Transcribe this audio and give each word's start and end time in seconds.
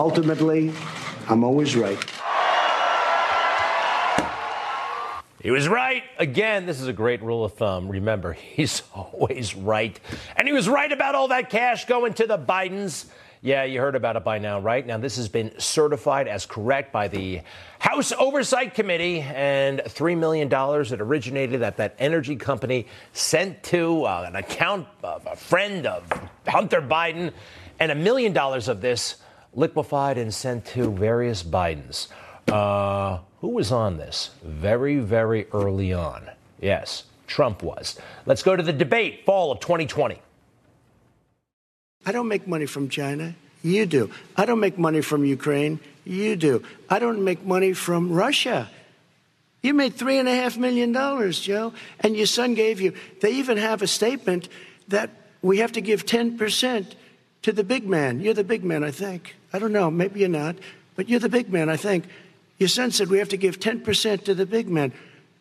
ultimately, 0.00 0.72
I'm 1.28 1.44
always 1.44 1.76
right. 1.76 1.98
He 5.42 5.50
was 5.50 5.68
right. 5.68 6.02
Again, 6.18 6.64
this 6.64 6.80
is 6.80 6.88
a 6.88 6.92
great 6.92 7.22
rule 7.22 7.44
of 7.44 7.52
thumb. 7.52 7.86
Remember, 7.86 8.32
he's 8.56 8.82
always 8.94 9.54
right. 9.54 10.00
And 10.36 10.48
he 10.48 10.54
was 10.54 10.70
right 10.70 10.90
about 10.90 11.14
all 11.14 11.28
that 11.28 11.50
cash 11.50 11.84
going 11.84 12.14
to 12.14 12.26
the 12.26 12.38
Bidens. 12.38 13.06
Yeah, 13.42 13.64
you 13.64 13.78
heard 13.80 13.94
about 13.94 14.16
it 14.16 14.24
by 14.24 14.38
now, 14.38 14.60
right? 14.60 14.86
Now, 14.86 14.96
this 14.96 15.16
has 15.16 15.28
been 15.28 15.52
certified 15.58 16.28
as 16.28 16.46
correct 16.46 16.92
by 16.92 17.08
the 17.08 17.42
House 17.78 18.12
Oversight 18.12 18.74
Committee, 18.74 19.20
and 19.20 19.80
$3 19.80 20.16
million 20.16 20.48
that 20.48 20.98
originated 21.00 21.62
at 21.62 21.76
that 21.76 21.94
energy 21.98 22.36
company 22.36 22.86
sent 23.12 23.62
to 23.64 24.04
uh, 24.04 24.24
an 24.28 24.36
account 24.36 24.86
of 25.02 25.26
a 25.26 25.36
friend 25.36 25.86
of 25.86 26.04
Hunter 26.46 26.80
Biden, 26.80 27.32
and 27.78 27.90
a 27.90 27.94
million 27.94 28.32
dollars 28.32 28.68
of 28.68 28.80
this 28.82 29.16
liquefied 29.54 30.18
and 30.18 30.32
sent 30.32 30.64
to 30.66 30.90
various 30.90 31.42
Bidens. 31.42 32.08
Uh, 32.48 33.18
who 33.40 33.48
was 33.48 33.72
on 33.72 33.96
this? 33.96 34.30
Very, 34.42 34.98
very 34.98 35.46
early 35.52 35.92
on. 35.92 36.30
Yes, 36.60 37.04
Trump 37.26 37.62
was. 37.62 37.98
Let's 38.26 38.42
go 38.42 38.56
to 38.56 38.62
the 38.62 38.72
debate, 38.72 39.24
fall 39.24 39.52
of 39.52 39.60
2020. 39.60 40.20
I 42.06 42.12
don't 42.12 42.28
make 42.28 42.46
money 42.46 42.66
from 42.66 42.88
China. 42.88 43.34
You 43.62 43.86
do. 43.86 44.10
I 44.36 44.46
don't 44.46 44.60
make 44.60 44.78
money 44.78 45.02
from 45.02 45.24
Ukraine. 45.24 45.80
You 46.04 46.36
do. 46.36 46.62
I 46.88 46.98
don't 46.98 47.24
make 47.24 47.44
money 47.44 47.72
from 47.72 48.10
Russia. 48.12 48.70
You 49.62 49.74
made 49.74 49.94
three 49.94 50.18
and 50.18 50.28
a 50.28 50.34
half 50.34 50.56
million 50.56 50.92
dollars, 50.92 51.38
Joe, 51.38 51.74
and 52.00 52.16
your 52.16 52.26
son 52.26 52.54
gave 52.54 52.80
you. 52.80 52.94
They 53.20 53.32
even 53.32 53.58
have 53.58 53.82
a 53.82 53.86
statement 53.86 54.48
that 54.88 55.10
we 55.42 55.58
have 55.58 55.72
to 55.72 55.80
give 55.80 56.06
10% 56.06 56.94
to 57.42 57.52
the 57.52 57.64
big 57.64 57.86
man. 57.86 58.20
You're 58.20 58.34
the 58.34 58.44
big 58.44 58.64
man, 58.64 58.82
I 58.82 58.90
think. 58.90 59.36
I 59.52 59.58
don't 59.58 59.72
know. 59.72 59.90
Maybe 59.90 60.20
you're 60.20 60.28
not, 60.28 60.56
but 60.96 61.08
you're 61.08 61.20
the 61.20 61.28
big 61.28 61.52
man, 61.52 61.68
I 61.68 61.76
think. 61.76 62.04
Your 62.58 62.68
son 62.68 62.90
said 62.90 63.08
we 63.08 63.18
have 63.18 63.30
to 63.30 63.36
give 63.36 63.58
10% 63.58 64.24
to 64.24 64.34
the 64.34 64.46
big 64.46 64.68
man. 64.68 64.92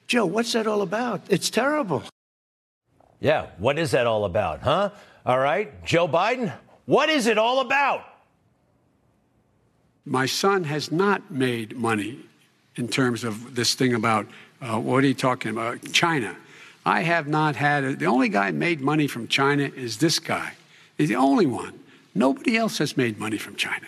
Joe, 0.07 0.25
what's 0.25 0.53
that 0.53 0.67
all 0.67 0.81
about? 0.81 1.21
It's 1.29 1.49
terrible. 1.49 2.03
Yeah, 3.19 3.47
what 3.57 3.77
is 3.77 3.91
that 3.91 4.07
all 4.07 4.25
about, 4.25 4.61
huh? 4.61 4.91
All 5.25 5.39
right, 5.39 5.83
Joe 5.85 6.07
Biden, 6.07 6.53
what 6.85 7.09
is 7.09 7.27
it 7.27 7.37
all 7.37 7.59
about? 7.59 8.03
My 10.05 10.25
son 10.25 10.63
has 10.63 10.91
not 10.91 11.29
made 11.29 11.77
money 11.77 12.19
in 12.75 12.87
terms 12.87 13.23
of 13.23 13.55
this 13.55 13.75
thing 13.75 13.93
about 13.93 14.25
uh, 14.61 14.79
what 14.79 15.03
are 15.03 15.07
you 15.07 15.13
talking 15.13 15.51
about? 15.51 15.91
China. 15.91 16.35
I 16.85 17.01
have 17.01 17.27
not 17.27 17.55
had 17.55 17.83
a, 17.83 17.95
the 17.95 18.05
only 18.05 18.29
guy 18.29 18.51
made 18.51 18.81
money 18.81 19.07
from 19.07 19.27
China 19.27 19.63
is 19.63 19.97
this 19.97 20.17
guy. 20.17 20.53
He's 20.97 21.09
the 21.09 21.15
only 21.15 21.45
one. 21.45 21.79
Nobody 22.15 22.57
else 22.57 22.77
has 22.79 22.97
made 22.97 23.19
money 23.19 23.37
from 23.37 23.55
China. 23.55 23.87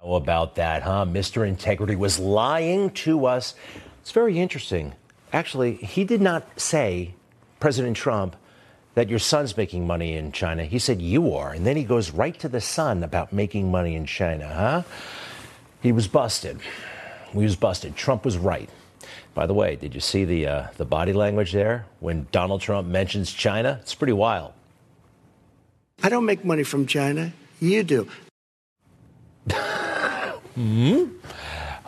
How 0.00 0.14
about 0.14 0.54
that, 0.54 0.82
huh? 0.82 1.04
Mr. 1.04 1.46
Integrity 1.46 1.96
was 1.96 2.18
lying 2.18 2.90
to 2.90 3.26
us. 3.26 3.54
It's 4.00 4.12
very 4.12 4.38
interesting. 4.38 4.94
Actually, 5.32 5.74
he 5.76 6.04
did 6.04 6.20
not 6.20 6.58
say, 6.58 7.14
President 7.60 7.96
Trump, 7.96 8.36
that 8.94 9.08
your 9.08 9.18
son's 9.18 9.56
making 9.56 9.86
money 9.86 10.16
in 10.16 10.32
China. 10.32 10.64
He 10.64 10.78
said 10.78 11.00
you 11.00 11.34
are. 11.34 11.52
And 11.52 11.66
then 11.66 11.76
he 11.76 11.84
goes 11.84 12.10
right 12.10 12.38
to 12.40 12.48
the 12.48 12.60
son 12.60 13.02
about 13.04 13.32
making 13.32 13.70
money 13.70 13.94
in 13.94 14.06
China, 14.06 14.46
huh? 14.48 14.82
He 15.82 15.92
was 15.92 16.08
busted. 16.08 16.58
He 17.32 17.38
was 17.38 17.56
busted. 17.56 17.94
Trump 17.94 18.24
was 18.24 18.36
right. 18.36 18.68
By 19.34 19.46
the 19.46 19.54
way, 19.54 19.76
did 19.76 19.94
you 19.94 20.00
see 20.00 20.24
the, 20.24 20.46
uh, 20.46 20.66
the 20.76 20.84
body 20.84 21.12
language 21.12 21.52
there 21.52 21.86
when 22.00 22.26
Donald 22.32 22.60
Trump 22.60 22.88
mentions 22.88 23.32
China? 23.32 23.78
It's 23.80 23.94
pretty 23.94 24.12
wild. 24.12 24.52
I 26.02 26.08
don't 26.08 26.24
make 26.24 26.44
money 26.44 26.62
from 26.62 26.86
China. 26.86 27.32
You 27.60 27.82
do. 27.82 28.08
hmm 30.54 31.04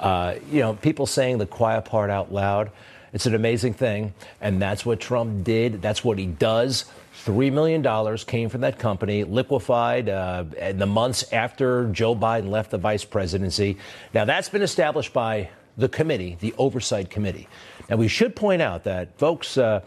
uh, 0.03 0.35
you 0.51 0.61
know, 0.61 0.75
people 0.75 1.07
saying 1.07 1.39
the 1.39 1.47
quiet 1.47 1.85
part 1.85 2.11
out 2.11 2.33
loud. 2.33 2.73
It's 3.13 3.27
an 3.27 3.35
amazing 3.35 3.75
thing. 3.75 4.13
And 4.41 4.61
that's 4.61 4.85
what 4.85 4.99
Trump 5.01 5.45
did. 5.45 5.81
That's 5.81 6.03
what 6.03 6.19
he 6.19 6.27
does. 6.27 6.87
$3 7.25 7.53
million 7.53 8.19
came 8.27 8.49
from 8.49 8.63
that 8.63 8.79
company, 8.81 9.23
liquefied 9.23 10.09
uh, 10.09 10.45
in 10.59 10.79
the 10.79 10.87
months 10.87 11.33
after 11.33 11.87
Joe 11.93 12.17
Biden 12.17 12.49
left 12.49 12.73
the 12.73 12.79
vice 12.79 13.05
presidency. 13.05 13.77
Now, 14.13 14.25
that's 14.25 14.49
been 14.49 14.63
established 14.63 15.13
by 15.13 15.51
the 15.77 15.89
committee, 15.89 16.37
the 16.41 16.53
Oversight 16.59 17.11
Committee. 17.11 17.49
Now, 17.89 17.97
we 17.97 18.09
should 18.09 18.35
point 18.35 18.61
out 18.61 18.85
that, 18.85 19.17
folks, 19.19 19.57
uh, 19.57 19.83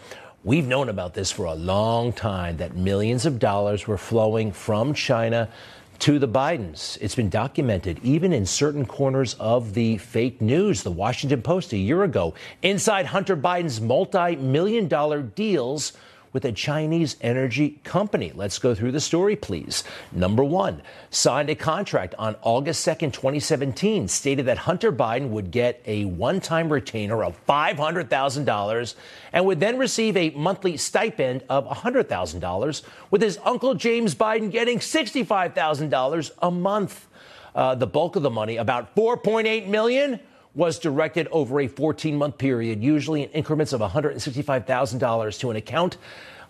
we've 0.46 0.68
known 0.68 0.90
about 0.90 1.16
this 1.16 1.32
for 1.32 1.46
a 1.46 1.56
long 1.56 2.14
time 2.14 2.58
that 2.58 2.76
millions 2.76 3.26
of 3.26 3.40
dollars 3.40 3.88
were 3.88 3.98
flowing 3.98 4.52
from 4.52 4.94
China 4.94 5.50
to 5.98 6.20
the 6.20 6.28
Bidens. 6.28 7.00
It's 7.02 7.16
been 7.16 7.30
documented 7.30 8.00
even 8.04 8.32
in 8.32 8.46
certain 8.46 8.86
corners 8.86 9.34
of 9.40 9.74
the 9.74 9.98
fake 9.98 10.42
news. 10.42 10.84
The 10.84 10.92
Washington 10.92 11.42
Post 11.42 11.74
a 11.74 11.78
year 11.78 12.04
ago, 12.04 12.36
inside 12.62 13.08
Hunter 13.08 13.36
Biden's 13.36 13.82
multi 13.82 14.36
million 14.36 14.88
dollar 14.88 15.24
deals 15.24 15.94
with 16.36 16.44
a 16.44 16.52
Chinese 16.52 17.16
energy 17.22 17.80
company. 17.86 18.30
Let's 18.36 18.60
go 18.60 18.76
through 18.76 18.92
the 18.92 19.00
story, 19.00 19.38
please. 19.38 19.86
Number 20.12 20.44
one, 20.44 20.82
signed 21.10 21.50
a 21.50 21.56
contract 21.56 22.14
on 22.20 22.36
August 22.42 22.86
2nd, 22.86 23.14
2017, 23.14 24.10
stated 24.10 24.46
that 24.48 24.58
Hunter 24.58 24.92
Biden 24.92 25.30
would 25.30 25.50
get 25.50 25.82
a 25.86 26.04
one 26.04 26.42
time 26.42 26.68
retainer 26.68 27.24
of 27.24 27.40
$500,000 27.48 28.96
and 29.32 29.46
would 29.46 29.62
then 29.62 29.78
receive 29.78 30.18
a 30.18 30.32
monthly 30.32 30.76
stipend 30.76 31.42
of 31.48 31.66
$100,000, 31.70 32.82
with 33.12 33.22
his 33.22 33.40
uncle 33.46 33.74
James 33.74 34.14
Biden 34.14 34.52
getting 34.52 34.80
$65,000 34.80 36.32
a 36.42 36.52
month. 36.52 37.08
Uh, 37.56 37.74
the 37.74 37.88
bulk 37.88 38.18
of 38.18 38.24
the 38.24 38.30
money, 38.30 38.58
about 38.58 38.94
4.8 38.94 39.68
million, 39.70 40.20
was 40.56 40.80
directed 40.80 41.28
over 41.32 41.60
a 41.60 41.68
14 41.68 42.16
month 42.16 42.38
period, 42.38 42.82
usually 42.82 43.24
in 43.24 43.30
increments 43.32 43.74
of 43.74 43.82
$165,000 43.82 45.40
to 45.40 45.50
an 45.52 45.56
account 45.56 45.98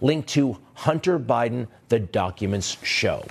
linked 0.01 0.29
to 0.29 0.57
Hunter 0.73 1.19
Biden, 1.19 1.67
the 1.89 1.99
documents 1.99 2.77
show. 2.83 3.25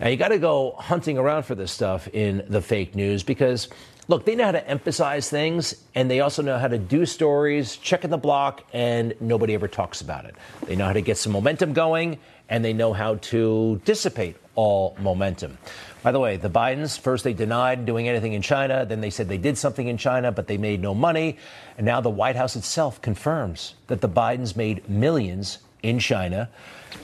Now, 0.00 0.08
you 0.08 0.16
got 0.16 0.28
to 0.28 0.38
go 0.38 0.72
hunting 0.78 1.18
around 1.18 1.44
for 1.44 1.54
this 1.54 1.70
stuff 1.70 2.08
in 2.12 2.44
the 2.48 2.60
fake 2.60 2.94
news 2.94 3.22
because, 3.22 3.68
look, 4.08 4.24
they 4.24 4.34
know 4.34 4.46
how 4.46 4.52
to 4.52 4.68
emphasize 4.68 5.28
things 5.28 5.74
and 5.94 6.10
they 6.10 6.20
also 6.20 6.42
know 6.42 6.58
how 6.58 6.68
to 6.68 6.78
do 6.78 7.06
stories, 7.06 7.76
check 7.76 8.04
in 8.04 8.10
the 8.10 8.18
block, 8.18 8.64
and 8.72 9.14
nobody 9.20 9.54
ever 9.54 9.68
talks 9.68 10.00
about 10.00 10.24
it. 10.24 10.34
They 10.66 10.76
know 10.76 10.86
how 10.86 10.92
to 10.92 11.02
get 11.02 11.18
some 11.18 11.32
momentum 11.32 11.72
going 11.72 12.18
and 12.48 12.64
they 12.64 12.72
know 12.72 12.92
how 12.92 13.16
to 13.16 13.80
dissipate 13.84 14.36
all 14.54 14.96
momentum. 15.00 15.58
By 16.02 16.10
the 16.10 16.18
way, 16.18 16.36
the 16.36 16.50
Bidens, 16.50 16.98
first 16.98 17.22
they 17.22 17.32
denied 17.32 17.86
doing 17.86 18.08
anything 18.08 18.32
in 18.32 18.42
China, 18.42 18.84
then 18.84 19.00
they 19.00 19.10
said 19.10 19.28
they 19.28 19.38
did 19.38 19.56
something 19.56 19.86
in 19.86 19.96
China, 19.96 20.32
but 20.32 20.48
they 20.48 20.58
made 20.58 20.80
no 20.80 20.94
money. 20.94 21.38
And 21.78 21.86
now 21.86 22.00
the 22.00 22.10
White 22.10 22.34
House 22.34 22.56
itself 22.56 23.00
confirms 23.00 23.74
that 23.86 24.00
the 24.00 24.08
Bidens 24.08 24.56
made 24.56 24.88
millions 24.88 25.58
in 25.82 26.00
China. 26.00 26.48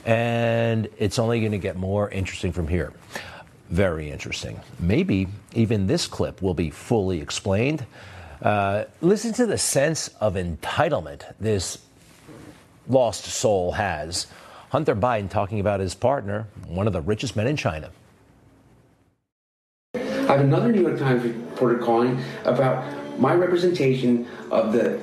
And 0.05 0.89
it's 0.97 1.17
only 1.17 1.39
going 1.39 1.53
to 1.53 1.57
get 1.57 1.77
more 1.77 2.09
interesting 2.09 2.51
from 2.51 2.67
here. 2.67 2.91
Very 3.69 4.11
interesting. 4.11 4.59
Maybe 4.79 5.27
even 5.53 5.87
this 5.87 6.07
clip 6.07 6.41
will 6.41 6.53
be 6.53 6.69
fully 6.69 7.21
explained. 7.21 7.85
Uh, 8.41 8.85
listen 9.01 9.31
to 9.33 9.45
the 9.45 9.57
sense 9.57 10.09
of 10.19 10.35
entitlement 10.35 11.23
this 11.39 11.77
lost 12.87 13.25
soul 13.25 13.73
has. 13.73 14.27
Hunter 14.71 14.95
Biden 14.95 15.29
talking 15.29 15.59
about 15.59 15.79
his 15.79 15.95
partner, 15.95 16.47
one 16.67 16.87
of 16.87 16.93
the 16.93 17.01
richest 17.01 17.35
men 17.35 17.47
in 17.47 17.55
China. 17.55 17.91
I 20.29 20.33
have 20.33 20.41
another 20.41 20.71
New 20.71 20.81
York 20.81 20.99
Times 20.99 21.23
reporter 21.23 21.79
calling 21.79 22.23
about 22.45 22.85
my 23.19 23.33
representation 23.33 24.27
of 24.51 24.73
the, 24.73 25.01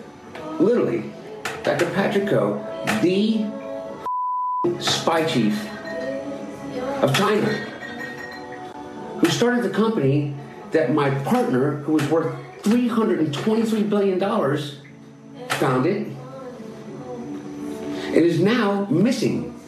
literally, 0.60 1.10
Dr. 1.64 1.90
Patrick 1.90 2.26
the 3.02 3.44
spy 4.78 5.24
chief 5.24 5.68
of 7.02 7.12
China, 7.16 7.44
who 9.18 9.28
started 9.28 9.64
the 9.64 9.70
company 9.70 10.32
that 10.70 10.94
my 10.94 11.10
partner, 11.24 11.78
who 11.78 11.94
was 11.94 12.08
worth 12.08 12.32
$323 12.62 13.90
billion, 13.90 14.20
founded, 15.48 16.16
and 18.06 18.14
is 18.14 18.40
now 18.40 18.84
missing. 18.84 19.60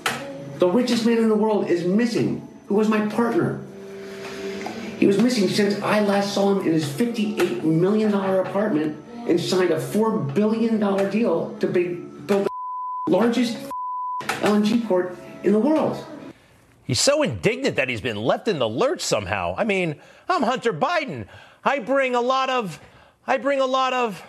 The 0.59 0.69
richest 0.69 1.05
man 1.05 1.19
in 1.19 1.29
the 1.29 1.35
world 1.35 1.67
is 1.67 1.85
missing, 1.85 2.47
who 2.69 2.77
was 2.77 2.88
my 2.88 3.09
partner. 3.09 3.65
He 4.99 5.06
was 5.06 5.23
missing 5.23 5.49
since 5.49 5.81
I 5.81 6.00
last 6.00 6.35
saw 6.35 6.53
him 6.53 6.67
in 6.67 6.73
his 6.73 6.85
$58 6.85 7.62
million 7.62 8.12
apartment 8.12 9.05
and 9.29 9.41
signed 9.41 9.71
a 9.71 9.79
$4 9.79 10.35
billion 10.35 10.81
deal 11.11 11.56
to 11.61 11.67
build 11.69 12.27
the 12.27 12.49
largest 13.09 13.56
LNG 14.21 14.85
port 14.87 15.17
in 15.45 15.53
the 15.53 15.59
world. 15.59 16.05
He's 16.85 16.99
so 16.99 17.23
indignant 17.23 17.77
that 17.77 17.89
he's 17.89 18.00
been 18.00 18.17
left 18.17 18.49
in 18.49 18.59
the 18.59 18.69
lurch 18.69 19.00
somehow. 19.00 19.55
I 19.56 19.62
mean, 19.62 20.00
I'm 20.29 20.43
Hunter 20.43 20.73
Biden. 20.73 21.27
I 21.65 21.79
bring 21.79 22.17
a 22.17 22.21
lot 22.21 22.51
of, 22.51 22.81
I 23.27 23.37
bring 23.37 23.61
a 23.61 23.67
lot 23.67 23.93
of 23.93 24.21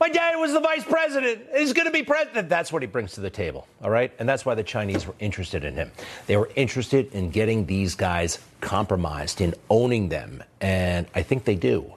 My 0.00 0.08
dad 0.08 0.36
was 0.36 0.52
the 0.52 0.60
vice 0.60 0.84
president. 0.84 1.42
He's 1.56 1.72
going 1.72 1.86
to 1.86 1.92
be 1.92 2.04
president. 2.04 2.48
That's 2.48 2.72
what 2.72 2.82
he 2.82 2.86
brings 2.86 3.12
to 3.14 3.20
the 3.20 3.30
table, 3.30 3.66
all 3.82 3.90
right? 3.90 4.12
And 4.20 4.28
that's 4.28 4.46
why 4.46 4.54
the 4.54 4.62
Chinese 4.62 5.06
were 5.06 5.14
interested 5.18 5.64
in 5.64 5.74
him. 5.74 5.90
They 6.28 6.36
were 6.36 6.50
interested 6.54 7.12
in 7.12 7.30
getting 7.30 7.66
these 7.66 7.96
guys 7.96 8.38
compromised, 8.60 9.40
in 9.40 9.54
owning 9.68 10.08
them. 10.08 10.44
And 10.60 11.08
I 11.16 11.22
think 11.22 11.44
they 11.44 11.56
do. 11.56 11.92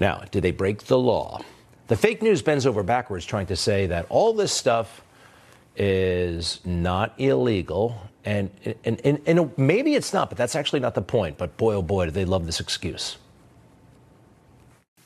Now, 0.00 0.22
did 0.32 0.42
they 0.42 0.50
break 0.50 0.84
the 0.84 0.98
law? 0.98 1.40
The 1.86 1.96
fake 1.96 2.22
news 2.22 2.42
bends 2.42 2.66
over 2.66 2.82
backwards 2.82 3.24
trying 3.24 3.46
to 3.46 3.56
say 3.56 3.86
that 3.86 4.06
all 4.08 4.32
this 4.32 4.52
stuff 4.52 5.02
is 5.76 6.60
not 6.64 7.14
illegal. 7.18 8.02
And, 8.24 8.50
and, 8.84 9.00
and, 9.04 9.20
and 9.26 9.58
maybe 9.58 9.94
it's 9.94 10.12
not, 10.12 10.28
but 10.28 10.38
that's 10.38 10.56
actually 10.56 10.80
not 10.80 10.94
the 10.94 11.02
point. 11.02 11.38
But 11.38 11.56
boy, 11.56 11.74
oh 11.74 11.82
boy, 11.82 12.06
do 12.06 12.10
they 12.10 12.24
love 12.24 12.46
this 12.46 12.58
excuse. 12.58 13.16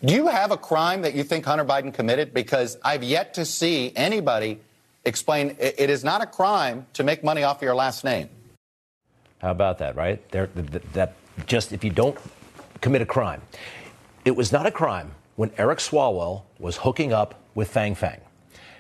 Do 0.05 0.13
you 0.13 0.27
have 0.27 0.51
a 0.51 0.59
crime 0.59 1.03
that 1.03 1.15
you 1.15 1.23
think 1.25 1.47
Hunter 1.47 1.65
Biden 1.65 1.93
committed? 1.93 2.35
Because 2.35 2.77
I've 2.85 3.03
yet 3.03 3.35
to 3.35 3.45
see 3.45 3.93
anybody 3.97 4.61
explain 5.07 5.57
it 5.59 5.89
is 5.89 6.05
not 6.05 6.23
a 6.23 6.27
crime 6.27 6.87
to 6.95 7.05
make 7.05 7.25
money 7.25 7.43
off 7.43 7.59
of 7.59 7.63
your 7.63 7.75
last 7.75 8.05
name. 8.05 8.29
How 9.39 9.53
about 9.53 9.79
that, 9.79 9.97
right? 9.97 10.27
There, 10.31 10.49
that 10.93 11.15
just 11.47 11.73
if 11.73 11.83
you 11.83 11.91
don't 11.91 12.19
commit 12.81 13.01
a 13.01 13.07
crime, 13.07 13.41
it 14.25 14.37
was 14.37 14.53
not 14.53 14.67
a 14.67 14.71
crime 14.71 15.13
when 15.37 15.51
Eric 15.57 15.79
Swalwell 15.79 16.43
was 16.59 16.79
hooking 16.79 17.13
up 17.13 17.41
with 17.55 17.69
Fang 17.69 17.95
Fang. 17.95 18.21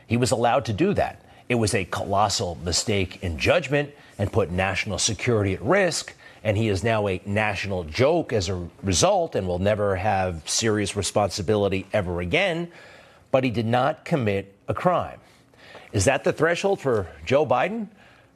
He 0.06 0.16
was 0.16 0.30
allowed 0.30 0.64
to 0.66 0.72
do 0.72 0.92
that. 0.94 1.22
It 1.48 1.54
was 1.54 1.74
a 1.74 1.84
colossal 1.84 2.56
mistake 2.62 3.22
in 3.22 3.38
judgment 3.38 3.90
and 4.18 4.32
put 4.32 4.50
national 4.50 4.98
security 4.98 5.54
at 5.54 5.62
risk 5.62 6.14
and 6.46 6.56
he 6.56 6.68
is 6.68 6.84
now 6.84 7.08
a 7.08 7.20
national 7.26 7.82
joke 7.82 8.32
as 8.32 8.48
a 8.48 8.68
result 8.84 9.34
and 9.34 9.48
will 9.48 9.58
never 9.58 9.96
have 9.96 10.48
serious 10.48 10.94
responsibility 10.94 11.88
ever 11.92 12.20
again. 12.20 12.70
But 13.32 13.42
he 13.42 13.50
did 13.50 13.66
not 13.66 14.04
commit 14.04 14.54
a 14.68 14.72
crime. 14.72 15.18
Is 15.90 16.04
that 16.04 16.22
the 16.22 16.32
threshold 16.32 16.80
for 16.80 17.08
Joe 17.24 17.44
Biden? 17.44 17.88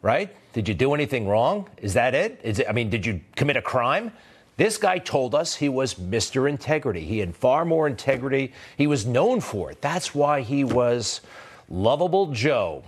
Right? 0.02 0.34
Did 0.54 0.68
you 0.68 0.74
do 0.74 0.92
anything 0.92 1.28
wrong? 1.28 1.68
Is 1.76 1.94
that 1.94 2.16
it? 2.16 2.40
Is 2.42 2.58
it 2.58 2.66
I 2.68 2.72
mean, 2.72 2.90
did 2.90 3.06
you 3.06 3.20
commit 3.36 3.56
a 3.56 3.62
crime? 3.62 4.10
This 4.56 4.76
guy 4.76 4.98
told 4.98 5.36
us 5.36 5.54
he 5.54 5.68
was 5.68 5.94
Mr. 5.94 6.50
Integrity. 6.50 7.04
He 7.04 7.20
had 7.20 7.36
far 7.36 7.64
more 7.64 7.86
integrity. 7.86 8.52
He 8.76 8.88
was 8.88 9.06
known 9.06 9.40
for 9.40 9.70
it. 9.70 9.80
That's 9.80 10.12
why 10.16 10.40
he 10.40 10.64
was 10.64 11.20
lovable 11.68 12.32
Joe. 12.32 12.82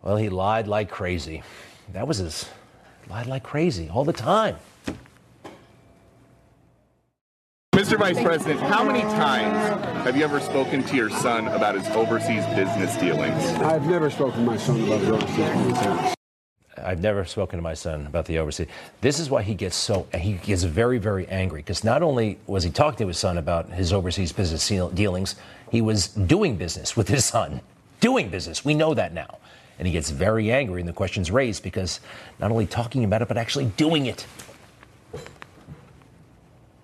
Well, 0.00 0.16
he 0.16 0.28
lied 0.28 0.68
like 0.68 0.90
crazy. 0.90 1.42
That 1.92 2.06
was 2.06 2.18
his 2.18 2.48
lied 3.12 3.26
like 3.26 3.42
crazy 3.42 3.90
all 3.92 4.04
the 4.04 4.12
time. 4.12 4.56
Mr. 7.74 7.98
Vice 7.98 8.20
President, 8.22 8.58
how 8.60 8.82
many 8.82 9.02
times 9.02 9.56
have 10.04 10.16
you 10.16 10.24
ever 10.24 10.40
spoken 10.40 10.82
to 10.84 10.96
your 10.96 11.10
son 11.10 11.46
about 11.48 11.74
his 11.74 11.86
overseas 11.88 12.44
business 12.54 12.96
dealings? 12.96 13.44
I've 13.60 13.86
never 13.86 14.08
spoken 14.08 14.40
to 14.40 14.50
my 14.50 14.56
son 14.56 14.80
about 14.82 15.00
his 15.00 15.08
overseas 15.10 15.36
business 15.36 15.76
dealings. 15.84 16.14
I've 16.82 17.00
never 17.00 17.24
spoken 17.26 17.58
to 17.58 17.62
my 17.62 17.74
son 17.74 18.06
about 18.06 18.24
the 18.24 18.38
overseas. 18.38 18.68
This 19.02 19.20
is 19.20 19.28
why 19.28 19.42
he 19.42 19.54
gets 19.54 19.76
so 19.76 20.06
he 20.14 20.32
gets 20.34 20.62
very 20.62 20.98
very 20.98 21.28
angry 21.28 21.60
because 21.60 21.84
not 21.84 22.02
only 22.02 22.38
was 22.46 22.64
he 22.64 22.70
talking 22.70 23.04
to 23.04 23.08
his 23.08 23.18
son 23.18 23.36
about 23.36 23.70
his 23.70 23.92
overseas 23.92 24.32
business 24.32 24.66
dealings, 24.94 25.36
he 25.70 25.82
was 25.82 26.08
doing 26.08 26.56
business 26.56 26.96
with 26.96 27.08
his 27.08 27.26
son, 27.26 27.60
doing 28.00 28.30
business. 28.30 28.64
We 28.64 28.74
know 28.74 28.94
that 28.94 29.12
now. 29.12 29.38
And 29.78 29.86
he 29.86 29.92
gets 29.92 30.10
very 30.10 30.52
angry, 30.52 30.80
and 30.80 30.88
the 30.88 30.92
question's 30.92 31.30
raised 31.30 31.62
because 31.62 32.00
not 32.38 32.50
only 32.50 32.66
talking 32.66 33.04
about 33.04 33.22
it, 33.22 33.28
but 33.28 33.36
actually 33.36 33.66
doing 33.76 34.06
it. 34.06 34.26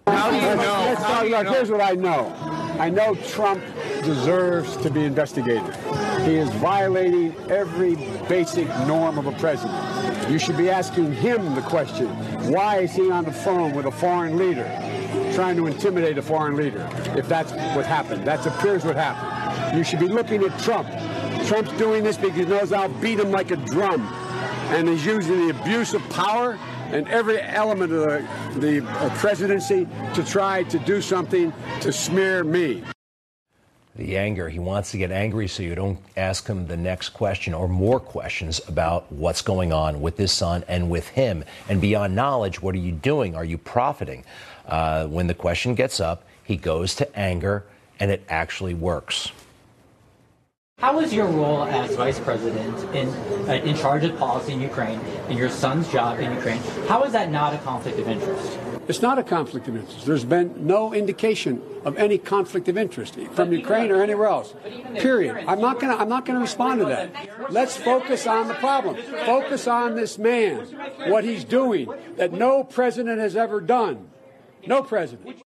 How 0.06 0.30
do 0.30 0.36
you 0.36 0.42
know? 0.42 0.56
Let's 0.56 1.02
talk 1.02 1.26
about, 1.26 1.46
here's 1.46 1.70
what 1.70 1.80
I 1.80 1.92
know. 1.92 2.34
I 2.78 2.88
know 2.90 3.14
Trump 3.14 3.62
deserves 4.02 4.76
to 4.78 4.90
be 4.90 5.04
investigated. 5.04 5.74
He 6.24 6.36
is 6.36 6.48
violating 6.56 7.34
every 7.50 7.96
basic 8.28 8.68
norm 8.86 9.18
of 9.18 9.26
a 9.26 9.32
president. 9.32 10.30
You 10.30 10.38
should 10.38 10.56
be 10.56 10.70
asking 10.70 11.12
him 11.12 11.54
the 11.54 11.62
question, 11.62 12.08
why 12.50 12.78
is 12.78 12.92
he 12.92 13.10
on 13.10 13.24
the 13.24 13.32
phone 13.32 13.74
with 13.74 13.86
a 13.86 13.90
foreign 13.90 14.38
leader, 14.38 14.64
trying 15.34 15.56
to 15.56 15.66
intimidate 15.66 16.18
a 16.18 16.22
foreign 16.22 16.56
leader, 16.56 16.88
if 17.16 17.28
that's 17.28 17.52
what 17.76 17.84
happened? 17.86 18.24
That 18.26 18.46
appears 18.46 18.84
what 18.84 18.96
happened. 18.96 19.76
You 19.76 19.84
should 19.84 20.00
be 20.00 20.08
looking 20.08 20.42
at 20.42 20.58
Trump 20.60 20.88
Trump's 21.48 21.72
doing 21.78 22.04
this 22.04 22.18
because 22.18 22.36
he 22.36 22.44
knows 22.44 22.72
I'll 22.74 22.90
beat 23.00 23.18
him 23.18 23.30
like 23.30 23.50
a 23.50 23.56
drum. 23.56 24.02
And 24.68 24.86
he's 24.86 25.06
using 25.06 25.48
the 25.48 25.58
abuse 25.58 25.94
of 25.94 26.06
power 26.10 26.58
and 26.90 27.08
every 27.08 27.40
element 27.40 27.90
of 27.90 28.04
the, 28.60 28.80
the 28.80 29.12
presidency 29.16 29.88
to 30.12 30.22
try 30.22 30.64
to 30.64 30.78
do 30.80 31.00
something 31.00 31.50
to 31.80 31.90
smear 31.90 32.44
me. 32.44 32.84
The 33.96 34.18
anger, 34.18 34.50
he 34.50 34.58
wants 34.58 34.90
to 34.90 34.98
get 34.98 35.10
angry 35.10 35.48
so 35.48 35.62
you 35.62 35.74
don't 35.74 35.98
ask 36.18 36.46
him 36.46 36.66
the 36.66 36.76
next 36.76 37.08
question 37.08 37.54
or 37.54 37.66
more 37.66 37.98
questions 37.98 38.60
about 38.68 39.10
what's 39.10 39.40
going 39.40 39.72
on 39.72 40.02
with 40.02 40.18
his 40.18 40.32
son 40.32 40.64
and 40.68 40.90
with 40.90 41.08
him. 41.08 41.44
And 41.70 41.80
beyond 41.80 42.14
knowledge, 42.14 42.60
what 42.60 42.74
are 42.74 42.78
you 42.78 42.92
doing? 42.92 43.34
Are 43.34 43.44
you 43.44 43.56
profiting? 43.56 44.22
Uh, 44.66 45.06
when 45.06 45.28
the 45.28 45.34
question 45.34 45.74
gets 45.74 45.98
up, 45.98 46.24
he 46.44 46.58
goes 46.58 46.94
to 46.96 47.18
anger, 47.18 47.64
and 47.98 48.10
it 48.10 48.22
actually 48.28 48.74
works. 48.74 49.32
How 50.78 51.00
is 51.00 51.12
your 51.12 51.26
role 51.26 51.64
as 51.64 51.96
vice 51.96 52.20
president 52.20 52.78
in 52.94 53.08
uh, 53.48 53.54
in 53.64 53.74
charge 53.74 54.04
of 54.04 54.16
policy 54.16 54.52
in 54.52 54.60
Ukraine 54.60 55.00
and 55.28 55.36
your 55.36 55.50
son's 55.50 55.90
job 55.90 56.20
in 56.20 56.32
Ukraine? 56.32 56.62
How 56.86 57.02
is 57.02 57.12
that 57.14 57.32
not 57.32 57.52
a 57.52 57.58
conflict 57.58 57.98
of 57.98 58.06
interest? 58.06 58.56
It's 58.86 59.02
not 59.02 59.18
a 59.18 59.24
conflict 59.24 59.66
of 59.66 59.74
interest. 59.74 60.06
There's 60.06 60.24
been 60.24 60.68
no 60.68 60.94
indication 60.94 61.60
of 61.84 61.96
any 61.98 62.16
conflict 62.16 62.68
of 62.68 62.78
interest 62.78 63.16
from 63.32 63.52
Ukraine 63.52 63.90
or 63.90 64.00
anywhere 64.04 64.28
else. 64.28 64.54
Period. 64.94 65.44
I'm 65.48 65.60
not 65.60 65.80
going 65.80 65.92
to 65.92 66.00
I'm 66.00 66.08
not 66.08 66.24
going 66.24 66.36
to 66.36 66.42
respond 66.42 66.78
to 66.78 66.86
that. 66.86 67.50
Let's 67.50 67.76
focus 67.76 68.28
on 68.28 68.46
the 68.46 68.54
problem. 68.54 68.94
Focus 69.26 69.66
on 69.66 69.96
this 69.96 70.16
man, 70.16 70.58
what 71.10 71.24
he's 71.24 71.42
doing 71.42 71.92
that 72.18 72.32
no 72.32 72.62
president 72.62 73.18
has 73.18 73.34
ever 73.34 73.60
done. 73.60 74.10
No 74.64 74.84
president. 74.84 75.42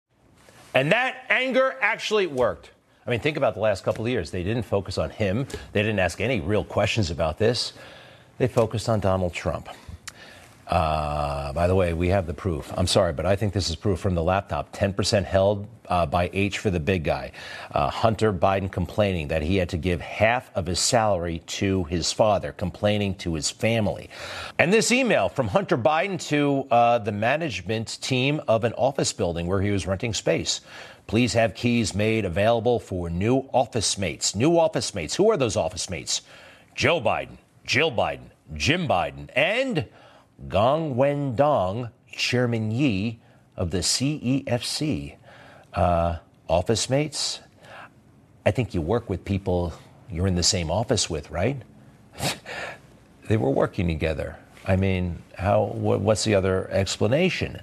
And 0.72 0.90
that 0.92 1.16
anger 1.28 1.76
actually 1.82 2.26
worked. 2.26 2.70
I 3.08 3.10
mean, 3.10 3.20
think 3.20 3.38
about 3.38 3.55
the 3.55 3.60
last 3.60 3.84
couple 3.84 4.05
of 4.05 4.10
years. 4.10 4.31
They 4.31 4.43
didn't 4.43 4.64
focus 4.64 4.99
on 4.99 5.08
him, 5.08 5.46
they 5.72 5.81
didn't 5.81 5.99
ask 5.99 6.20
any 6.20 6.40
real 6.40 6.62
questions 6.62 7.10
about 7.10 7.38
this. 7.38 7.72
They 8.37 8.49
focused 8.49 8.87
on 8.87 9.00
Donald 9.00 9.32
Trump. 9.32 9.70
Uh, 10.66 11.50
by 11.55 11.66
the 11.66 11.75
way, 11.75 11.94
we 11.94 12.08
have 12.08 12.26
the 12.26 12.34
proof. 12.34 12.70
I'm 12.76 12.87
sorry, 12.87 13.14
but 13.14 13.25
I 13.25 13.34
think 13.34 13.55
this 13.55 13.70
is 13.70 13.76
proof 13.76 13.99
from 13.99 14.14
the 14.14 14.22
laptop. 14.22 14.76
10% 14.76 15.25
held 15.25 15.66
uh, 15.88 16.05
by 16.05 16.28
H 16.34 16.58
for 16.58 16.69
the 16.69 16.78
big 16.78 17.04
guy. 17.04 17.32
Uh, 17.73 17.88
Hunter 17.88 18.30
Biden 18.30 18.71
complaining 18.71 19.28
that 19.28 19.40
he 19.40 19.56
had 19.56 19.71
to 19.71 19.78
give 19.78 20.02
half 20.02 20.50
of 20.54 20.66
his 20.66 20.78
salary 20.78 21.40
to 21.47 21.85
his 21.85 22.12
father, 22.12 22.52
complaining 22.52 23.14
to 23.14 23.32
his 23.32 23.50
family. 23.50 24.11
And 24.59 24.71
this 24.71 24.92
email 24.92 25.30
from 25.30 25.49
Hunter 25.49 25.78
Biden 25.78 26.21
to 26.28 26.68
uh, 26.71 26.99
the 26.99 27.12
management 27.12 27.99
team 28.02 28.42
of 28.47 28.64
an 28.64 28.75
office 28.75 29.14
building 29.14 29.47
where 29.47 29.62
he 29.62 29.71
was 29.71 29.87
renting 29.87 30.12
space. 30.12 30.61
Please 31.08 31.32
have 31.32 31.54
keys 31.54 31.94
made 31.94 32.26
available 32.26 32.78
for 32.78 33.08
new 33.08 33.48
office 33.54 33.96
mates. 33.96 34.34
New 34.34 34.58
office 34.58 34.94
mates. 34.94 35.14
Who 35.14 35.30
are 35.30 35.38
those 35.38 35.56
office 35.56 35.88
mates? 35.88 36.20
Joe 36.74 37.00
Biden, 37.00 37.38
Jill 37.64 37.90
Biden, 37.90 38.28
Jim 38.54 38.86
Biden, 38.86 39.30
and 39.34 39.88
Gong 40.48 40.96
Wen 40.96 41.34
Dong, 41.34 41.88
Chairman 42.12 42.70
Ye 42.70 43.20
of 43.56 43.70
the 43.70 43.78
CEFC. 43.78 45.16
Uh, 45.72 46.18
office 46.46 46.90
mates? 46.90 47.40
I 48.44 48.50
think 48.50 48.74
you 48.74 48.82
work 48.82 49.08
with 49.08 49.24
people 49.24 49.72
you're 50.10 50.26
in 50.26 50.34
the 50.34 50.42
same 50.42 50.70
office 50.70 51.08
with, 51.08 51.30
right? 51.30 51.60
they 53.28 53.38
were 53.38 53.50
working 53.50 53.88
together. 53.88 54.36
I 54.66 54.76
mean, 54.76 55.22
how? 55.38 55.72
What's 55.72 56.24
the 56.24 56.34
other 56.34 56.68
explanation? 56.70 57.62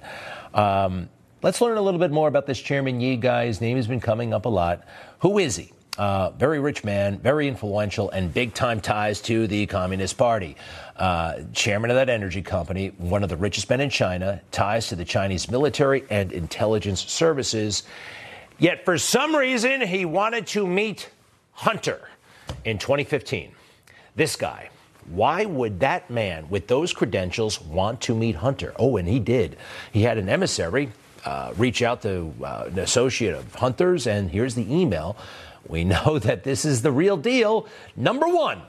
Um, 0.56 1.10
Let's 1.46 1.62
learn 1.62 1.78
a 1.78 1.82
little 1.84 2.00
bit 2.00 2.10
more 2.10 2.28
about 2.28 2.48
this 2.48 2.60
Chairman 2.60 3.00
Ye 3.00 3.18
guy. 3.18 3.46
His 3.46 3.62
name 3.62 3.78
has 3.78 3.86
been 3.86 4.00
coming 4.00 4.34
up 4.34 4.46
a 4.46 4.50
lot. 4.50 4.84
Who 5.20 5.38
is 5.38 5.56
he? 5.56 5.72
Uh, 5.96 6.32
very 6.32 6.60
rich 6.60 6.84
man, 6.84 7.20
very 7.20 7.48
influential, 7.48 8.10
and 8.10 8.34
big 8.34 8.56
time 8.56 8.82
ties 8.82 9.22
to 9.22 9.46
the 9.46 9.68
Communist 9.68 10.18
Party. 10.18 10.56
Uh, 10.96 11.42
chairman 11.54 11.92
of 11.92 11.98
that 11.98 12.10
energy 12.10 12.42
company, 12.42 12.94
one 12.98 13.22
of 13.22 13.30
the 13.30 13.38
richest 13.38 13.70
men 13.70 13.80
in 13.80 13.92
China, 13.92 14.42
ties 14.52 14.88
to 14.88 14.96
the 14.96 15.06
Chinese 15.06 15.48
military 15.48 16.04
and 16.10 16.32
intelligence 16.32 17.02
services. 17.02 17.84
Yet, 18.58 18.84
for 18.84 18.98
some 18.98 19.36
reason, 19.36 19.82
he 19.82 20.04
wanted 20.04 20.48
to 20.48 20.66
meet 20.66 21.12
Hunter 21.52 22.10
in 22.64 22.80
2015. 22.80 23.52
This 24.16 24.36
guy. 24.36 24.72
Why 25.12 25.46
would 25.46 25.82
that 25.82 26.10
man 26.10 26.50
with 26.50 26.66
those 26.66 26.92
credentials 26.92 27.62
want 27.62 28.02
to 28.02 28.16
meet 28.16 28.38
Hunter? 28.38 28.74
Oh, 28.80 28.98
and 28.98 29.08
he 29.08 29.20
did. 29.20 29.58
He 29.92 30.02
had 30.02 30.18
an 30.18 30.28
emissary 30.28 30.92
uh, 31.26 31.54
reach 31.58 31.82
out 31.82 32.02
to 32.04 32.34
uh, 32.44 32.66
an 32.68 32.80
associate 32.80 33.36
of 33.36 33.56
Hunter's, 33.56 34.08
and 34.08 34.30
here's 34.30 34.56
the 34.56 34.74
email. 34.74 35.18
We 35.68 35.84
know 35.96 36.20
that 36.20 36.44
this 36.44 36.66
is 36.66 36.82
the 36.82 36.92
real 36.92 37.18
deal. 37.18 37.68
Number 37.96 38.28
one, 38.28 38.62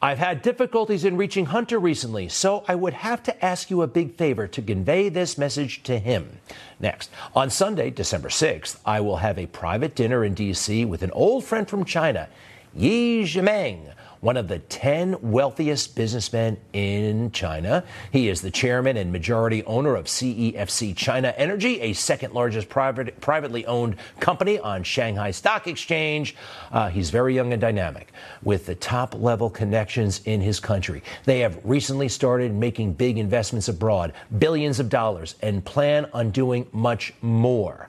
I've 0.00 0.18
had 0.18 0.42
difficulties 0.42 1.04
in 1.04 1.16
reaching 1.16 1.46
Hunter 1.46 1.78
recently, 1.78 2.28
so 2.28 2.64
I 2.68 2.76
would 2.76 2.92
have 2.94 3.20
to 3.24 3.44
ask 3.44 3.68
you 3.68 3.82
a 3.82 3.88
big 3.88 4.14
favor 4.16 4.46
to 4.46 4.62
convey 4.62 5.08
this 5.08 5.36
message 5.36 5.82
to 5.84 5.98
him. 5.98 6.38
Next, 6.78 7.10
on 7.34 7.50
Sunday, 7.50 7.90
December 7.90 8.28
6th, 8.28 8.78
I 8.84 9.00
will 9.00 9.16
have 9.16 9.38
a 9.38 9.46
private 9.46 9.96
dinner 9.96 10.24
in 10.24 10.34
D.C. 10.34 10.84
with 10.84 11.02
an 11.02 11.10
old 11.10 11.44
friend 11.44 11.68
from 11.68 11.84
China, 11.84 12.28
Ye 12.74 13.24
Jianming 13.24 13.92
one 14.20 14.36
of 14.36 14.48
the 14.48 14.58
10 14.58 15.16
wealthiest 15.22 15.94
businessmen 15.94 16.56
in 16.72 17.30
China. 17.30 17.84
He 18.12 18.28
is 18.28 18.40
the 18.40 18.50
chairman 18.50 18.96
and 18.96 19.12
majority 19.12 19.64
owner 19.64 19.94
of 19.94 20.06
CEFC 20.06 20.96
China 20.96 21.32
Energy, 21.36 21.80
a 21.80 21.92
second 21.92 22.34
largest 22.34 22.68
private, 22.68 23.20
privately 23.20 23.64
owned 23.66 23.96
company 24.20 24.58
on 24.58 24.82
Shanghai 24.82 25.30
Stock 25.30 25.66
Exchange. 25.66 26.34
Uh, 26.72 26.88
he's 26.88 27.10
very 27.10 27.34
young 27.34 27.52
and 27.52 27.60
dynamic 27.60 28.12
with 28.42 28.66
the 28.66 28.74
top 28.74 29.14
level 29.14 29.48
connections 29.50 30.20
in 30.24 30.40
his 30.40 30.60
country. 30.60 31.02
They 31.24 31.40
have 31.40 31.58
recently 31.64 32.08
started 32.08 32.52
making 32.52 32.94
big 32.94 33.18
investments 33.18 33.68
abroad, 33.68 34.12
billions 34.38 34.80
of 34.80 34.88
dollars, 34.88 35.36
and 35.42 35.64
plan 35.64 36.06
on 36.12 36.30
doing 36.30 36.66
much 36.72 37.12
more. 37.22 37.88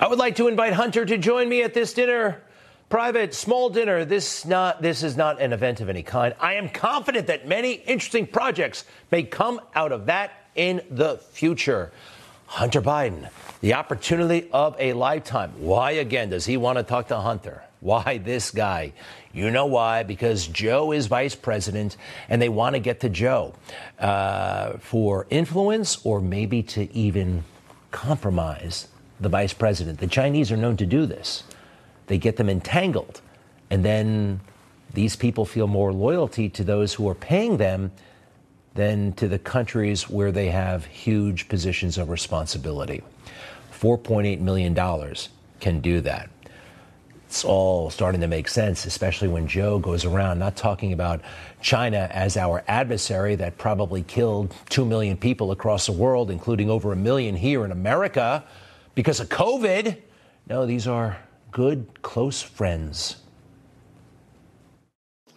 I 0.00 0.06
would 0.06 0.18
like 0.18 0.36
to 0.36 0.48
invite 0.48 0.72
Hunter 0.72 1.04
to 1.04 1.18
join 1.18 1.48
me 1.48 1.62
at 1.62 1.74
this 1.74 1.92
dinner 1.92 2.42
private 2.92 3.32
small 3.32 3.70
dinner. 3.70 4.04
This 4.04 4.44
not 4.44 4.82
this 4.82 5.02
is 5.02 5.16
not 5.16 5.40
an 5.40 5.54
event 5.54 5.80
of 5.80 5.88
any 5.88 6.02
kind. 6.02 6.34
I 6.38 6.56
am 6.56 6.68
confident 6.68 7.28
that 7.28 7.48
many 7.48 7.72
interesting 7.72 8.26
projects 8.26 8.84
may 9.10 9.22
come 9.22 9.62
out 9.74 9.92
of 9.92 10.04
that 10.06 10.44
in 10.54 10.82
the 10.90 11.16
future. 11.16 11.90
Hunter 12.44 12.82
Biden, 12.82 13.30
the 13.62 13.72
opportunity 13.72 14.50
of 14.52 14.76
a 14.78 14.92
lifetime. 14.92 15.52
Why 15.56 15.92
again 15.92 16.28
does 16.28 16.44
he 16.44 16.58
want 16.58 16.76
to 16.76 16.84
talk 16.84 17.08
to 17.08 17.16
Hunter? 17.16 17.62
Why 17.80 18.18
this 18.18 18.50
guy? 18.50 18.92
You 19.32 19.50
know 19.50 19.64
why? 19.64 20.02
Because 20.02 20.46
Joe 20.46 20.92
is 20.92 21.06
vice 21.06 21.34
president 21.34 21.96
and 22.28 22.42
they 22.42 22.50
want 22.50 22.74
to 22.74 22.78
get 22.78 23.00
to 23.00 23.08
Joe 23.08 23.54
uh, 24.00 24.72
for 24.72 25.26
influence 25.30 25.98
or 26.04 26.20
maybe 26.20 26.62
to 26.64 26.94
even 26.94 27.44
compromise 27.90 28.88
the 29.18 29.30
vice 29.30 29.54
president. 29.54 29.98
The 29.98 30.08
Chinese 30.08 30.52
are 30.52 30.58
known 30.58 30.76
to 30.76 30.84
do 30.84 31.06
this 31.06 31.44
they 32.12 32.18
get 32.18 32.36
them 32.36 32.50
entangled. 32.50 33.22
And 33.70 33.82
then 33.82 34.40
these 34.92 35.16
people 35.16 35.46
feel 35.46 35.66
more 35.66 35.94
loyalty 35.94 36.50
to 36.50 36.62
those 36.62 36.92
who 36.92 37.08
are 37.08 37.14
paying 37.14 37.56
them 37.56 37.90
than 38.74 39.14
to 39.14 39.28
the 39.28 39.38
countries 39.38 40.10
where 40.10 40.30
they 40.30 40.50
have 40.50 40.84
huge 40.84 41.48
positions 41.48 41.96
of 41.96 42.10
responsibility. 42.10 43.00
$4.8 43.72 44.40
million 44.40 44.74
can 45.58 45.80
do 45.80 46.02
that. 46.02 46.28
It's 47.28 47.46
all 47.46 47.88
starting 47.88 48.20
to 48.20 48.26
make 48.26 48.46
sense, 48.46 48.84
especially 48.84 49.28
when 49.28 49.46
Joe 49.48 49.78
goes 49.78 50.04
around 50.04 50.38
not 50.38 50.54
talking 50.54 50.92
about 50.92 51.22
China 51.62 52.10
as 52.12 52.36
our 52.36 52.62
adversary 52.68 53.36
that 53.36 53.56
probably 53.56 54.02
killed 54.02 54.54
2 54.68 54.84
million 54.84 55.16
people 55.16 55.50
across 55.50 55.86
the 55.86 55.92
world, 55.92 56.30
including 56.30 56.68
over 56.68 56.92
a 56.92 56.96
million 56.96 57.34
here 57.36 57.64
in 57.64 57.72
America 57.72 58.44
because 58.94 59.18
of 59.18 59.30
COVID. 59.30 59.96
No, 60.46 60.66
these 60.66 60.86
are 60.86 61.16
good, 61.52 62.02
close 62.02 62.42
friends. 62.42 63.16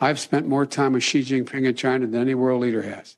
I've 0.02 0.20
spent 0.20 0.48
more 0.48 0.66
time 0.66 0.94
with 0.94 1.04
Xi 1.04 1.22
Jinping 1.22 1.66
in 1.66 1.76
China 1.76 2.08
than 2.08 2.22
any 2.22 2.34
world 2.34 2.62
leader 2.62 2.82
has. 2.82 3.18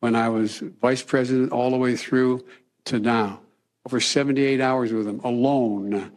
When 0.00 0.16
I 0.16 0.28
was 0.28 0.58
vice 0.80 1.02
president 1.02 1.52
all 1.52 1.70
the 1.70 1.76
way 1.76 1.94
through 1.94 2.44
to 2.86 2.98
now, 2.98 3.40
over 3.86 4.00
78 4.00 4.60
hours 4.60 4.92
with 4.92 5.06
him 5.06 5.20
alone. 5.20 6.12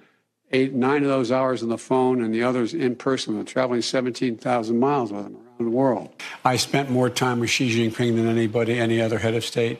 Eight, 0.51 0.73
nine 0.73 1.03
of 1.03 1.09
those 1.09 1.31
hours 1.31 1.63
on 1.63 1.69
the 1.69 1.77
phone 1.77 2.21
and 2.21 2.33
the 2.33 2.43
others 2.43 2.73
in 2.73 2.95
person. 2.95 3.37
I'm 3.37 3.45
traveling 3.45 3.81
17,000 3.81 4.79
miles 4.79 5.11
with 5.11 5.25
him 5.25 5.42
the 5.63 5.71
world. 5.71 6.09
I 6.45 6.57
spent 6.57 6.89
more 6.89 7.09
time 7.09 7.39
with 7.39 7.49
Xi 7.49 7.69
Jinping 7.69 8.15
than 8.15 8.27
anybody, 8.27 8.79
any 8.79 9.01
other 9.01 9.19
head 9.19 9.33
of 9.33 9.45
state. 9.45 9.79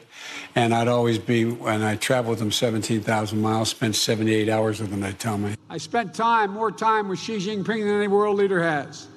And 0.54 0.74
I'd 0.74 0.88
always 0.88 1.18
be, 1.18 1.44
when 1.44 1.82
I 1.82 1.96
traveled 1.96 2.38
with 2.38 2.42
him 2.42 2.52
17,000 2.52 3.40
miles, 3.40 3.70
spent 3.70 3.96
78 3.96 4.48
hours 4.48 4.80
with 4.80 4.90
him, 4.90 5.00
they 5.00 5.12
tell 5.12 5.38
me. 5.38 5.54
I 5.68 5.78
spent 5.78 6.14
time, 6.14 6.50
more 6.50 6.70
time 6.70 7.08
with 7.08 7.18
Xi 7.18 7.38
Jinping 7.38 7.66
than 7.66 7.88
any 7.88 8.08
world 8.08 8.36
leader 8.36 8.62
has. 8.62 9.08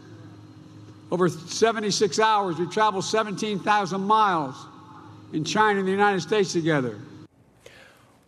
Over 1.12 1.30
76 1.30 2.20
hours, 2.20 2.58
we 2.58 2.68
traveled 2.68 3.06
17,000 3.06 4.02
miles 4.02 4.56
in 5.32 5.44
China 5.46 5.80
and 5.80 5.88
the 5.88 5.92
United 5.92 6.22
States 6.22 6.54
together. 6.54 6.98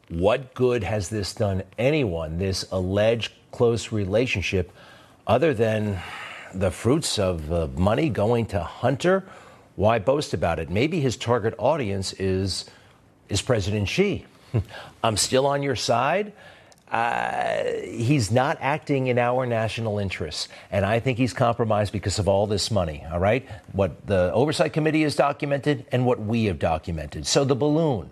What 0.10 0.53
good 0.53 0.84
has 0.84 1.10
this 1.10 1.34
done 1.34 1.63
anyone, 1.77 2.38
this 2.38 2.65
alleged 2.72 3.34
close 3.51 3.91
relationship, 3.91 4.72
other 5.27 5.53
than 5.53 6.00
the 6.53 6.72
fruits 6.72 7.20
of 7.20 7.51
uh, 7.51 7.68
money 7.75 8.10
going 8.10 8.46
to 8.48 8.62
Hunter? 8.62 9.25
Why 9.75 10.00
boast 10.00 10.34
about 10.34 10.60
it? 10.60 10.70
Maybe 10.70 11.00
his 11.00 11.15
target 11.15 11.53
audience 11.58 12.13
is, 12.13 12.65
is 13.29 13.41
President 13.41 13.88
Xi. 13.88 14.25
I'm 15.03 15.18
still 15.18 15.46
on 15.46 15.63
your 15.63 15.75
side. 15.75 16.34
Uh, 16.91 17.63
he's 17.84 18.32
not 18.32 18.58
acting 18.62 19.08
in 19.08 19.20
our 19.20 19.46
national 19.46 20.00
interests. 20.00 20.48
And 20.72 20.86
I 20.86 21.00
think 21.00 21.18
he's 21.18 21.34
compromised 21.34 21.94
because 21.94 22.18
of 22.18 22.27
all 22.27 22.48
this 22.48 22.72
money, 22.72 23.06
all 23.12 23.20
right? 23.20 23.48
What 23.74 24.08
the 24.08 24.32
Oversight 24.34 24.74
Committee 24.74 25.03
has 25.03 25.15
documented 25.15 25.86
and 25.91 26.06
what 26.06 26.20
we 26.20 26.46
have 26.46 26.58
documented. 26.58 27.27
So 27.27 27.46
the 27.46 27.56
balloon, 27.56 28.10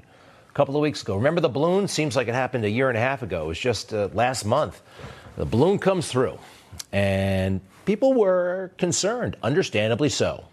a 0.48 0.54
couple 0.54 0.76
of 0.76 0.82
weeks 0.82 1.02
ago. 1.02 1.16
Remember 1.16 1.42
the 1.42 1.50
balloon? 1.50 1.88
Seems 1.88 2.16
like 2.16 2.28
it 2.28 2.36
happened 2.36 2.66
a 2.66 2.70
year 2.70 2.90
and 2.90 2.98
a 2.98 3.02
half 3.02 3.24
ago. 3.24 3.46
It 3.46 3.48
was 3.48 3.60
just 3.60 3.94
uh, 3.94 4.10
last 4.14 4.46
month. 4.46 4.82
The 5.38 5.46
balloon 5.46 5.80
comes 5.80 6.08
through, 6.08 6.38
and 6.92 7.62
people 7.88 8.14
were 8.14 8.70
concerned, 8.78 9.38
understandably 9.42 10.10
so. 10.10 10.44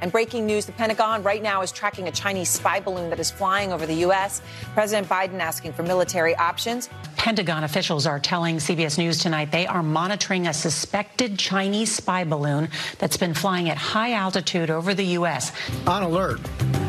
And 0.00 0.10
breaking 0.10 0.46
news 0.46 0.64
the 0.66 0.72
Pentagon 0.72 1.22
right 1.22 1.42
now 1.42 1.60
is 1.62 1.70
tracking 1.70 2.08
a 2.08 2.10
Chinese 2.10 2.48
spy 2.48 2.80
balloon 2.80 3.10
that 3.10 3.20
is 3.20 3.30
flying 3.30 3.72
over 3.72 3.86
the 3.86 3.94
U.S. 4.06 4.42
President 4.72 5.06
Biden 5.08 5.38
asking 5.38 5.74
for 5.74 5.82
military 5.82 6.34
options. 6.34 6.88
Pentagon 7.16 7.64
officials 7.64 8.06
are 8.06 8.18
telling 8.18 8.56
CBS 8.56 8.98
News 8.98 9.18
tonight 9.18 9.52
they 9.52 9.66
are 9.66 9.82
monitoring 9.82 10.48
a 10.48 10.54
suspected 10.54 11.38
Chinese 11.38 11.94
spy 11.94 12.24
balloon 12.24 12.70
that's 12.98 13.18
been 13.18 13.34
flying 13.34 13.68
at 13.68 13.76
high 13.76 14.14
altitude 14.14 14.70
over 14.70 14.94
the 14.94 15.04
U.S. 15.18 15.52
On 15.86 16.02
alert. 16.02 16.40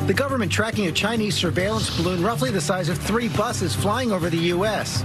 The 0.05 0.13
government 0.13 0.51
tracking 0.51 0.87
a 0.87 0.91
Chinese 0.91 1.35
surveillance 1.35 1.95
balloon 1.97 2.23
roughly 2.23 2.51
the 2.51 2.61
size 2.61 2.89
of 2.89 2.97
three 2.97 3.29
buses 3.29 3.75
flying 3.75 4.11
over 4.11 4.29
the 4.29 4.37
U.S. 4.53 5.03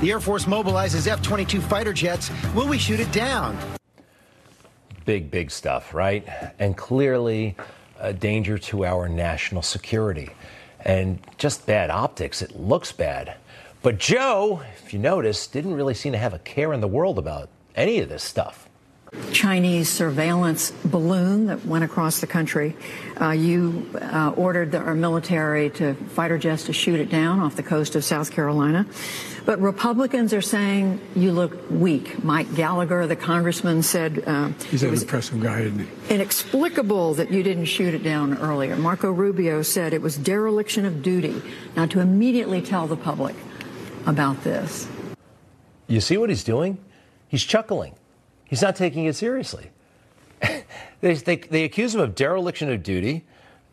The 0.00 0.10
Air 0.10 0.20
Force 0.20 0.46
mobilizes 0.46 1.06
F 1.06 1.22
22 1.22 1.60
fighter 1.60 1.92
jets. 1.92 2.30
Will 2.54 2.68
we 2.68 2.78
shoot 2.78 3.00
it 3.00 3.12
down? 3.12 3.58
big, 5.08 5.30
big 5.30 5.50
stuff, 5.50 5.94
right? 5.94 6.28
And 6.58 6.76
clearly 6.76 7.56
a 7.98 8.12
danger 8.12 8.58
to 8.58 8.84
our 8.84 9.08
national 9.08 9.62
security. 9.62 10.28
And 10.84 11.18
just 11.38 11.64
bad 11.64 11.88
optics. 11.88 12.42
It 12.42 12.60
looks 12.60 12.92
bad. 12.92 13.38
But 13.80 13.96
Joe, 13.96 14.60
if 14.76 14.92
you 14.92 14.98
notice, 14.98 15.46
didn't 15.46 15.72
really 15.72 15.94
seem 15.94 16.12
to 16.12 16.18
have 16.18 16.34
a 16.34 16.38
care 16.40 16.74
in 16.74 16.82
the 16.82 16.88
world 16.88 17.18
about 17.18 17.48
any 17.74 18.00
of 18.00 18.10
this 18.10 18.22
stuff. 18.22 18.67
Chinese 19.32 19.88
surveillance 19.88 20.70
balloon 20.84 21.46
that 21.46 21.64
went 21.64 21.84
across 21.84 22.20
the 22.20 22.26
country. 22.26 22.76
Uh, 23.20 23.30
you 23.30 23.88
uh, 24.00 24.32
ordered 24.36 24.72
the, 24.72 24.78
our 24.78 24.94
military 24.94 25.70
to 25.70 25.94
fighter 25.94 26.38
jets 26.38 26.64
to 26.64 26.72
shoot 26.72 26.98
it 26.98 27.10
down 27.10 27.40
off 27.40 27.56
the 27.56 27.62
coast 27.62 27.94
of 27.94 28.04
South 28.04 28.30
Carolina. 28.30 28.86
But 29.44 29.60
Republicans 29.60 30.34
are 30.34 30.42
saying 30.42 31.00
you 31.14 31.32
look 31.32 31.70
weak. 31.70 32.22
Mike 32.22 32.54
Gallagher, 32.54 33.06
the 33.06 33.16
congressman, 33.16 33.82
said 33.82 34.22
uh, 34.26 34.48
he's 34.70 34.82
an 34.82 34.92
impressive 34.92 35.40
guy, 35.40 35.60
isn't 35.60 35.78
he? 35.78 36.14
Inexplicable 36.14 37.14
that 37.14 37.30
you 37.30 37.42
didn't 37.42 37.66
shoot 37.66 37.94
it 37.94 38.02
down 38.02 38.36
earlier. 38.38 38.76
Marco 38.76 39.10
Rubio 39.10 39.62
said 39.62 39.92
it 39.92 40.02
was 40.02 40.16
dereliction 40.16 40.84
of 40.84 41.02
duty. 41.02 41.40
not 41.76 41.90
to 41.90 42.00
immediately 42.00 42.60
tell 42.60 42.86
the 42.86 42.96
public 42.96 43.36
about 44.06 44.42
this. 44.44 44.88
You 45.86 46.00
see 46.00 46.18
what 46.18 46.28
he's 46.28 46.44
doing? 46.44 46.78
He's 47.28 47.44
chuckling. 47.44 47.94
He's 48.48 48.62
not 48.62 48.74
taking 48.76 49.04
it 49.04 49.14
seriously. 49.14 49.70
they, 51.00 51.14
they, 51.14 51.36
they, 51.36 51.64
accuse 51.64 51.94
him 51.94 52.00
of 52.00 52.14
dereliction 52.14 52.70
of 52.72 52.82
duty, 52.82 53.24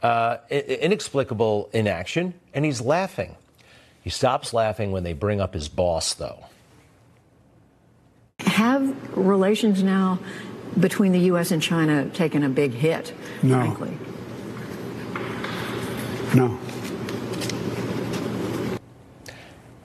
uh, 0.03 0.37
inexplicable 0.49 1.69
inaction, 1.73 2.33
and 2.53 2.65
he's 2.65 2.81
laughing. 2.81 3.35
He 4.03 4.09
stops 4.09 4.53
laughing 4.53 4.91
when 4.91 5.03
they 5.03 5.13
bring 5.13 5.41
up 5.41 5.53
his 5.53 5.67
boss, 5.69 6.13
though. 6.13 6.45
Have 8.39 9.17
relations 9.17 9.81
now 9.81 10.19
between 10.79 11.11
the 11.11 11.19
U.S. 11.19 11.51
and 11.51 11.61
China 11.61 12.09
taken 12.09 12.43
a 12.43 12.49
big 12.49 12.73
hit, 12.73 13.13
no. 13.41 13.55
frankly? 13.55 13.97
No. 16.35 16.59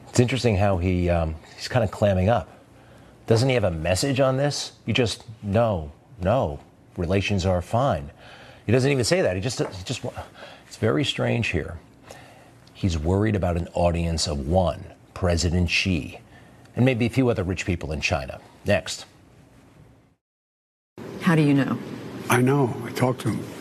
It's 0.08 0.18
interesting 0.18 0.56
how 0.56 0.78
he 0.78 1.08
um, 1.08 1.36
he's 1.56 1.68
kind 1.68 1.84
of 1.84 1.90
clamming 1.90 2.28
up. 2.28 2.59
Doesn't 3.30 3.48
he 3.48 3.54
have 3.54 3.62
a 3.62 3.70
message 3.70 4.18
on 4.18 4.38
this? 4.38 4.72
You 4.86 4.92
just 4.92 5.22
no, 5.40 5.92
no, 6.20 6.58
relations 6.96 7.46
are 7.46 7.62
fine. 7.62 8.10
He 8.66 8.72
doesn't 8.72 8.90
even 8.90 9.04
say 9.04 9.22
that. 9.22 9.36
He 9.36 9.40
just 9.40 9.60
he 9.60 9.84
just 9.84 10.04
it's 10.66 10.76
very 10.76 11.04
strange 11.04 11.46
here. 11.46 11.78
He's 12.74 12.98
worried 12.98 13.36
about 13.36 13.56
an 13.56 13.68
audience 13.72 14.26
of 14.26 14.48
one, 14.48 14.84
President 15.14 15.70
Xi, 15.70 16.18
and 16.74 16.84
maybe 16.84 17.06
a 17.06 17.08
few 17.08 17.28
other 17.28 17.44
rich 17.44 17.64
people 17.64 17.92
in 17.92 18.00
China. 18.00 18.40
Next. 18.66 19.06
How 21.20 21.36
do 21.36 21.42
you 21.42 21.54
know? 21.54 21.78
I 22.28 22.40
know. 22.40 22.76
I 22.84 22.90
talked 22.90 23.20
to 23.20 23.28
him. 23.28 23.59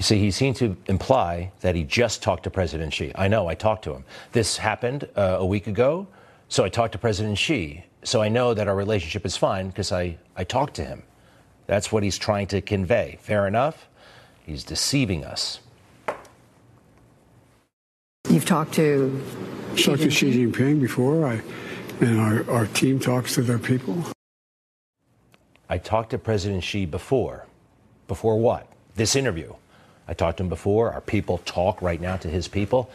See, 0.00 0.18
he 0.18 0.30
seemed 0.30 0.56
to 0.56 0.76
imply 0.86 1.52
that 1.60 1.74
he 1.74 1.84
just 1.84 2.22
talked 2.22 2.44
to 2.44 2.50
President 2.50 2.92
Xi. 2.92 3.12
I 3.14 3.28
know, 3.28 3.48
I 3.48 3.54
talked 3.54 3.84
to 3.84 3.92
him. 3.92 4.04
This 4.32 4.56
happened 4.56 5.08
uh, 5.16 5.36
a 5.40 5.46
week 5.46 5.66
ago, 5.66 6.06
so 6.48 6.64
I 6.64 6.68
talked 6.68 6.92
to 6.92 6.98
President 6.98 7.38
Xi. 7.38 7.84
So 8.04 8.22
I 8.22 8.28
know 8.28 8.54
that 8.54 8.68
our 8.68 8.76
relationship 8.76 9.26
is 9.26 9.36
fine 9.36 9.68
because 9.68 9.92
I, 9.92 10.18
I 10.36 10.44
talked 10.44 10.74
to 10.74 10.84
him. 10.84 11.02
That's 11.66 11.92
what 11.92 12.02
he's 12.02 12.16
trying 12.16 12.46
to 12.48 12.60
convey. 12.60 13.18
Fair 13.20 13.46
enough? 13.46 13.88
He's 14.46 14.64
deceiving 14.64 15.24
us. 15.24 15.60
You've 18.30 18.46
talked 18.46 18.74
to 18.74 19.20
Xi 19.74 19.84
Talked 19.84 20.02
to 20.02 20.08
Jinping? 20.08 20.12
Xi 20.12 20.46
Jinping 20.46 20.80
before, 20.80 21.26
I, 21.26 21.42
and 22.00 22.20
our, 22.20 22.50
our 22.50 22.66
team 22.66 22.98
talks 22.98 23.34
to 23.34 23.42
their 23.42 23.58
people. 23.58 24.04
I 25.68 25.78
talked 25.78 26.10
to 26.10 26.18
President 26.18 26.64
Xi 26.64 26.86
before. 26.86 27.46
Before 28.06 28.38
what? 28.38 28.70
This 28.94 29.16
interview. 29.16 29.54
I 30.08 30.14
talked 30.14 30.38
to 30.38 30.42
him 30.42 30.48
before. 30.48 30.92
Our 30.92 31.02
people 31.02 31.38
talk 31.38 31.82
right 31.82 32.00
now 32.00 32.16
to 32.16 32.28
his 32.28 32.48
people. 32.48 32.90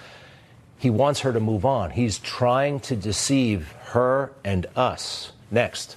He 0.80 0.90
wants 0.90 1.22
her 1.22 1.32
to 1.32 1.40
move 1.40 1.64
on. 1.64 1.92
He's 1.92 2.18
trying 2.18 2.80
to 2.82 2.96
deceive 2.96 3.72
her 3.92 4.34
and 4.44 4.66
us. 4.76 5.32
Next. 5.52 5.96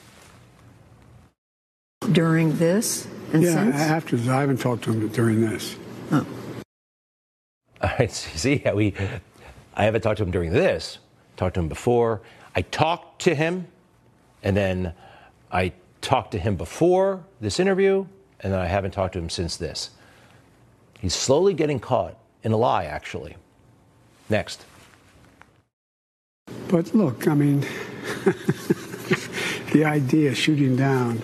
during 2.13 2.57
this 2.59 3.09
and 3.33 3.43
yeah, 3.43 3.55
since? 3.55 3.77
after 3.77 4.17
I 4.17 4.41
haven't 4.41 4.59
talked 4.59 4.85
to 4.85 4.93
him 4.93 5.09
during 5.09 5.41
this. 5.41 5.77
Oh. 6.13 6.25
All 7.83 7.91
right, 7.99 8.13
see 8.13 8.59
how 8.59 8.75
we. 8.75 8.95
I 9.75 9.85
haven't 9.85 10.03
talked 10.03 10.19
to 10.19 10.23
him 10.23 10.31
during 10.31 10.53
this. 10.53 10.99
Talked 11.37 11.55
to 11.55 11.61
him 11.61 11.69
before. 11.69 12.21
I 12.55 12.63
talked 12.63 13.23
to 13.23 13.35
him, 13.35 13.67
and 14.43 14.57
then 14.57 14.93
I 15.51 15.73
talked 16.01 16.33
to 16.33 16.39
him 16.39 16.57
before 16.57 17.25
this 17.41 17.59
interview, 17.59 18.07
and 18.41 18.53
then 18.53 18.61
I 18.61 18.67
haven't 18.67 18.93
talked 18.93 19.15
to 19.15 19.19
him 19.19 19.31
since 19.31 19.57
this. 19.57 19.91
He's 21.01 21.15
slowly 21.15 21.55
getting 21.55 21.81
caught 21.81 22.19
in 22.43 22.53
a 22.53 22.57
lie, 22.57 22.85
actually. 22.85 23.37
Next. 24.29 24.65
But 26.69 26.95
look, 26.95 27.29
I 27.29 27.35
mean, 27.35 27.61
the 29.73 29.85
idea 29.85 30.31
of 30.31 30.37
shooting 30.37 30.77
down 30.77 31.23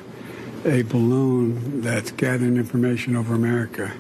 a 0.64 0.83
balloon 0.83 1.81
that's 1.81 2.12
gathering 2.12 2.57
information 2.57 3.17
over 3.17 3.35
America, 3.35 3.93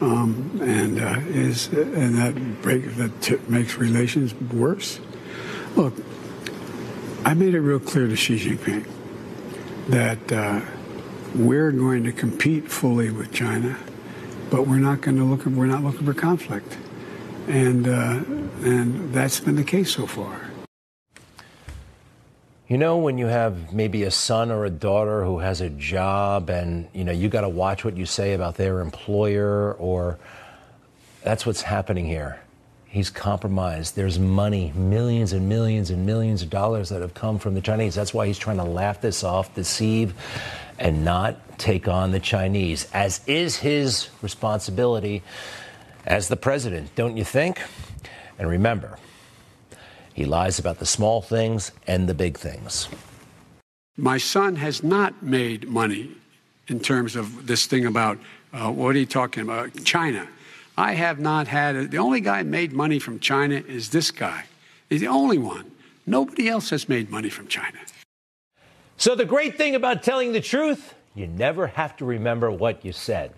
um, 0.00 0.60
and 0.62 1.00
uh, 1.00 1.20
is 1.26 1.68
and 1.68 2.16
that 2.18 2.62
break 2.62 2.94
that 2.96 3.20
t- 3.20 3.38
makes 3.48 3.76
relations 3.76 4.34
worse. 4.34 5.00
Look, 5.74 5.94
I 7.24 7.34
made 7.34 7.54
it 7.54 7.60
real 7.60 7.80
clear 7.80 8.06
to 8.06 8.16
Xi 8.16 8.38
Jinping 8.38 8.86
that 9.88 10.32
uh, 10.32 10.60
we're 11.34 11.72
going 11.72 12.04
to 12.04 12.12
compete 12.12 12.70
fully 12.70 13.10
with 13.10 13.32
China, 13.32 13.76
but 14.54 14.68
we're 14.68 14.76
not 14.76 15.00
going 15.00 15.16
to 15.16 15.24
look. 15.24 15.44
We're 15.46 15.66
not 15.66 15.82
looking 15.82 16.06
for 16.06 16.14
conflict, 16.14 16.78
and 17.48 17.88
uh, 17.88 18.22
and 18.62 19.12
that's 19.12 19.40
been 19.40 19.56
the 19.56 19.64
case 19.64 19.90
so 19.90 20.06
far. 20.06 20.48
You 22.68 22.78
know, 22.78 22.98
when 22.98 23.18
you 23.18 23.26
have 23.26 23.72
maybe 23.72 24.04
a 24.04 24.12
son 24.12 24.52
or 24.52 24.64
a 24.64 24.70
daughter 24.70 25.24
who 25.24 25.40
has 25.40 25.60
a 25.60 25.70
job 25.70 26.50
and, 26.50 26.88
you 26.94 27.02
know, 27.02 27.10
you 27.10 27.28
got 27.28 27.40
to 27.40 27.48
watch 27.48 27.84
what 27.84 27.96
you 27.96 28.06
say 28.06 28.32
about 28.32 28.54
their 28.54 28.80
employer, 28.80 29.74
or 29.74 30.18
that's 31.24 31.44
what's 31.44 31.62
happening 31.62 32.06
here. 32.06 32.40
He's 32.86 33.10
compromised. 33.10 33.96
There's 33.96 34.20
money, 34.20 34.72
millions 34.76 35.32
and 35.32 35.48
millions 35.48 35.90
and 35.90 36.06
millions 36.06 36.42
of 36.42 36.50
dollars 36.50 36.90
that 36.90 37.02
have 37.02 37.12
come 37.12 37.40
from 37.40 37.54
the 37.54 37.60
Chinese. 37.60 37.96
That's 37.96 38.14
why 38.14 38.28
he's 38.28 38.38
trying 38.38 38.58
to 38.58 38.64
laugh 38.64 39.00
this 39.00 39.24
off, 39.24 39.52
deceive, 39.56 40.14
and 40.78 41.04
not 41.04 41.36
take 41.58 41.88
on 41.88 42.10
the 42.10 42.20
Chinese, 42.20 42.88
as 42.92 43.20
is 43.26 43.56
his 43.56 44.08
responsibility 44.22 45.22
as 46.06 46.28
the 46.28 46.36
president, 46.36 46.94
don't 46.94 47.16
you 47.16 47.24
think? 47.24 47.60
And 48.38 48.48
remember, 48.48 48.98
he 50.12 50.24
lies 50.24 50.58
about 50.58 50.78
the 50.78 50.86
small 50.86 51.22
things 51.22 51.72
and 51.86 52.08
the 52.08 52.14
big 52.14 52.38
things. 52.38 52.88
My 53.96 54.18
son 54.18 54.56
has 54.56 54.82
not 54.82 55.22
made 55.22 55.68
money 55.68 56.10
in 56.68 56.80
terms 56.80 57.16
of 57.16 57.46
this 57.46 57.66
thing 57.66 57.86
about 57.86 58.18
uh, 58.52 58.70
what 58.70 58.94
are 58.94 58.98
you 58.98 59.06
talking 59.06 59.42
about? 59.42 59.84
China. 59.84 60.28
I 60.76 60.94
have 60.94 61.20
not 61.20 61.48
had 61.48 61.76
it. 61.76 61.90
The 61.90 61.98
only 61.98 62.20
guy 62.20 62.42
made 62.42 62.72
money 62.72 62.98
from 62.98 63.20
China 63.20 63.56
is 63.56 63.90
this 63.90 64.10
guy. 64.10 64.44
He's 64.88 65.00
the 65.00 65.08
only 65.08 65.38
one. 65.38 65.70
Nobody 66.06 66.48
else 66.48 66.70
has 66.70 66.88
made 66.88 67.10
money 67.10 67.30
from 67.30 67.48
China. 67.48 67.78
So, 68.96 69.14
the 69.14 69.24
great 69.24 69.56
thing 69.56 69.74
about 69.74 70.02
telling 70.02 70.32
the 70.32 70.40
truth, 70.40 70.94
you 71.14 71.26
never 71.26 71.68
have 71.68 71.96
to 71.96 72.04
remember 72.04 72.50
what 72.50 72.84
you 72.84 72.92
said. 72.92 73.32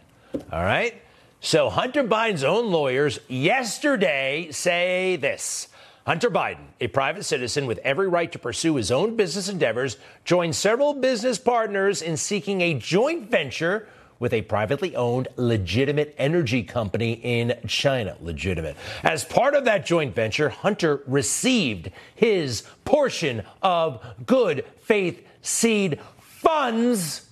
All 0.52 0.62
right? 0.62 1.00
So, 1.40 1.68
Hunter 1.68 2.02
Biden's 2.02 2.44
own 2.44 2.70
lawyers 2.70 3.20
yesterday 3.28 4.48
say 4.50 5.16
this. 5.16 5.68
Hunter 6.06 6.30
Biden, 6.30 6.66
a 6.80 6.86
private 6.86 7.24
citizen 7.24 7.66
with 7.66 7.78
every 7.78 8.08
right 8.08 8.30
to 8.30 8.38
pursue 8.38 8.76
his 8.76 8.90
own 8.92 9.16
business 9.16 9.48
endeavors, 9.48 9.96
joined 10.24 10.54
several 10.54 10.94
business 10.94 11.38
partners 11.38 12.00
in 12.00 12.16
seeking 12.16 12.60
a 12.60 12.74
joint 12.74 13.28
venture 13.30 13.88
with 14.18 14.32
a 14.32 14.42
privately 14.42 14.96
owned 14.96 15.28
legitimate 15.36 16.14
energy 16.16 16.62
company 16.62 17.14
in 17.22 17.58
China. 17.66 18.16
Legitimate. 18.20 18.76
As 19.02 19.24
part 19.24 19.54
of 19.54 19.64
that 19.64 19.84
joint 19.84 20.14
venture, 20.14 20.48
Hunter 20.48 21.02
received 21.06 21.90
his 22.14 22.62
portion 22.84 23.42
of 23.60 24.02
good 24.24 24.64
faith 24.78 25.26
seed 25.42 26.00
funds, 26.18 27.25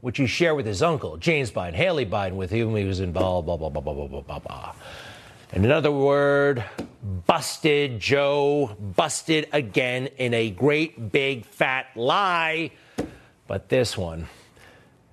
which 0.00 0.18
he 0.18 0.26
shared 0.26 0.56
with 0.56 0.66
his 0.66 0.82
uncle, 0.82 1.16
James 1.16 1.50
Biden, 1.50 1.74
Hallie 1.74 2.06
Biden, 2.06 2.34
with 2.34 2.50
whom 2.50 2.74
he 2.76 2.84
was 2.84 3.00
involved, 3.00 3.46
blah, 3.46 3.56
blah, 3.56 3.68
blah, 3.68 3.82
blah, 3.82 3.94
blah, 3.94 4.06
blah, 4.06 4.20
blah, 4.22 4.38
blah. 4.38 4.74
In 5.52 5.64
another 5.64 5.90
word, 5.90 6.64
busted 7.26 7.98
Joe, 7.98 8.76
busted 8.78 9.48
again 9.52 10.06
in 10.16 10.32
a 10.32 10.50
great 10.50 11.10
big 11.10 11.44
fat 11.44 11.86
lie. 11.96 12.70
But 13.46 13.68
this 13.68 13.98
one, 13.98 14.28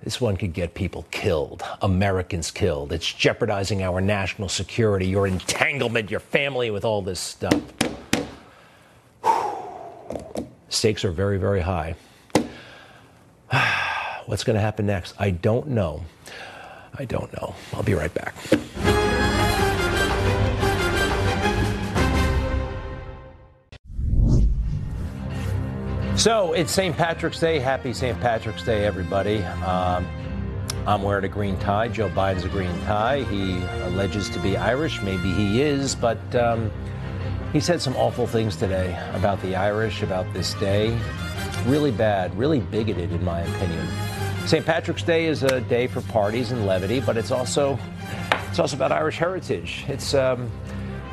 this 0.03 0.21
one 0.21 0.37
could 0.37 0.53
get 0.53 0.75
people 0.75 1.07
killed, 1.09 1.63
Americans 1.81 2.51
killed. 2.51 2.93
It's 2.93 3.11
jeopardizing 3.11 3.81
our 3.81 3.99
national 3.99 4.47
security, 4.47 5.07
your 5.07 5.25
entanglement, 5.25 6.11
your 6.11 6.19
family 6.19 6.69
with 6.69 6.85
all 6.85 7.01
this 7.01 7.19
stuff. 7.19 7.59
Stakes 10.69 11.03
are 11.03 11.11
very, 11.11 11.39
very 11.39 11.61
high. 11.61 11.95
What's 14.27 14.43
going 14.43 14.55
to 14.55 14.61
happen 14.61 14.85
next? 14.85 15.15
I 15.17 15.29
don't 15.29 15.69
know. 15.69 16.03
I 16.93 17.05
don't 17.05 17.31
know. 17.31 17.55
I'll 17.73 17.81
be 17.81 17.93
right 17.93 18.13
back. 18.13 18.35
So 26.17 26.51
it's 26.51 26.73
St. 26.73 26.97
Patrick's 26.97 27.39
Day. 27.39 27.59
Happy 27.59 27.93
St. 27.93 28.19
Patrick's 28.19 28.63
Day, 28.63 28.85
everybody. 28.85 29.43
Um, 29.43 30.05
I'm 30.85 31.03
wearing 31.03 31.23
a 31.23 31.29
green 31.29 31.57
tie. 31.59 31.87
Joe 31.87 32.09
Biden's 32.09 32.43
a 32.43 32.49
green 32.49 32.77
tie. 32.81 33.23
He 33.23 33.63
alleges 33.83 34.29
to 34.31 34.39
be 34.39 34.57
Irish. 34.57 35.01
Maybe 35.01 35.31
he 35.31 35.61
is, 35.61 35.95
but 35.95 36.19
um, 36.35 36.69
he 37.53 37.61
said 37.61 37.81
some 37.81 37.95
awful 37.95 38.27
things 38.27 38.57
today 38.57 38.99
about 39.13 39.41
the 39.41 39.55
Irish, 39.55 40.01
about 40.01 40.31
this 40.33 40.53
day. 40.55 40.99
Really 41.65 41.91
bad, 41.91 42.37
really 42.37 42.59
bigoted, 42.59 43.13
in 43.13 43.23
my 43.23 43.39
opinion. 43.39 43.87
St. 44.47 44.65
Patrick's 44.65 45.03
Day 45.03 45.25
is 45.25 45.43
a 45.43 45.59
day 45.59 45.87
for 45.87 45.99
parties 45.99 46.53
and 46.53 46.65
levity, 46.65 47.01
but 47.01 47.17
it's 47.17 47.31
also 47.31 47.77
it's 48.47 48.59
also 48.59 48.77
about 48.77 48.93
Irish 48.93 49.17
heritage. 49.17 49.83
It's 49.89 50.13
um, 50.13 50.49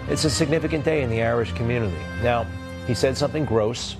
it's 0.08 0.24
a 0.24 0.30
significant 0.30 0.84
day 0.84 1.02
in 1.02 1.10
the 1.10 1.20
Irish 1.20 1.52
community. 1.54 1.98
Now, 2.22 2.46
he 2.86 2.94
said 2.94 3.16
something 3.16 3.44
gross 3.44 3.96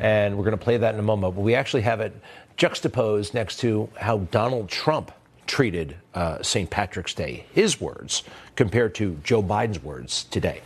and 0.00 0.36
we're 0.36 0.44
going 0.44 0.58
to 0.58 0.62
play 0.62 0.76
that 0.76 0.92
in 0.92 1.00
a 1.00 1.02
moment. 1.02 1.34
But 1.34 1.40
we 1.40 1.54
actually 1.54 1.80
have 1.80 2.00
it 2.00 2.14
juxtaposed 2.58 3.32
next 3.32 3.56
to 3.60 3.88
how 3.98 4.18
Donald 4.18 4.68
Trump 4.68 5.12
treated 5.46 5.96
uh, 6.14 6.42
St. 6.42 6.68
Patrick's 6.68 7.14
Day, 7.14 7.46
his 7.54 7.80
words, 7.80 8.22
compared 8.54 8.94
to 8.96 9.18
Joe 9.24 9.42
Biden's 9.42 9.82
words 9.82 10.24
today. 10.24 10.60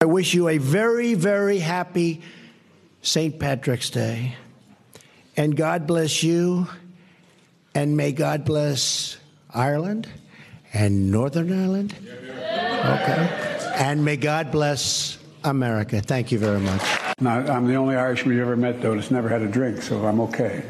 I 0.00 0.06
wish 0.06 0.34
you 0.34 0.48
a 0.48 0.58
very, 0.58 1.14
very 1.14 1.60
happy 1.60 2.22
St. 3.02 3.38
Patrick's 3.38 3.88
Day. 3.88 4.34
And 5.36 5.56
God 5.56 5.86
bless 5.86 6.22
you. 6.22 6.66
And 7.74 7.96
may 7.96 8.12
God 8.12 8.44
bless 8.46 9.18
Ireland 9.50 10.08
and 10.72 11.10
Northern 11.10 11.52
Ireland. 11.52 11.94
Okay. 11.98 13.72
And 13.76 14.02
may 14.02 14.16
God 14.16 14.50
bless 14.50 15.18
America. 15.44 16.00
Thank 16.00 16.32
you 16.32 16.38
very 16.38 16.60
much. 16.60 16.82
Not, 17.20 17.50
I'm 17.50 17.66
the 17.66 17.74
only 17.74 17.96
Irishman 17.96 18.34
you've 18.34 18.46
ever 18.46 18.56
met, 18.56 18.80
though, 18.80 18.94
that's 18.94 19.10
never 19.10 19.28
had 19.28 19.42
a 19.42 19.48
drink, 19.48 19.82
so 19.82 20.06
I'm 20.06 20.20
okay. 20.20 20.62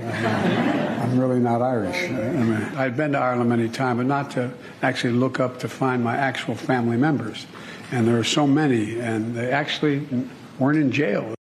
I'm 1.00 1.18
really 1.18 1.38
not 1.38 1.62
Irish. 1.62 2.10
I 2.10 2.32
mean, 2.32 2.62
I've 2.76 2.96
been 2.96 3.12
to 3.12 3.18
Ireland 3.18 3.50
many 3.50 3.68
times, 3.68 3.98
but 3.98 4.06
not 4.06 4.32
to 4.32 4.52
actually 4.82 5.12
look 5.12 5.38
up 5.40 5.60
to 5.60 5.68
find 5.68 6.02
my 6.02 6.16
actual 6.16 6.56
family 6.56 6.96
members. 6.96 7.46
And 7.92 8.06
there 8.06 8.18
are 8.18 8.24
so 8.24 8.46
many, 8.46 8.98
and 8.98 9.34
they 9.34 9.50
actually 9.52 10.06
weren't 10.58 10.78
in 10.78 10.90
jail. 10.90 11.34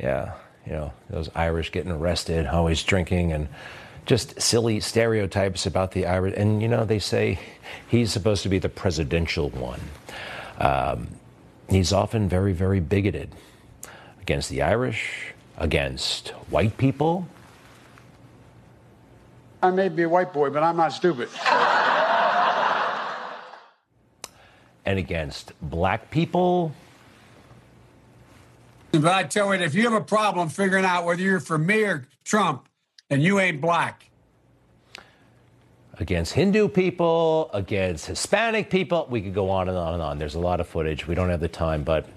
Yeah. 0.00 0.34
You 0.66 0.72
know, 0.72 0.92
those 1.10 1.28
Irish 1.34 1.72
getting 1.72 1.90
arrested, 1.90 2.46
always 2.46 2.82
drinking, 2.82 3.32
and 3.32 3.48
just 4.06 4.40
silly 4.40 4.80
stereotypes 4.80 5.66
about 5.66 5.92
the 5.92 6.06
Irish. 6.06 6.34
And, 6.36 6.62
you 6.62 6.68
know, 6.68 6.84
they 6.84 6.98
say 6.98 7.38
he's 7.88 8.12
supposed 8.12 8.42
to 8.44 8.48
be 8.48 8.58
the 8.58 8.68
presidential 8.68 9.50
one. 9.50 9.80
Um, 10.58 11.08
he's 11.68 11.92
often 11.92 12.28
very, 12.28 12.52
very 12.52 12.80
bigoted 12.80 13.30
against 14.20 14.48
the 14.50 14.62
Irish, 14.62 15.34
against 15.56 16.28
white 16.50 16.76
people. 16.76 17.26
I 19.62 19.70
may 19.70 19.88
be 19.88 20.02
a 20.02 20.08
white 20.08 20.32
boy, 20.32 20.50
but 20.50 20.62
I'm 20.62 20.76
not 20.76 20.92
stupid. 20.92 21.28
and 24.84 24.98
against 24.98 25.52
black 25.62 26.10
people. 26.10 26.74
But 29.02 29.12
I 29.12 29.24
tell 29.24 29.52
you, 29.52 29.60
if 29.60 29.74
you 29.74 29.82
have 29.82 29.92
a 29.92 30.04
problem 30.04 30.48
figuring 30.48 30.84
out 30.84 31.04
whether 31.04 31.20
you're 31.20 31.40
for 31.40 31.58
me 31.58 31.82
or 31.82 32.06
Trump, 32.24 32.68
and 33.10 33.20
you 33.22 33.40
ain't 33.40 33.60
black. 33.60 34.08
Against 35.98 36.32
Hindu 36.32 36.68
people, 36.68 37.50
against 37.52 38.06
Hispanic 38.06 38.70
people, 38.70 39.06
we 39.10 39.20
could 39.20 39.34
go 39.34 39.50
on 39.50 39.68
and 39.68 39.76
on 39.76 39.94
and 39.94 40.02
on. 40.02 40.18
There's 40.18 40.36
a 40.36 40.40
lot 40.40 40.60
of 40.60 40.68
footage. 40.68 41.06
We 41.06 41.14
don't 41.14 41.28
have 41.30 41.40
the 41.40 41.48
time, 41.48 41.82
but 41.82 42.08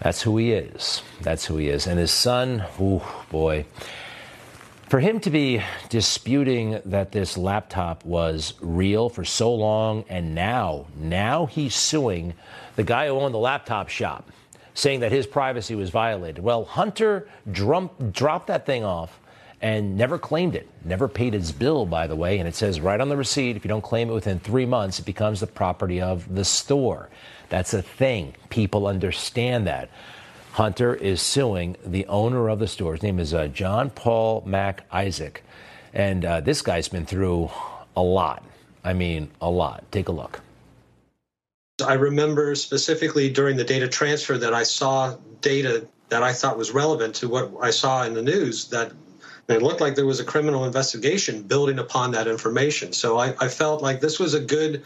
that's 0.00 0.22
who 0.22 0.38
he 0.38 0.52
is. 0.52 1.02
That's 1.20 1.44
who 1.44 1.58
he 1.58 1.68
is. 1.68 1.86
And 1.86 1.98
his 1.98 2.10
son, 2.10 2.64
oh 2.80 3.24
boy. 3.30 3.66
For 4.88 4.98
him 4.98 5.20
to 5.20 5.30
be 5.30 5.62
disputing 5.90 6.80
that 6.86 7.12
this 7.12 7.38
laptop 7.38 8.04
was 8.04 8.54
real 8.60 9.08
for 9.08 9.24
so 9.24 9.54
long, 9.54 10.04
and 10.08 10.34
now, 10.34 10.86
now 10.96 11.46
he's 11.46 11.74
suing 11.74 12.34
the 12.76 12.82
guy 12.82 13.06
who 13.08 13.14
owned 13.14 13.34
the 13.34 13.38
laptop 13.38 13.88
shop, 13.88 14.30
saying 14.74 15.00
that 15.00 15.12
his 15.12 15.26
privacy 15.26 15.74
was 15.74 15.90
violated. 15.90 16.42
Well, 16.42 16.64
Hunter 16.64 17.28
dropped 17.50 18.46
that 18.46 18.66
thing 18.66 18.84
off 18.84 19.18
and 19.60 19.96
never 19.96 20.18
claimed 20.18 20.56
it, 20.56 20.68
never 20.84 21.06
paid 21.06 21.34
his 21.34 21.52
bill, 21.52 21.86
by 21.86 22.06
the 22.06 22.16
way. 22.16 22.38
And 22.38 22.48
it 22.48 22.54
says 22.54 22.80
right 22.80 23.00
on 23.00 23.08
the 23.08 23.16
receipt 23.16 23.56
if 23.56 23.64
you 23.64 23.68
don't 23.68 23.82
claim 23.82 24.10
it 24.10 24.12
within 24.12 24.40
three 24.40 24.66
months, 24.66 24.98
it 24.98 25.06
becomes 25.06 25.40
the 25.40 25.46
property 25.46 26.00
of 26.00 26.34
the 26.34 26.44
store. 26.44 27.08
That's 27.48 27.72
a 27.74 27.82
thing. 27.82 28.34
People 28.50 28.86
understand 28.86 29.66
that. 29.66 29.88
Hunter 30.52 30.94
is 30.94 31.22
suing 31.22 31.76
the 31.84 32.04
owner 32.06 32.48
of 32.48 32.58
the 32.58 32.66
store. 32.66 32.92
His 32.92 33.02
name 33.02 33.18
is 33.18 33.32
uh, 33.32 33.46
John 33.48 33.88
Paul 33.88 34.42
Mac 34.44 34.84
Isaac. 34.90 35.42
And 35.94 36.24
uh, 36.24 36.40
this 36.40 36.60
guy's 36.60 36.88
been 36.88 37.06
through 37.06 37.50
a 37.96 38.02
lot. 38.02 38.44
I 38.84 38.92
mean, 38.92 39.30
a 39.40 39.48
lot. 39.48 39.84
Take 39.92 40.08
a 40.08 40.12
look. 40.12 40.40
I 41.82 41.94
remember 41.94 42.54
specifically 42.54 43.30
during 43.30 43.56
the 43.56 43.64
data 43.64 43.88
transfer 43.88 44.38
that 44.38 44.54
I 44.54 44.62
saw 44.62 45.16
data 45.40 45.86
that 46.08 46.22
I 46.22 46.32
thought 46.32 46.58
was 46.58 46.70
relevant 46.70 47.14
to 47.16 47.28
what 47.28 47.50
I 47.60 47.70
saw 47.70 48.04
in 48.04 48.14
the 48.14 48.22
news 48.22 48.68
that 48.68 48.92
it 49.48 49.62
looked 49.62 49.80
like 49.80 49.94
there 49.94 50.06
was 50.06 50.20
a 50.20 50.24
criminal 50.24 50.64
investigation 50.64 51.42
building 51.42 51.78
upon 51.78 52.12
that 52.12 52.28
information. 52.28 52.92
So 52.92 53.18
I, 53.18 53.34
I 53.40 53.48
felt 53.48 53.82
like 53.82 54.00
this 54.00 54.18
was 54.18 54.34
a 54.34 54.40
good 54.40 54.84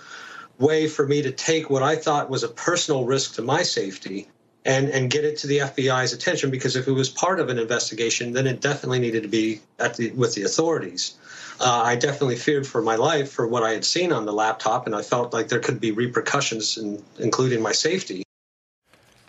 way 0.58 0.88
for 0.88 1.06
me 1.06 1.22
to 1.22 1.30
take 1.30 1.68
what 1.68 1.82
I 1.82 1.96
thought 1.96 2.30
was 2.30 2.42
a 2.42 2.48
personal 2.48 3.04
risk 3.04 3.34
to 3.34 3.42
my 3.42 3.62
safety 3.62 4.28
and 4.66 4.90
and 4.90 5.10
get 5.10 5.24
it 5.24 5.38
to 5.38 5.46
the 5.46 5.58
FBI's 5.58 6.12
attention 6.12 6.50
because 6.50 6.76
if 6.76 6.88
it 6.88 6.92
was 6.92 7.08
part 7.08 7.40
of 7.40 7.48
an 7.48 7.58
investigation, 7.58 8.32
then 8.32 8.46
it 8.46 8.60
definitely 8.60 8.98
needed 8.98 9.22
to 9.22 9.28
be 9.28 9.60
at 9.78 9.96
the 9.96 10.10
with 10.10 10.34
the 10.34 10.42
authorities. 10.42 11.14
Uh, 11.58 11.82
I 11.84 11.96
definitely 11.96 12.36
feared 12.36 12.66
for 12.66 12.82
my 12.82 12.96
life 12.96 13.30
for 13.32 13.46
what 13.46 13.62
I 13.62 13.70
had 13.70 13.84
seen 13.84 14.12
on 14.12 14.26
the 14.26 14.32
laptop, 14.32 14.84
and 14.84 14.94
I 14.94 15.00
felt 15.00 15.32
like 15.32 15.48
there 15.48 15.60
could 15.60 15.80
be 15.80 15.90
repercussions, 15.90 16.76
in, 16.76 17.02
including 17.18 17.62
my 17.62 17.72
safety. 17.72 18.24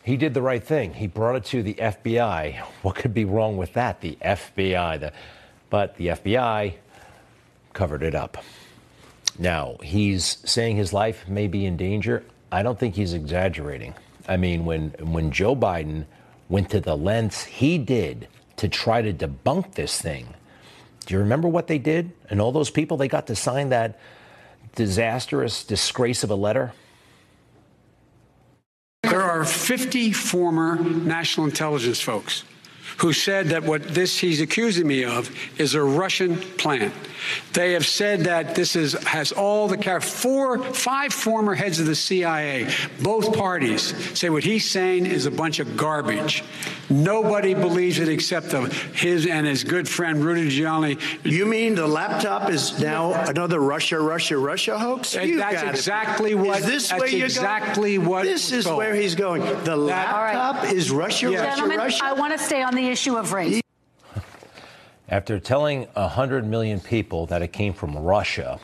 He 0.03 0.17
did 0.17 0.33
the 0.33 0.41
right 0.41 0.63
thing. 0.63 0.93
He 0.93 1.07
brought 1.07 1.35
it 1.35 1.45
to 1.45 1.63
the 1.63 1.75
FBI. 1.75 2.59
What 2.81 2.95
could 2.95 3.13
be 3.13 3.23
wrong 3.23 3.55
with 3.55 3.73
that? 3.73 4.01
The 4.01 4.17
FBI. 4.21 4.99
The, 4.99 5.13
but 5.69 5.95
the 5.95 6.07
FBI 6.07 6.73
covered 7.71 8.03
it 8.03 8.15
up. 8.15 8.43
Now, 9.39 9.77
he's 9.83 10.37
saying 10.43 10.75
his 10.75 10.91
life 10.91 11.29
may 11.29 11.47
be 11.47 11.65
in 11.65 11.77
danger. 11.77 12.25
I 12.51 12.63
don't 12.63 12.79
think 12.79 12.95
he's 12.95 13.13
exaggerating. 13.13 13.93
I 14.27 14.37
mean, 14.37 14.65
when 14.65 14.89
when 14.99 15.31
Joe 15.31 15.55
Biden 15.55 16.05
went 16.49 16.69
to 16.71 16.79
the 16.79 16.95
lengths 16.95 17.43
he 17.43 17.77
did 17.77 18.27
to 18.57 18.67
try 18.67 19.01
to 19.01 19.13
debunk 19.13 19.75
this 19.75 20.01
thing, 20.01 20.33
do 21.05 21.13
you 21.13 21.19
remember 21.19 21.47
what 21.47 21.67
they 21.67 21.77
did? 21.77 22.11
And 22.29 22.41
all 22.41 22.51
those 22.51 22.69
people 22.69 22.97
they 22.97 23.07
got 23.07 23.27
to 23.27 23.35
sign 23.35 23.69
that 23.69 23.99
disastrous 24.75 25.63
disgrace 25.63 26.23
of 26.23 26.29
a 26.29 26.35
letter. 26.35 26.73
There 29.03 29.21
are 29.21 29.45
50 29.45 30.11
former 30.11 30.75
national 30.75 31.47
intelligence 31.47 32.01
folks 32.01 32.43
who 32.97 33.13
said 33.13 33.47
that 33.47 33.63
what 33.63 33.83
this 33.83 34.17
he's 34.17 34.41
accusing 34.41 34.87
me 34.87 35.03
of 35.03 35.29
is 35.59 35.75
a 35.75 35.83
Russian 35.83 36.37
plant. 36.37 36.93
They 37.53 37.73
have 37.73 37.85
said 37.85 38.21
that 38.21 38.55
this 38.55 38.75
is 38.75 38.93
has 39.05 39.31
all 39.31 39.67
the 39.67 39.77
four, 39.99 40.59
five 40.59 41.13
former 41.13 41.55
heads 41.55 41.79
of 41.79 41.85
the 41.85 41.95
CIA, 41.95 42.69
both 43.01 43.35
parties 43.35 43.93
say 44.17 44.29
what 44.29 44.43
he's 44.43 44.69
saying 44.69 45.05
is 45.05 45.25
a 45.25 45.31
bunch 45.31 45.59
of 45.59 45.77
garbage. 45.77 46.43
Nobody 46.89 47.53
believes 47.53 47.99
it 47.99 48.07
except 48.07 48.53
of 48.53 48.71
his 48.93 49.27
and 49.27 49.45
his 49.45 49.63
good 49.63 49.89
friend 49.89 50.23
Rudy 50.23 50.49
Giuliani. 50.49 50.99
You 51.23 51.45
mean 51.45 51.75
the 51.75 51.87
laptop 51.87 52.49
is 52.49 52.79
now 52.79 53.13
another 53.25 53.59
Russia, 53.59 53.99
Russia, 53.99 54.37
Russia 54.37 54.79
hoax? 54.79 55.13
You 55.15 55.37
that's 55.37 55.63
exactly 55.63 56.33
what. 56.33 56.59
Is 56.59 56.65
this 56.65 56.89
that's 56.89 57.01
where 57.01 57.09
you're 57.09 57.25
exactly 57.25 57.97
going? 57.97 58.07
what. 58.07 58.23
This 58.23 58.51
is 58.51 58.65
where 58.67 58.95
he's 58.95 59.15
going. 59.15 59.41
The 59.63 59.75
laptop 59.75 60.63
right. 60.63 60.73
is 60.73 60.89
Russia, 60.89 61.29
yeah. 61.29 61.39
Russia, 61.39 61.55
Gentlemen, 61.57 61.77
Russia. 61.77 62.05
I 62.05 62.13
want 62.13 62.37
to 62.37 62.39
stay 62.39 62.61
on 62.61 62.73
the 62.73 62.86
issue 62.87 63.15
of 63.15 63.33
race. 63.33 63.61
After 65.09 65.39
telling 65.39 65.83
100 65.93 66.45
million 66.45 66.79
people 66.79 67.27
that 67.27 67.41
it 67.41 67.53
came 67.53 67.73
from 67.73 67.97
Russia, 67.97 68.59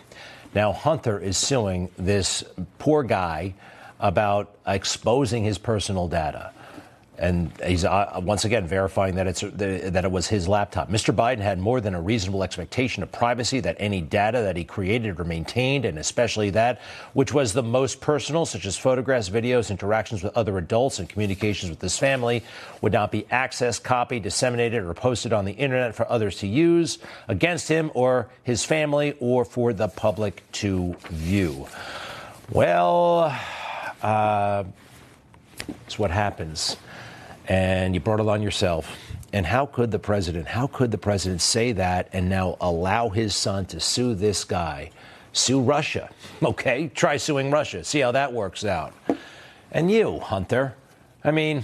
now 0.53 0.73
Hunter 0.73 1.19
is 1.19 1.37
suing 1.37 1.89
this 1.97 2.43
poor 2.79 3.03
guy 3.03 3.53
about 3.99 4.55
exposing 4.67 5.43
his 5.43 5.57
personal 5.57 6.07
data 6.07 6.51
and 7.19 7.51
he's 7.63 7.85
uh, 7.85 8.19
once 8.23 8.43
again 8.43 8.65
verifying 8.65 9.15
that 9.15 9.27
it's 9.27 9.41
that 9.41 10.03
it 10.03 10.11
was 10.11 10.27
his 10.27 10.47
laptop. 10.47 10.89
Mr. 10.89 11.15
Biden 11.15 11.39
had 11.39 11.59
more 11.59 11.79
than 11.79 11.93
a 11.93 12.01
reasonable 12.01 12.43
expectation 12.43 13.03
of 13.03 13.11
privacy 13.11 13.59
that 13.59 13.77
any 13.79 14.01
data 14.01 14.41
that 14.41 14.57
he 14.57 14.63
created 14.63 15.19
or 15.19 15.23
maintained, 15.23 15.85
and 15.85 15.99
especially 15.99 16.49
that 16.49 16.81
which 17.13 17.31
was 17.31 17.53
the 17.53 17.61
most 17.61 18.01
personal, 18.01 18.45
such 18.45 18.65
as 18.65 18.77
photographs, 18.77 19.29
videos, 19.29 19.69
interactions 19.69 20.23
with 20.23 20.35
other 20.35 20.57
adults, 20.57 20.97
and 20.97 21.07
communications 21.07 21.69
with 21.69 21.81
his 21.81 21.97
family, 21.97 22.43
would 22.81 22.93
not 22.93 23.11
be 23.11 23.23
accessed, 23.23 23.83
copied, 23.83 24.23
disseminated, 24.23 24.83
or 24.83 24.93
posted 24.95 25.33
on 25.33 25.45
the 25.45 25.53
internet 25.53 25.93
for 25.93 26.09
others 26.11 26.39
to 26.39 26.47
use 26.47 26.97
against 27.27 27.67
him 27.67 27.91
or 27.93 28.27
his 28.43 28.65
family, 28.65 29.15
or 29.19 29.45
for 29.45 29.71
the 29.71 29.87
public 29.87 30.41
to 30.51 30.95
view. 31.09 31.67
Well, 32.49 33.37
uh, 34.01 34.63
it's 35.85 35.99
what 35.99 36.09
happens 36.09 36.75
and 37.47 37.93
you 37.93 37.99
brought 37.99 38.19
it 38.19 38.27
on 38.27 38.41
yourself. 38.41 38.97
And 39.31 39.45
how 39.45 39.65
could 39.65 39.91
the 39.91 39.99
president, 39.99 40.47
how 40.47 40.67
could 40.67 40.91
the 40.91 40.97
president 40.97 41.41
say 41.41 41.71
that 41.73 42.09
and 42.13 42.29
now 42.29 42.57
allow 42.61 43.09
his 43.09 43.35
son 43.35 43.65
to 43.67 43.79
sue 43.79 44.13
this 44.13 44.43
guy? 44.43 44.91
Sue 45.33 45.61
Russia. 45.61 46.09
Okay, 46.43 46.89
try 46.93 47.15
suing 47.15 47.51
Russia. 47.51 47.85
See 47.85 47.99
how 47.99 48.11
that 48.11 48.33
works 48.33 48.65
out. 48.65 48.93
And 49.71 49.89
you, 49.89 50.19
Hunter, 50.19 50.75
I 51.23 51.31
mean, 51.31 51.63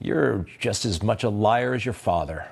you're 0.00 0.46
just 0.58 0.86
as 0.86 1.02
much 1.02 1.22
a 1.22 1.28
liar 1.28 1.74
as 1.74 1.84
your 1.84 1.92
father. 1.92 2.48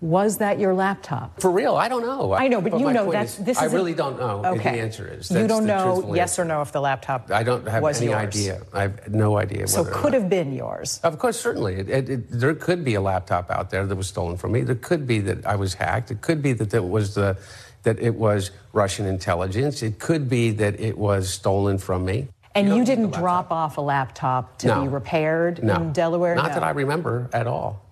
Was 0.00 0.38
that 0.38 0.60
your 0.60 0.74
laptop? 0.74 1.40
For 1.40 1.50
real, 1.50 1.74
I 1.74 1.88
don't 1.88 2.02
know. 2.02 2.32
I 2.32 2.46
know, 2.46 2.60
but, 2.60 2.70
but 2.70 2.80
you 2.80 2.92
know 2.92 3.10
that 3.10 3.26
this. 3.40 3.56
Is 3.56 3.58
I 3.58 3.64
really 3.64 3.94
don't 3.94 4.16
know. 4.16 4.44
Okay. 4.44 4.76
The 4.76 4.80
answer 4.80 5.08
is 5.12 5.28
you 5.28 5.48
don't 5.48 5.66
know 5.66 6.14
yes 6.14 6.38
answer. 6.38 6.42
or 6.42 6.44
no 6.44 6.62
if 6.62 6.70
the 6.70 6.80
laptop. 6.80 7.32
I 7.32 7.42
don't 7.42 7.66
have 7.66 7.82
was 7.82 8.00
any 8.00 8.12
yours. 8.12 8.22
idea. 8.22 8.62
I 8.72 8.82
have 8.82 9.12
no 9.12 9.38
idea. 9.38 9.66
So 9.66 9.84
could 9.84 10.12
have 10.12 10.30
been 10.30 10.52
yours. 10.52 11.00
Of 11.02 11.18
course, 11.18 11.40
certainly. 11.40 11.74
It, 11.74 11.90
it, 11.90 12.10
it, 12.10 12.30
there 12.30 12.54
could 12.54 12.84
be 12.84 12.94
a 12.94 13.00
laptop 13.00 13.50
out 13.50 13.70
there 13.70 13.86
that 13.86 13.96
was 13.96 14.06
stolen 14.06 14.36
from 14.36 14.52
me. 14.52 14.60
There 14.60 14.76
could 14.76 15.04
be 15.04 15.18
that 15.20 15.44
I 15.44 15.56
was 15.56 15.74
hacked. 15.74 16.12
It 16.12 16.20
could 16.20 16.42
be 16.42 16.52
that 16.52 16.72
it 16.72 16.84
was 16.84 17.16
the 17.16 17.36
that 17.82 17.98
it 17.98 18.14
was 18.14 18.52
Russian 18.72 19.06
intelligence. 19.06 19.82
It 19.82 19.98
could 19.98 20.28
be 20.28 20.52
that 20.52 20.78
it 20.78 20.96
was 20.96 21.28
stolen 21.28 21.76
from 21.78 22.04
me. 22.04 22.28
And 22.54 22.68
you, 22.68 22.76
you 22.76 22.84
didn't 22.84 23.10
drop 23.10 23.50
off 23.50 23.78
a 23.78 23.80
laptop 23.80 24.58
to 24.58 24.68
no. 24.68 24.82
be 24.82 24.88
repaired 24.88 25.62
no. 25.62 25.74
in 25.74 25.92
Delaware. 25.92 26.36
Not 26.36 26.48
no. 26.48 26.54
that 26.54 26.62
I 26.62 26.70
remember 26.70 27.28
at 27.32 27.48
all, 27.48 27.84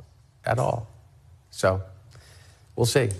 at 0.45 0.61
all. 0.61 0.89
So. 1.51 1.83
We'll 2.77 2.87
see. 2.87 3.11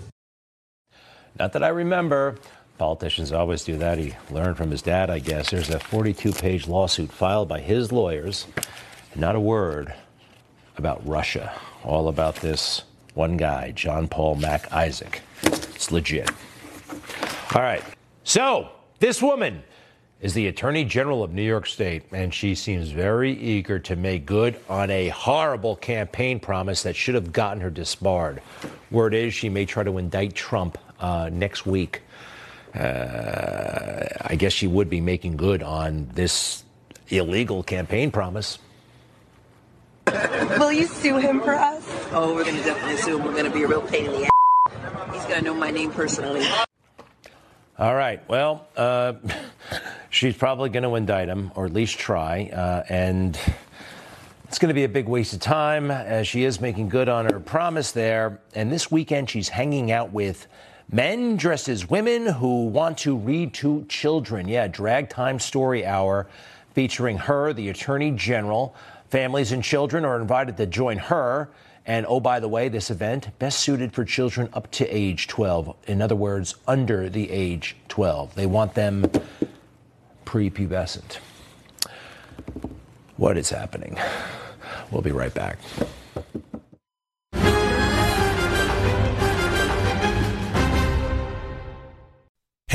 Not 1.37 1.53
that 1.53 1.63
I 1.63 1.69
remember. 1.69 2.35
Politicians 2.77 3.31
always 3.31 3.63
do 3.63 3.77
that. 3.77 3.97
He 3.97 4.13
learned 4.29 4.57
from 4.57 4.69
his 4.69 4.83
dad, 4.83 5.09
I 5.09 5.19
guess. 5.19 5.49
There's 5.49 5.69
a 5.69 5.79
42 5.79 6.31
page 6.31 6.67
lawsuit 6.67 7.11
filed 7.11 7.47
by 7.47 7.59
his 7.59 7.91
lawyers. 7.91 8.45
Not 9.15 9.35
a 9.35 9.39
word 9.39 9.93
about 10.77 11.05
Russia. 11.07 11.53
All 11.83 12.07
about 12.07 12.35
this 12.35 12.83
one 13.15 13.35
guy, 13.35 13.71
John 13.71 14.07
Paul 14.07 14.35
Mac 14.35 14.71
Isaac. 14.71 15.21
It's 15.43 15.91
legit. 15.91 16.29
All 17.55 17.61
right. 17.63 17.83
So, 18.23 18.69
this 18.99 19.21
woman 19.21 19.63
is 20.19 20.33
the 20.33 20.47
Attorney 20.47 20.83
General 20.83 21.23
of 21.23 21.31
New 21.31 21.43
York 21.43 21.67
State, 21.67 22.03
and 22.11 22.33
she 22.33 22.55
seems 22.55 22.89
very 22.89 23.33
eager 23.33 23.77
to 23.79 23.95
make 23.95 24.25
good 24.25 24.59
on 24.67 24.89
a 24.89 25.09
horrible 25.09 25.75
campaign 25.75 26.39
promise 26.39 26.83
that 26.83 26.95
should 26.95 27.15
have 27.15 27.31
gotten 27.31 27.61
her 27.61 27.69
disbarred. 27.69 28.41
Word 28.89 29.13
is 29.13 29.33
she 29.33 29.49
may 29.49 29.65
try 29.65 29.83
to 29.83 29.97
indict 29.97 30.33
Trump 30.33 30.77
uh, 30.99 31.29
next 31.31 31.65
week. 31.65 32.01
Uh, 32.73 34.05
I 34.21 34.35
guess 34.37 34.53
she 34.53 34.67
would 34.67 34.89
be 34.89 35.01
making 35.01 35.37
good 35.37 35.61
on 35.61 36.09
this 36.13 36.63
illegal 37.09 37.63
campaign 37.63 38.11
promise. 38.11 38.59
Will 40.07 40.71
you 40.71 40.87
sue 40.87 41.17
him 41.17 41.41
for 41.41 41.53
us? 41.53 41.83
Oh, 42.11 42.33
we're 42.33 42.43
going 42.43 42.57
to 42.57 42.63
definitely 42.63 42.97
sue 42.97 43.17
him. 43.17 43.25
We're 43.25 43.33
going 43.33 43.45
to 43.45 43.51
be 43.51 43.63
a 43.63 43.67
real 43.67 43.81
pain 43.81 44.05
in 44.05 44.11
the 44.11 44.23
ass. 44.23 45.13
He's 45.13 45.25
going 45.25 45.39
to 45.39 45.45
know 45.45 45.53
my 45.53 45.69
name 45.69 45.91
personally. 45.91 46.45
All 47.79 47.93
right. 47.93 48.27
Well, 48.27 48.65
uh, 48.75 49.13
she's 50.09 50.35
probably 50.35 50.69
going 50.69 50.81
to 50.81 50.95
indict 50.95 51.27
him, 51.27 51.51
or 51.53 51.67
at 51.67 51.73
least 51.73 51.99
try. 51.99 52.49
Uh, 52.51 52.83
and 52.89 53.39
it's 54.45 54.57
going 54.57 54.69
to 54.69 54.73
be 54.73 54.85
a 54.85 54.89
big 54.89 55.07
waste 55.07 55.33
of 55.33 55.41
time 55.41 55.91
as 55.91 56.27
she 56.27 56.43
is 56.43 56.59
making 56.59 56.89
good 56.89 57.07
on 57.07 57.25
her 57.25 57.39
promise 57.39 57.91
there. 57.91 58.41
And 58.55 58.71
this 58.71 58.89
weekend, 58.89 59.29
she's 59.29 59.49
hanging 59.49 59.91
out 59.91 60.11
with 60.11 60.47
men 60.91 61.37
dressed 61.37 61.69
as 61.69 61.87
women 61.87 62.25
who 62.25 62.65
want 62.65 62.97
to 62.99 63.15
read 63.15 63.53
to 63.55 63.85
children. 63.87 64.47
Yeah, 64.47 64.67
drag 64.67 65.09
time 65.09 65.37
story 65.37 65.85
hour 65.85 66.25
featuring 66.73 67.17
her, 67.19 67.53
the 67.53 67.69
Attorney 67.69 68.09
General. 68.09 68.73
Families 69.11 69.51
and 69.51 69.63
children 69.63 70.03
are 70.03 70.19
invited 70.19 70.57
to 70.57 70.65
join 70.65 70.97
her. 70.97 71.49
And 71.87 72.05
oh, 72.07 72.19
by 72.19 72.41
the 72.41 72.49
way, 72.49 72.67
this 72.67 72.91
event 72.91 73.29
best 73.39 73.61
suited 73.61 73.93
for 73.93 74.03
children 74.03 74.49
up 74.51 74.69
to 74.71 74.85
age 74.87 75.27
12. 75.27 75.73
In 75.87 76.01
other 76.01 76.17
words, 76.17 76.55
under 76.67 77.09
the 77.09 77.31
age 77.31 77.77
12. 77.87 78.35
They 78.35 78.45
want 78.45 78.73
them 78.73 79.09
prepubescent. 80.25 81.19
What 83.15 83.37
is 83.37 83.49
happening? 83.49 83.97
We'll 84.91 85.01
be 85.01 85.11
right 85.11 85.33
back. 85.33 85.57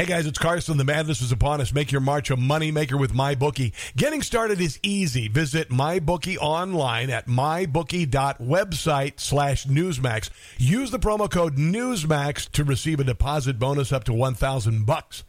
Hey 0.03 0.09
guys, 0.09 0.27
it's 0.27 0.37
Carson. 0.37 0.79
The 0.79 0.85
madness 0.85 1.23
is 1.23 1.31
upon 1.31 1.61
us. 1.61 1.73
Make 1.73 1.93
your 1.93 2.01
March 2.01 2.29
a 2.33 2.37
moneymaker 2.37 2.99
with 2.99 3.15
MyBookie. 3.15 3.73
Getting 3.95 4.21
started 4.23 4.61
is 4.61 4.81
easy. 4.83 5.29
Visit 5.29 5.69
MyBookie 5.69 6.39
online 6.39 7.09
at 7.09 7.29
mybookie.website 7.29 9.21
slash 9.21 9.65
Newsmax. 9.67 10.31
Use 10.59 10.91
the 10.91 10.99
promo 10.99 11.31
code 11.31 11.55
Newsmax 11.57 12.51
to 12.51 12.65
receive 12.65 12.99
a 12.99 13.05
deposit 13.05 13.61
bonus 13.61 13.93
up 13.93 14.03
to 14.03 14.13
1000 14.13 14.85
bucks. 14.85 15.23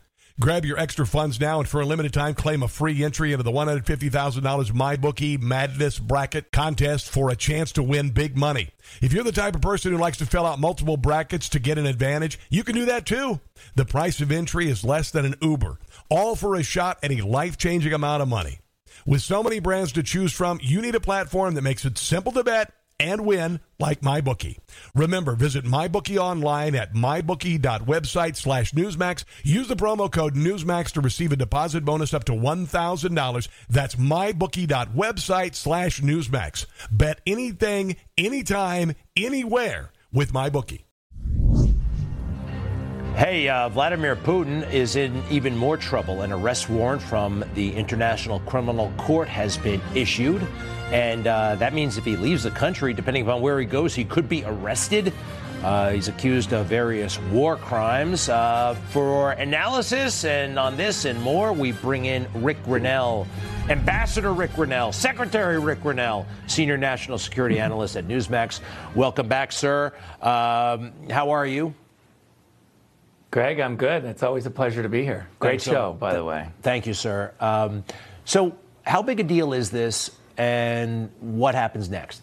Grab 0.43 0.65
your 0.65 0.77
extra 0.77 1.07
funds 1.07 1.39
now 1.39 1.59
and 1.59 1.69
for 1.69 1.79
a 1.79 1.85
limited 1.85 2.11
time 2.11 2.33
claim 2.33 2.63
a 2.63 2.67
free 2.67 3.01
entry 3.01 3.31
into 3.31 3.43
the 3.43 3.49
$150,000 3.49 4.11
MyBookie 4.11 5.41
Madness 5.41 5.97
Bracket 5.99 6.51
contest 6.51 7.09
for 7.09 7.29
a 7.29 7.35
chance 7.37 7.71
to 7.71 7.81
win 7.81 8.09
big 8.09 8.35
money. 8.35 8.71
If 9.01 9.13
you're 9.13 9.23
the 9.23 9.31
type 9.31 9.55
of 9.55 9.61
person 9.61 9.93
who 9.93 9.97
likes 9.97 10.17
to 10.17 10.25
fill 10.25 10.45
out 10.45 10.59
multiple 10.59 10.97
brackets 10.97 11.47
to 11.47 11.59
get 11.59 11.77
an 11.77 11.85
advantage, 11.85 12.39
you 12.49 12.65
can 12.65 12.75
do 12.75 12.83
that 12.87 13.05
too. 13.05 13.39
The 13.75 13.85
price 13.85 14.19
of 14.19 14.33
entry 14.33 14.67
is 14.67 14.83
less 14.83 15.11
than 15.11 15.23
an 15.23 15.35
Uber, 15.41 15.79
all 16.09 16.35
for 16.35 16.55
a 16.57 16.63
shot 16.63 16.99
at 17.01 17.13
a 17.13 17.25
life-changing 17.25 17.93
amount 17.93 18.21
of 18.21 18.27
money. 18.27 18.59
With 19.05 19.21
so 19.21 19.43
many 19.43 19.61
brands 19.61 19.93
to 19.93 20.03
choose 20.03 20.33
from, 20.33 20.59
you 20.61 20.81
need 20.81 20.95
a 20.95 20.99
platform 20.99 21.53
that 21.53 21.61
makes 21.61 21.85
it 21.85 21.97
simple 21.97 22.33
to 22.33 22.43
bet 22.43 22.73
and 22.99 23.25
win 23.25 23.59
like 23.79 24.01
MyBookie. 24.01 24.57
Remember, 24.95 25.35
visit 25.35 25.65
MyBookie 25.65 26.17
online 26.17 26.75
at 26.75 26.93
mybookie.website 26.93 28.35
slash 28.35 28.71
Newsmax. 28.73 29.25
Use 29.43 29.67
the 29.67 29.75
promo 29.75 30.11
code 30.11 30.35
Newsmax 30.35 30.91
to 30.91 31.01
receive 31.01 31.31
a 31.31 31.37
deposit 31.37 31.83
bonus 31.83 32.13
up 32.13 32.23
to 32.25 32.33
$1,000. 32.33 33.47
That's 33.69 33.95
mybookie.website 33.95 35.55
slash 35.55 36.01
Newsmax. 36.01 36.65
Bet 36.91 37.21
anything, 37.25 37.95
anytime, 38.17 38.93
anywhere 39.15 39.91
with 40.11 40.31
MyBookie. 40.31 40.83
Hey, 43.15 43.47
uh, 43.47 43.69
Vladimir 43.69 44.15
Putin 44.15 44.69
is 44.73 44.95
in 44.95 45.23
even 45.29 45.55
more 45.55 45.77
trouble. 45.77 46.23
An 46.23 46.31
arrest 46.31 46.67
warrant 46.67 46.99
from 46.99 47.45
the 47.53 47.71
International 47.71 48.39
Criminal 48.39 48.91
Court 48.97 49.27
has 49.27 49.55
been 49.55 49.79
issued. 49.93 50.45
And 50.91 51.27
uh, 51.27 51.55
that 51.55 51.75
means 51.75 51.97
if 51.97 52.05
he 52.05 52.17
leaves 52.17 52.41
the 52.41 52.49
country, 52.49 52.91
depending 52.91 53.21
upon 53.21 53.39
where 53.41 53.59
he 53.59 53.67
goes, 53.67 53.93
he 53.93 54.03
could 54.03 54.27
be 54.27 54.43
arrested. 54.45 55.13
Uh, 55.63 55.91
he's 55.91 56.07
accused 56.07 56.53
of 56.53 56.65
various 56.65 57.19
war 57.31 57.55
crimes. 57.55 58.29
Uh, 58.29 58.75
for 58.89 59.33
analysis 59.33 60.25
and 60.25 60.57
on 60.57 60.75
this 60.75 61.05
and 61.05 61.21
more, 61.21 61.53
we 61.53 61.71
bring 61.71 62.05
in 62.05 62.27
Rick 62.33 62.63
Grenell, 62.63 63.27
Ambassador 63.69 64.33
Rick 64.33 64.51
Grenell, 64.53 64.91
Secretary 64.91 65.59
Rick 65.59 65.81
Grenell, 65.81 66.25
Senior 66.47 66.77
National 66.77 67.19
Security 67.19 67.59
Analyst 67.59 67.95
at 67.95 68.07
Newsmax. 68.07 68.59
Welcome 68.95 69.27
back, 69.27 69.51
sir. 69.51 69.93
Um, 70.19 70.91
how 71.09 71.29
are 71.29 71.45
you? 71.45 71.75
Greg, 73.33 73.59
I'm 73.59 73.77
good. 73.77 74.05
It's 74.05 74.21
always 74.21 74.45
a 74.45 74.51
pleasure 74.51 74.83
to 74.83 74.89
be 74.89 75.03
here. 75.03 75.27
Great 75.39 75.53
Thanks 75.53 75.63
so- 75.63 75.71
show, 75.71 75.93
by 75.93 76.13
the 76.13 76.23
way. 76.23 76.49
Thank 76.61 76.85
you, 76.85 76.93
sir. 76.93 77.31
Um, 77.39 77.83
so, 78.25 78.55
how 78.83 79.01
big 79.01 79.19
a 79.19 79.23
deal 79.23 79.53
is 79.53 79.71
this, 79.71 80.11
and 80.37 81.09
what 81.19 81.55
happens 81.55 81.89
next? 81.89 82.21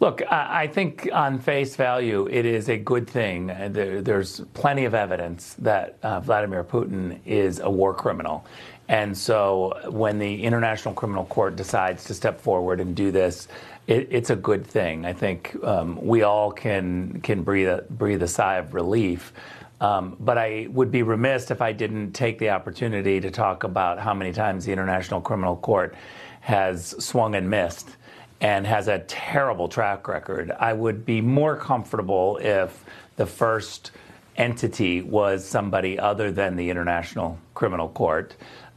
Look, 0.00 0.22
I 0.22 0.62
I 0.62 0.66
think 0.68 1.06
on 1.12 1.38
face 1.38 1.76
value, 1.76 2.26
it 2.30 2.46
is 2.46 2.70
a 2.70 2.78
good 2.78 3.06
thing. 3.06 3.50
Uh, 3.50 3.68
There's 3.70 4.40
plenty 4.54 4.86
of 4.86 4.94
evidence 4.94 5.52
that 5.58 5.98
uh, 6.02 6.20
Vladimir 6.20 6.64
Putin 6.64 7.18
is 7.26 7.60
a 7.60 7.68
war 7.68 7.92
criminal. 7.92 8.46
And 8.88 9.16
so 9.16 9.80
when 9.90 10.18
the 10.18 10.44
International 10.44 10.94
Criminal 10.94 11.26
Court 11.26 11.56
decides 11.56 12.04
to 12.04 12.14
step 12.14 12.40
forward 12.40 12.80
and 12.80 12.96
do 12.96 13.10
this, 13.10 13.48
it, 13.86 14.08
it's 14.10 14.30
a 14.30 14.36
good 14.36 14.66
thing. 14.66 15.04
I 15.04 15.12
think 15.12 15.56
um, 15.62 16.04
we 16.04 16.22
all 16.22 16.50
can, 16.50 17.20
can 17.22 17.42
breathe, 17.42 17.68
a, 17.68 17.84
breathe 17.90 18.22
a 18.22 18.28
sigh 18.28 18.56
of 18.56 18.74
relief. 18.74 19.32
Um, 19.80 20.16
but 20.20 20.38
I 20.38 20.68
would 20.70 20.90
be 20.90 21.02
remiss 21.02 21.50
if 21.50 21.60
I 21.60 21.72
didn't 21.72 22.12
take 22.12 22.38
the 22.38 22.50
opportunity 22.50 23.20
to 23.20 23.30
talk 23.30 23.64
about 23.64 23.98
how 23.98 24.14
many 24.14 24.32
times 24.32 24.64
the 24.64 24.72
International 24.72 25.20
Criminal 25.20 25.56
Court 25.56 25.94
has 26.40 26.94
swung 27.04 27.34
and 27.34 27.50
missed 27.50 27.96
and 28.40 28.66
has 28.66 28.88
a 28.88 29.00
terrible 29.00 29.68
track 29.68 30.06
record. 30.08 30.50
I 30.50 30.72
would 30.72 31.04
be 31.04 31.20
more 31.20 31.56
comfortable 31.56 32.38
if 32.40 32.84
the 33.16 33.26
first 33.26 33.90
entity 34.36 35.02
was 35.02 35.44
somebody 35.44 35.98
other 35.98 36.30
than 36.32 36.56
the 36.56 36.70
International 36.70 37.38
Criminal 37.54 37.88
Court. 37.88 38.34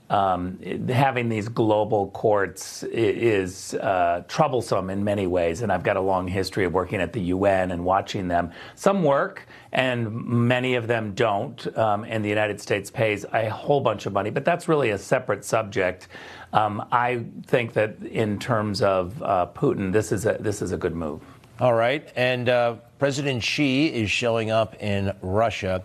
Um, 0.10 0.60
having 0.88 1.28
these 1.28 1.50
global 1.50 2.10
courts 2.12 2.84
is 2.84 3.74
uh, 3.74 4.24
troublesome 4.28 4.90
in 4.90 5.04
many 5.04 5.28
ways, 5.28 5.62
and 5.62 5.72
I've 5.72 5.84
got 5.84 5.98
a 5.98 6.02
long 6.02 6.28
history 6.28 6.64
of 6.64 6.74
working 6.74 7.02
at 7.02 7.12
the 7.12 7.20
UN 7.22 7.72
and 7.72 7.84
watching 7.84 8.28
them. 8.30 8.52
Some 8.76 9.04
work, 9.04 9.48
and 9.74 10.10
many 10.26 10.76
of 10.76 10.88
them 10.88 11.14
don't. 11.14 11.78
Um, 11.78 12.06
and 12.06 12.24
the 12.24 12.30
United 12.30 12.62
States 12.62 12.90
pays 12.90 13.26
a 13.34 13.50
whole 13.50 13.82
bunch 13.82 14.06
of 14.06 14.14
money, 14.14 14.30
but 14.30 14.46
that's 14.46 14.70
really 14.70 14.92
a 14.92 14.98
separate 14.98 15.44
subject. 15.44 16.08
Um, 16.54 16.88
I 16.92 17.26
think 17.46 17.74
that 17.74 18.02
in 18.04 18.40
terms 18.40 18.82
of 18.82 19.22
uh, 19.22 19.48
Putin, 19.54 19.92
this 19.92 20.14
is 20.14 20.26
a 20.26 20.38
this 20.40 20.62
is 20.62 20.72
a 20.72 20.78
good 20.78 20.96
move. 20.96 21.22
All 21.60 21.74
right. 21.74 22.08
And 22.16 22.50
uh, 22.50 22.76
President 23.00 23.44
Xi 23.44 23.88
is 23.88 24.10
showing 24.10 24.50
up 24.50 24.82
in 24.82 25.16
Russia. 25.22 25.84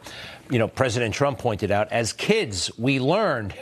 You 0.51 0.59
know, 0.59 0.69
President 0.69 1.15
Trump 1.15 1.39
pointed 1.39 1.71
out, 1.71 1.93
as 1.93 2.13
kids, 2.13 2.71
we 2.79 3.01
learned 3.01 3.55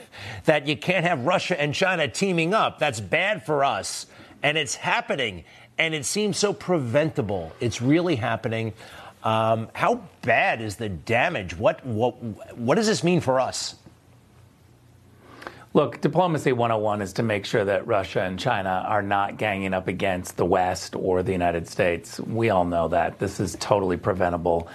that 0.44 0.68
you 0.68 0.76
can't 0.76 1.04
have 1.04 1.24
Russia 1.24 1.60
and 1.60 1.74
China 1.74 2.06
teaming 2.06 2.54
up. 2.54 2.78
That's 2.78 3.00
bad 3.00 3.44
for 3.44 3.64
us. 3.64 4.06
And 4.42 4.56
it's 4.56 4.76
happening. 4.76 5.44
And 5.78 5.94
it 5.94 6.04
seems 6.04 6.36
so 6.38 6.52
preventable. 6.52 7.52
It's 7.58 7.82
really 7.82 8.16
happening. 8.16 8.72
Um, 9.24 9.68
how 9.72 10.02
bad 10.22 10.60
is 10.60 10.76
the 10.76 10.88
damage? 10.88 11.56
What, 11.56 11.84
what, 11.84 12.12
what 12.56 12.76
does 12.76 12.86
this 12.86 13.02
mean 13.02 13.20
for 13.20 13.40
us? 13.40 13.74
Look, 15.72 16.00
diplomacy 16.00 16.52
101 16.52 17.00
is 17.00 17.12
to 17.12 17.22
make 17.22 17.44
sure 17.44 17.64
that 17.64 17.86
Russia 17.86 18.22
and 18.22 18.36
China 18.36 18.84
are 18.88 19.02
not 19.02 19.36
ganging 19.36 19.72
up 19.72 19.86
against 19.86 20.36
the 20.36 20.44
West 20.44 20.96
or 20.96 21.22
the 21.22 21.30
United 21.30 21.68
States. 21.68 22.18
We 22.18 22.50
all 22.50 22.64
know 22.64 22.88
that. 22.88 23.20
This 23.20 23.38
is 23.38 23.56
totally 23.60 23.96
preventable. 23.96 24.66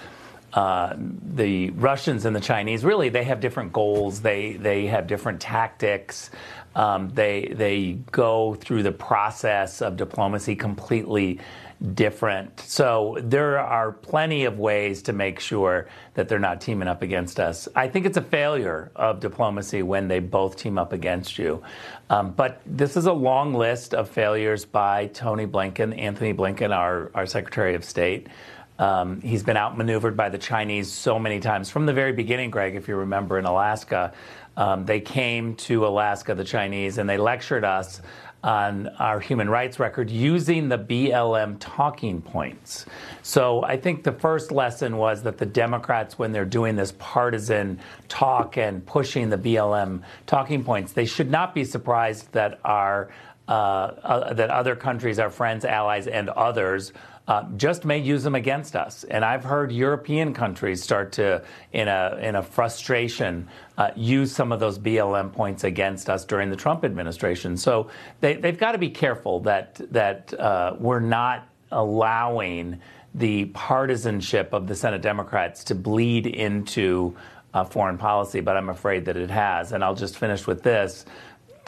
Uh, 0.54 0.94
the 0.98 1.72
Russians 1.72 2.24
and 2.24 2.34
the 2.34 2.40
Chinese 2.40 2.86
really 2.86 3.10
they 3.10 3.26
have 3.26 3.42
different 3.42 3.74
goals. 3.74 4.22
They 4.22 4.54
they 4.54 4.86
have 4.86 5.06
different 5.06 5.42
tactics. 5.42 6.32
Um, 6.76 7.10
they 7.14 7.52
they 7.54 7.98
go 8.14 8.56
through 8.56 8.84
the 8.84 8.94
process 8.94 9.82
of 9.82 9.98
diplomacy 9.98 10.56
completely 10.56 11.42
different. 11.94 12.60
So 12.60 13.18
there 13.22 13.60
are 13.60 13.92
plenty 13.92 14.46
of 14.46 14.60
ways 14.60 15.04
to 15.04 15.14
make 15.14 15.40
sure 15.40 15.88
that 16.16 16.28
they're 16.28 16.40
not 16.40 16.62
teaming 16.62 16.88
up 16.88 17.02
against 17.02 17.40
us. 17.40 17.68
I 17.76 17.88
think 17.88 18.06
it's 18.06 18.18
a 18.18 18.22
failure 18.22 18.92
of 18.96 19.20
diplomacy 19.20 19.84
when 19.84 20.08
they 20.08 20.20
both 20.20 20.58
team 20.58 20.78
up 20.78 20.94
against 20.94 21.38
you. 21.38 21.64
Um, 22.10 22.32
but 22.32 22.62
this 22.66 22.98
is 22.98 23.06
a 23.06 23.14
long 23.14 23.54
list 23.54 23.94
of 23.94 24.10
failures 24.10 24.66
by 24.66 25.08
Tony 25.08 25.46
Blinken, 25.46 25.98
Anthony 25.98 26.34
Blinken, 26.34 26.76
our, 26.76 27.12
our 27.14 27.26
Secretary 27.26 27.76
of 27.76 27.84
State. 27.84 28.28
Um, 28.78 29.22
he's 29.22 29.44
been 29.44 29.56
outmaneuvered 29.56 30.18
by 30.18 30.30
the 30.30 30.38
Chinese 30.38 30.92
so 30.92 31.18
many 31.18 31.40
times 31.40 31.70
from 31.70 31.86
the 31.86 31.94
very 31.94 32.12
beginning, 32.12 32.52
Greg, 32.52 32.76
if 32.76 32.88
you 32.88 32.98
remember 32.98 33.40
in 33.40 33.46
Alaska. 33.46 34.14
Um, 34.58 34.86
they 34.86 35.00
came 35.00 35.56
to 35.56 35.86
Alaska, 35.86 36.36
the 36.36 36.44
Chinese, 36.44 36.98
and 36.98 37.10
they 37.10 37.18
lectured 37.18 37.64
us 37.64 38.02
on 38.46 38.88
our 39.00 39.20
human 39.20 39.50
rights 39.50 39.80
record 39.80 40.08
using 40.08 40.70
the 40.70 40.78
BLM 40.78 41.58
talking 41.60 42.22
points. 42.22 42.86
So 43.24 43.64
I 43.64 43.76
think 43.76 44.04
the 44.04 44.12
first 44.12 44.52
lesson 44.52 44.98
was 44.98 45.24
that 45.24 45.40
the 45.40 45.48
Democrats, 45.48 46.20
when 46.20 46.32
they're 46.32 46.46
doing 46.46 46.76
this 46.76 46.94
partisan 47.00 47.80
talk 48.08 48.56
and 48.56 48.86
pushing 48.86 49.32
the 49.32 49.38
BLM 49.38 50.04
talking 50.28 50.64
points, 50.64 50.94
they 50.94 51.06
should 51.06 51.32
not 51.32 51.56
be 51.56 51.66
surprised 51.66 52.32
that 52.34 52.60
our 52.64 53.10
uh, 53.48 53.52
uh, 53.52 54.34
that 54.34 54.50
other 54.50 54.76
countries, 54.76 55.20
our 55.20 55.30
friends, 55.30 55.66
allies, 55.66 56.08
and 56.08 56.30
others 56.30 56.94
uh, 57.28 57.44
just 57.58 57.86
may 57.86 57.98
use 57.98 58.24
them 58.24 58.36
against 58.36 58.76
us. 58.76 59.04
And 59.06 59.26
I've 59.26 59.44
heard 59.44 59.72
European 59.72 60.34
countries 60.34 60.82
start 60.82 61.12
to, 61.14 61.44
in 61.72 61.88
a, 61.88 62.18
in 62.22 62.36
a 62.36 62.44
frustration, 62.44 63.48
uh, 63.78 63.92
use 63.96 64.32
some 64.32 64.52
of 64.52 64.60
those 64.60 64.80
BLM 64.80 65.32
points 65.32 65.64
against 65.64 66.10
us 66.10 66.26
during 66.26 66.50
the 66.50 66.56
Trump 66.56 66.84
administration. 66.84 67.58
So 67.58 67.90
they, 68.22 68.40
have 68.42 68.58
got 68.58 68.74
to 68.74 68.78
be 68.78 68.90
careful 68.90 69.42
that, 69.42 69.76
that 69.92 70.34
uh, 70.34 70.76
we're 70.80 71.00
not 71.00 71.48
allowing 71.72 72.80
the 73.14 73.46
partisanship 73.46 74.54
of 74.54 74.68
the 74.68 74.76
Senate 74.76 75.02
Democrats 75.02 75.64
to 75.66 75.76
bleed 75.76 76.28
into 76.28 77.16
uh, 77.54 77.64
foreign 77.64 77.98
policy, 77.98 78.42
but 78.42 78.58
I'm 78.58 78.70
afraid 78.70 79.06
that 79.06 79.16
it 79.16 79.30
has. 79.30 79.72
And 79.72 79.84
I'll 79.84 79.96
just 79.96 80.18
finish 80.18 80.46
with 80.46 80.64
this 80.64 81.06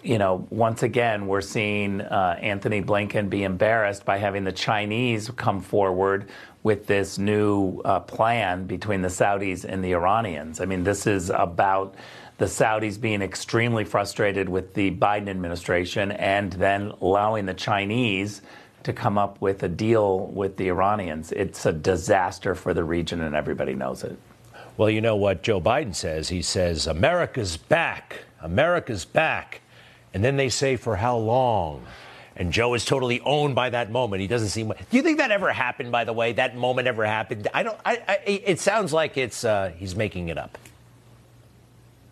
you 0.04 0.18
know, 0.18 0.48
once 0.50 0.84
again, 0.84 1.28
we're 1.28 1.42
seeing 1.42 2.02
uh, 2.02 2.38
Antony 2.42 2.82
Blinken 2.82 3.30
be 3.30 3.44
embarrassed 3.44 4.06
by 4.06 4.18
having 4.18 4.44
the 4.44 4.52
Chinese 4.52 5.30
come 5.32 5.60
forward 5.60 6.30
with 6.68 6.86
this 6.86 7.18
new 7.18 7.80
uh, 7.86 8.02
plan 8.02 8.66
between 8.66 9.02
the 9.02 9.08
Saudis 9.08 9.64
and 9.64 9.82
the 9.82 9.94
Iranians. 9.94 10.60
I 10.60 10.66
mean, 10.66 10.84
this 10.84 11.08
is 11.08 11.30
about 11.30 11.96
the 12.40 12.46
Saudis 12.46 13.00
being 13.00 13.22
extremely 13.22 13.86
frustrated 13.86 14.50
with 14.50 14.74
the 14.74 14.92
Biden 14.92 15.30
administration 15.30 16.12
and 16.12 16.52
then 16.52 16.92
allowing 17.00 17.46
the 17.46 17.54
Chinese 17.54 18.42
to 18.84 18.92
come 18.92 19.18
up 19.18 19.40
with 19.40 19.64
a 19.64 19.70
deal 19.70 20.28
with 20.28 20.58
the 20.58 20.68
Iranians. 20.68 21.32
It's 21.32 21.66
a 21.66 21.72
disaster 21.72 22.54
for 22.54 22.74
the 22.74 22.84
region, 22.84 23.22
and 23.22 23.34
everybody 23.34 23.74
knows 23.74 24.04
it. 24.04 24.20
Well, 24.76 24.90
you 24.90 25.00
know 25.00 25.16
what 25.16 25.44
Joe 25.44 25.62
Biden 25.62 25.96
says? 25.96 26.28
He 26.28 26.42
says, 26.42 26.86
America's 26.86 27.56
back. 27.56 28.26
America's 28.42 29.06
back. 29.06 29.62
And 30.14 30.22
then 30.22 30.36
they 30.36 30.50
say, 30.50 30.76
for 30.76 30.98
how 30.98 31.16
long? 31.16 31.86
And 32.38 32.54
Joe 32.54 32.76
is 32.76 32.86
totally 32.86 33.20
owned 33.22 33.56
by 33.56 33.72
that 33.72 33.92
moment. 33.92 34.22
He 34.22 34.28
doesn't 34.28 34.50
seem. 34.50 34.68
Do 34.68 34.98
you 34.98 35.02
think 35.02 35.18
that 35.18 35.32
ever 35.32 35.52
happened? 35.52 35.92
By 35.92 36.04
the 36.04 36.14
way, 36.14 36.34
that 36.34 36.56
moment 36.56 36.88
ever 36.88 37.04
happened? 37.04 37.48
I 37.52 37.64
don't. 37.64 37.78
I, 37.84 38.02
I, 38.08 38.20
it 38.26 38.60
sounds 38.60 38.94
like 38.94 39.18
it's 39.18 39.44
uh, 39.44 39.72
he's 39.76 39.96
making 39.96 40.30
it 40.30 40.38
up. 40.38 40.58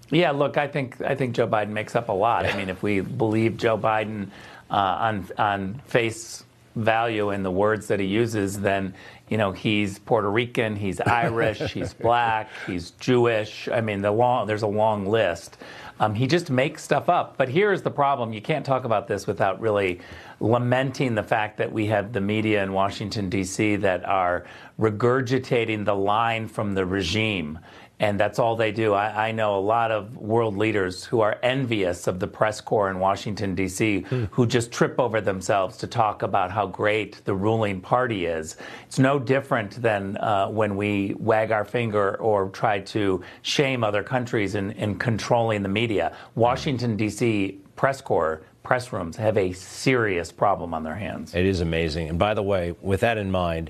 Yeah, 0.10 0.32
look, 0.32 0.58
I 0.58 0.68
think 0.68 1.00
I 1.02 1.14
think 1.14 1.36
Joe 1.36 1.48
Biden 1.48 1.70
makes 1.70 1.96
up 1.96 2.10
a 2.10 2.14
lot. 2.14 2.46
I 2.48 2.58
mean, 2.58 2.70
if 2.70 2.82
we 2.82 3.02
believe 3.02 3.58
Joe 3.58 3.78
Biden 3.78 4.30
uh, 4.72 4.74
on 4.74 5.30
on 5.38 5.82
face 5.86 6.44
value 6.76 7.30
in 7.30 7.44
the 7.44 7.52
words 7.52 7.88
that 7.88 8.00
he 8.00 8.08
uses, 8.08 8.60
then 8.60 8.96
you 9.30 9.38
know 9.38 9.52
he's 9.52 10.00
Puerto 10.00 10.30
Rican, 10.30 10.76
he's 10.76 11.00
Irish, 11.02 11.60
he's 11.72 11.94
black, 12.08 12.50
he's 12.66 12.92
Jewish. 12.92 13.68
I 13.68 13.82
mean, 13.82 14.02
the 14.02 14.12
long 14.12 14.48
there's 14.48 14.64
a 14.64 14.68
long 14.68 15.06
list. 15.06 15.58
Um, 16.00 16.14
he 16.14 16.28
just 16.28 16.50
makes 16.50 16.84
stuff 16.84 17.08
up. 17.08 17.38
But 17.38 17.50
here's 17.50 17.82
the 17.82 17.92
problem 17.92 18.34
you 18.34 18.42
can't 18.42 18.66
talk 18.66 18.84
about 18.84 19.08
this 19.08 19.28
without 19.28 19.62
really 19.62 20.02
lamenting 20.40 21.16
the 21.16 21.24
fact 21.24 21.58
that 21.58 21.72
we 21.72 21.88
have 21.88 22.12
the 22.12 22.22
media 22.22 22.62
in 22.64 22.74
Washington, 22.74 23.30
D.C., 23.30 23.78
that 23.78 24.04
are 24.06 24.46
regurgitating 24.80 25.86
the 25.86 25.96
line 25.96 26.48
from 26.48 26.74
the 26.74 26.86
regime 26.86 27.60
and 28.00 28.20
that's 28.20 28.40
all 28.40 28.56
they 28.56 28.72
do. 28.72 28.94
I, 28.94 29.30
I, 29.30 29.32
know 29.32 29.58
a 29.58 29.60
lot 29.60 29.92
of 29.92 30.18
world 30.18 30.58
leaders 30.58 31.06
who 31.06 31.22
are 31.22 31.38
envious 31.42 32.08
of 32.08 32.20
the 32.20 32.28
press 32.28 32.60
corps 32.60 32.90
in 32.90 33.00
Washington, 33.00 33.56
D.C., 33.56 34.06
mm. 34.10 34.28
who 34.32 34.46
just 34.46 34.72
trip 34.72 35.00
over 35.00 35.22
themselves 35.22 35.78
to 35.78 35.88
talk 35.88 36.22
about 36.22 36.52
how 36.52 36.68
great 36.68 37.24
the 37.26 37.34
ruling 37.34 37.80
party 37.80 38.26
is. 38.26 38.58
It's 38.86 39.00
no 39.00 39.18
different 39.18 39.82
than 39.82 40.18
uh, 40.18 40.48
when 40.50 40.76
we 40.76 41.16
wag 41.18 41.52
our 41.52 41.66
finger 41.66 42.16
or 42.18 42.50
try 42.50 42.80
to 42.80 43.24
shame 43.44 43.84
other 43.84 44.04
countries 44.04 44.56
in, 44.56 44.72
in 44.72 44.98
controlling 45.00 45.64
the 45.64 45.70
media. 45.70 46.16
Washington, 46.36 46.98
D.C. 46.98 47.60
press 47.76 48.02
corps 48.02 48.42
press 48.66 48.92
rooms 48.92 49.16
have 49.16 49.38
a 49.38 49.54
serious 49.54 50.32
problem 50.32 50.74
on 50.74 50.84
their 50.84 50.96
hands. 50.96 51.36
It 51.36 51.46
is 51.46 51.62
amazing. 51.62 52.10
And 52.10 52.18
by 52.18 52.34
the 52.34 52.42
way, 52.42 52.76
with 52.82 53.02
that 53.02 53.20
in 53.20 53.30
mind, 53.30 53.70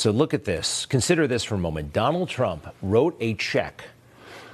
so 0.00 0.10
look 0.10 0.32
at 0.32 0.44
this. 0.44 0.86
Consider 0.86 1.26
this 1.26 1.44
for 1.44 1.56
a 1.56 1.58
moment. 1.58 1.92
Donald 1.92 2.30
Trump 2.30 2.66
wrote 2.80 3.16
a 3.20 3.34
check 3.34 3.84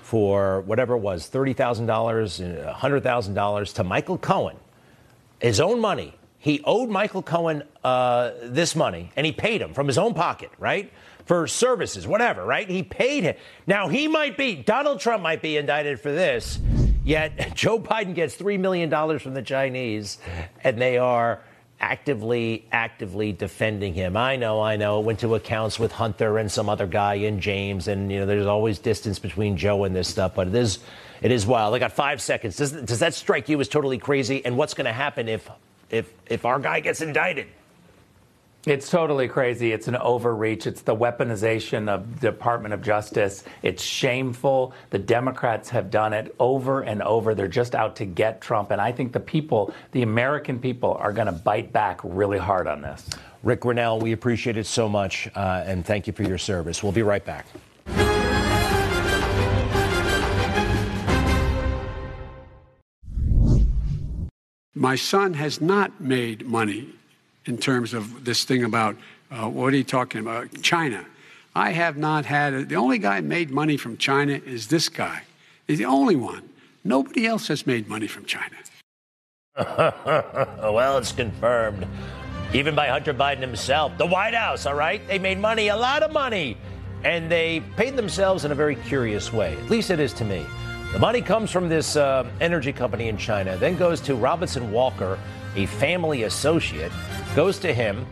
for 0.03 0.61
whatever 0.63 0.95
it 0.95 0.99
was 0.99 1.31
$30,000, 1.31 1.87
$100,000 2.75 3.75
to 3.75 3.85
Michael 3.85 4.19
Cohen, 4.19 4.57
his 5.41 5.61
own 5.61 5.81
money. 5.81 6.15
He 6.39 6.61
owed 6.65 6.91
Michael 6.91 7.23
Cohen 7.23 7.63
uh, 7.85 8.33
this 8.43 8.75
money, 8.75 9.13
and 9.15 9.25
he 9.25 9.31
paid 9.31 9.63
him 9.63 9.73
from 9.73 9.87
his 9.87 9.99
own 9.99 10.15
pocket, 10.15 10.51
right? 10.59 10.93
For 11.27 11.47
services, 11.47 12.09
whatever, 12.09 12.45
right? 12.45 12.69
He 12.69 12.83
paid 12.83 13.23
him. 13.23 13.37
Now, 13.69 13.87
he 13.87 14.09
might 14.09 14.37
be, 14.37 14.57
Donald 14.57 14.99
Trump 14.99 15.23
might 15.23 15.43
be 15.43 15.57
indicted 15.57 16.01
for 16.01 16.11
this, 16.11 16.59
yet 17.05 17.53
Joe 17.55 17.79
Biden 17.79 18.17
gets 18.17 18.37
$3 18.37 18.59
million 18.59 18.91
from 19.21 19.35
the 19.35 19.43
Chinese, 19.43 20.19
and 20.65 20.81
they 20.81 20.99
are 20.99 21.41
actively, 21.81 22.65
actively 22.73 23.33
defending 23.33 23.95
him. 23.95 24.17
I 24.17 24.37
know, 24.37 24.61
I 24.61 24.77
know. 24.77 25.01
It 25.01 25.05
Went 25.05 25.21
to 25.21 25.35
accounts 25.35 25.79
with 25.79 25.93
Hunter 25.93 26.39
and 26.39 26.51
some 26.51 26.69
other 26.69 26.87
guy 26.87 27.15
and 27.15 27.41
James, 27.41 27.89
and 27.89 28.11
you 28.11 28.21
know, 28.21 28.27
there's 28.27 28.47
always 28.47 28.79
distance 28.79 29.19
between 29.19 29.57
Joe 29.57 29.85
and 29.85 29.95
this 29.95 30.09
stuff, 30.09 30.35
but 30.35 30.49
it 30.49 30.55
is, 30.55 30.79
it 31.23 31.31
is 31.31 31.47
wild. 31.47 31.75
I 31.75 31.79
got 31.79 31.93
five 31.93 32.21
seconds. 32.21 32.57
Does, 32.57 32.73
does 32.73 33.01
that 33.01 33.15
strike 33.15 33.49
you 33.49 33.61
as 33.61 33.69
totally 33.69 33.99
crazy? 33.99 34.45
And 34.45 34.57
what's 34.57 34.75
going 34.75 34.87
to 34.87 34.93
happen 34.93 35.29
if, 35.29 35.49
if, 35.91 36.13
if 36.27 36.45
our 36.45 36.59
guy 36.59 36.81
gets 36.81 37.01
indicted? 37.01 37.47
It's 38.67 38.91
totally 38.91 39.29
crazy. 39.29 39.71
It's 39.71 39.87
an 39.87 39.95
overreach. 39.95 40.67
It's 40.67 40.83
the 40.83 40.97
weaponization 40.97 41.89
of 41.89 42.19
the 42.19 42.33
Department 42.33 42.75
of 42.75 42.83
Justice. 42.83 43.45
It's 43.63 43.81
shameful. 43.81 44.75
The 44.91 44.99
Democrats 44.99 45.69
have 45.69 45.89
done 45.89 46.13
it 46.13 46.35
over 46.41 46.81
and 46.81 47.01
over. 47.01 47.33
They're 47.33 47.47
just 47.47 47.77
out 47.77 47.95
to 47.97 48.05
get 48.05 48.41
Trump. 48.41 48.73
And 48.73 48.81
I 48.81 48.91
think 48.91 49.13
the 49.13 49.21
people, 49.21 49.73
the 49.93 50.03
American 50.03 50.59
people, 50.59 50.95
are 50.95 51.13
going 51.13 51.27
to 51.27 51.33
bite 51.33 51.73
back 51.73 52.01
really 52.03 52.39
hard 52.39 52.67
on 52.67 52.83
this. 52.83 53.09
Rick 53.45 53.61
Grenell, 53.61 54.03
we 54.03 54.11
appreciate 54.11 54.57
it 54.57 54.67
so 54.67 54.89
much. 54.89 55.31
Uh, 55.37 55.63
and 55.65 55.87
thank 55.87 56.09
you 56.09 56.13
for 56.13 56.25
your 56.25 56.37
service. 56.37 56.83
We'll 56.83 56.91
be 56.91 57.05
right 57.05 57.25
back. 57.25 57.47
My 64.75 64.97
son 64.97 65.35
has 65.35 65.61
not 65.61 66.01
made 66.01 66.47
money 66.47 66.96
in 67.47 67.57
terms 67.59 67.95
of 67.95 68.25
this 68.25 68.45
thing 68.45 68.65
about 68.65 68.97
uh, 69.31 69.49
what 69.49 69.73
are 69.73 69.77
you 69.77 69.85
talking 69.85 70.21
about? 70.21 70.63
China. 70.63 71.05
I 71.55 71.71
have 71.71 71.97
not 71.97 72.27
had 72.27 72.53
a, 72.53 72.65
the 72.65 72.77
only 72.77 72.99
guy 72.99 73.21
made 73.21 73.51
money 73.51 73.77
from 73.77 73.97
China 73.97 74.35
is 74.45 74.69
this 74.69 74.89
guy. 74.89 75.23
He's 75.67 75.79
the 75.79 75.87
only 75.87 76.17
one. 76.17 76.49
Nobody 76.85 77.27
else 77.27 77.49
has 77.49 77.67
made 77.67 77.89
money 77.89 78.07
from 78.07 78.25
China. 78.27 78.57
well, 79.57 80.99
it's 80.99 81.13
confirmed. 81.13 81.87
Even 82.53 82.75
by 82.75 82.89
Hunter 82.89 83.15
Biden 83.15 83.41
himself. 83.41 83.97
The 83.99 84.07
White 84.07 84.35
House, 84.35 84.67
all 84.67 84.75
right? 84.75 85.07
They 85.09 85.19
made 85.19 85.39
money, 85.39 85.69
a 85.69 85.77
lot 85.77 86.03
of 86.03 86.13
money. 86.13 86.57
And 87.05 87.31
they 87.31 87.61
paid 87.77 87.97
themselves 87.97 88.45
in 88.45 88.53
a 88.53 88.55
very 88.55 88.77
curious 88.77 89.33
way. 89.33 89.57
At 89.57 89.71
least 89.71 89.91
it 89.91 89.99
is 89.99 90.13
to 90.15 90.25
me. 90.25 90.45
The 90.93 90.99
money 90.99 91.21
comes 91.21 91.51
from 91.51 91.69
this 91.69 91.97
uh, 91.97 92.29
energy 92.41 92.73
company 92.73 93.09
in 93.09 93.17
China, 93.17 93.57
then 93.57 93.77
goes 93.77 94.01
to 94.03 94.15
Robinson 94.15 94.71
Walker, 94.71 95.19
a 95.57 95.67
family 95.67 96.23
associate, 96.23 96.93
goes 97.37 97.59
to 97.59 97.73
him, 97.73 98.07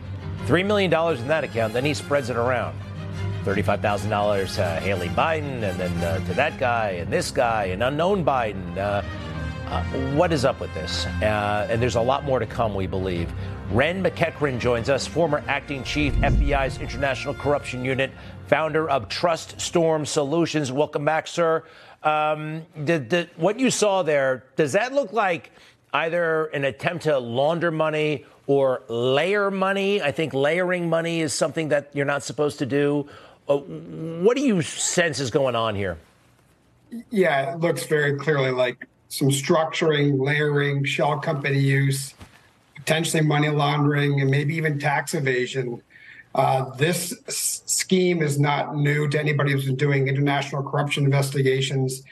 $3 0.45 0.63
million 0.63 0.93
in 0.93 1.27
that 1.27 1.43
account, 1.43 1.73
then 1.73 1.83
he 1.83 1.95
spreads 1.95 2.29
it 2.29 2.37
around. 2.37 2.79
$35,000 3.43 4.55
to 4.55 4.79
Hallie 4.81 5.09
Biden, 5.09 5.63
and 5.63 5.79
then 5.79 5.91
uh, 6.03 6.23
to 6.27 6.33
that 6.35 6.59
guy, 6.59 6.91
and 6.91 7.11
this 7.11 7.31
guy, 7.31 7.65
and 7.65 7.81
unknown 7.81 8.23
Biden. 8.23 8.77
Uh, 8.77 9.01
uh, 9.67 9.83
what 10.13 10.31
is 10.31 10.45
up 10.45 10.59
with 10.59 10.71
this? 10.75 11.07
Uh, 11.23 11.67
and 11.71 11.81
there's 11.81 11.95
a 11.95 12.01
lot 12.01 12.23
more 12.23 12.37
to 12.37 12.45
come, 12.45 12.75
we 12.75 12.85
believe. 12.85 13.33
Ren 13.71 14.03
McEachern 14.03 14.59
joins 14.59 14.89
us, 14.89 15.07
former 15.07 15.43
acting 15.47 15.83
chief, 15.83 16.13
FBI's 16.17 16.77
International 16.77 17.33
Corruption 17.33 17.83
Unit, 17.83 18.11
founder 18.45 18.87
of 18.87 19.09
Trust 19.09 19.59
Storm 19.59 20.05
Solutions. 20.05 20.71
Welcome 20.71 21.03
back, 21.03 21.25
sir. 21.25 21.63
Um, 22.03 22.63
did, 22.83 23.09
did, 23.09 23.31
what 23.37 23.59
you 23.59 23.71
saw 23.71 24.03
there, 24.03 24.43
does 24.55 24.73
that 24.73 24.93
look 24.93 25.13
like 25.13 25.49
either 25.95 26.45
an 26.47 26.65
attempt 26.65 27.05
to 27.05 27.17
launder 27.17 27.71
money 27.71 28.25
or 28.47 28.81
layer 28.87 29.49
money. 29.51 30.01
I 30.01 30.11
think 30.11 30.33
layering 30.33 30.89
money 30.89 31.21
is 31.21 31.33
something 31.33 31.69
that 31.69 31.89
you're 31.93 32.05
not 32.05 32.23
supposed 32.23 32.59
to 32.59 32.65
do. 32.65 33.07
Uh, 33.47 33.57
what 33.57 34.35
do 34.37 34.43
you 34.43 34.61
sense 34.61 35.19
is 35.19 35.29
going 35.31 35.55
on 35.55 35.75
here? 35.75 35.97
Yeah, 37.09 37.53
it 37.53 37.59
looks 37.59 37.85
very 37.85 38.17
clearly 38.17 38.51
like 38.51 38.87
some 39.09 39.29
structuring, 39.29 40.19
layering, 40.19 40.83
shell 40.83 41.19
company 41.19 41.59
use, 41.59 42.13
potentially 42.75 43.23
money 43.23 43.49
laundering, 43.49 44.21
and 44.21 44.29
maybe 44.29 44.55
even 44.55 44.79
tax 44.79 45.13
evasion. 45.13 45.81
Uh, 46.33 46.69
this 46.75 47.13
s- 47.27 47.63
scheme 47.65 48.21
is 48.21 48.37
not 48.39 48.75
new 48.75 49.07
to 49.07 49.19
anybody 49.19 49.51
who's 49.51 49.65
been 49.65 49.75
doing 49.75 50.07
international 50.07 50.61
corruption 50.63 51.05
investigations. 51.05 52.03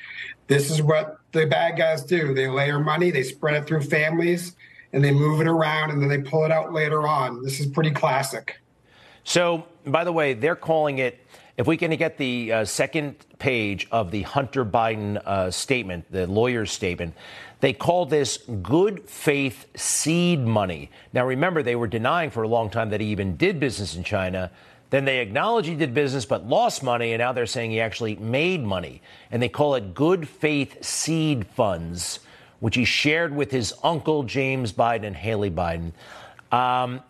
This 0.47 0.71
is 0.71 0.81
what 0.81 1.17
the 1.31 1.45
bad 1.45 1.77
guys 1.77 2.03
do. 2.03 2.33
They 2.33 2.47
layer 2.47 2.79
money, 2.79 3.11
they 3.11 3.23
spread 3.23 3.55
it 3.55 3.65
through 3.67 3.81
families, 3.81 4.55
and 4.93 5.03
they 5.03 5.11
move 5.11 5.41
it 5.41 5.47
around, 5.47 5.91
and 5.91 6.01
then 6.01 6.07
they 6.07 6.19
pull 6.19 6.45
it 6.45 6.51
out 6.51 6.71
later 6.71 7.07
on. 7.07 7.43
This 7.43 7.59
is 7.59 7.65
pretty 7.65 7.91
classic. 7.91 8.59
So, 9.23 9.65
by 9.85 10.03
the 10.03 10.13
way, 10.13 10.33
they're 10.33 10.55
calling 10.55 10.99
it. 10.99 11.19
If 11.57 11.67
we 11.67 11.77
can 11.77 11.95
get 11.95 12.17
the 12.17 12.51
uh, 12.51 12.65
second 12.65 13.15
page 13.37 13.87
of 13.91 14.09
the 14.09 14.23
Hunter 14.23 14.65
Biden 14.65 15.17
uh, 15.17 15.51
statement, 15.51 16.11
the 16.11 16.25
lawyer's 16.25 16.71
statement, 16.71 17.13
they 17.59 17.73
call 17.73 18.05
this 18.05 18.37
good 18.61 19.07
faith 19.07 19.67
seed 19.75 20.39
money. 20.39 20.89
Now, 21.13 21.25
remember, 21.25 21.63
they 21.63 21.75
were 21.75 21.87
denying 21.87 22.29
for 22.31 22.43
a 22.43 22.47
long 22.47 22.69
time 22.69 22.89
that 22.89 23.01
he 23.01 23.07
even 23.07 23.37
did 23.37 23.59
business 23.59 23.95
in 23.95 24.03
China. 24.03 24.51
Then 24.89 25.05
they 25.05 25.19
acknowledge 25.19 25.67
he 25.67 25.75
did 25.75 25.93
business 25.93 26.25
but 26.25 26.45
lost 26.45 26.83
money, 26.83 27.13
and 27.13 27.19
now 27.19 27.31
they're 27.31 27.45
saying 27.45 27.71
he 27.71 27.79
actually 27.79 28.15
made 28.17 28.63
money. 28.63 29.01
And 29.31 29.41
they 29.41 29.49
call 29.49 29.75
it 29.75 29.93
good 29.93 30.27
faith 30.27 30.83
seed 30.83 31.47
funds, 31.47 32.19
which 32.63 32.75
he 32.75 32.85
shared 32.85 33.35
with 33.35 33.51
his 33.51 33.73
uncle, 33.83 34.23
James 34.23 34.71
Biden, 34.71 35.03
and 35.03 35.17
Hallie 35.17 35.51
Biden. 35.51 35.87
Um, 36.49 37.03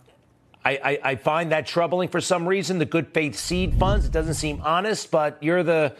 I, 0.65 0.79
I, 0.83 0.99
I, 1.03 1.15
find 1.15 1.51
that 1.51 1.67
troubling 1.67 2.09
for 2.09 2.19
some 2.19 2.47
reason. 2.47 2.79
The 2.79 2.85
good 2.85 3.09
faith 3.09 3.35
seed 3.35 3.75
funds. 3.75 4.03
It 4.03 4.11
doesn't 4.11 4.33
seem 4.33 4.63
honest, 4.63 5.11
but 5.11 5.37
you're 5.43 5.61
the. 5.61 5.95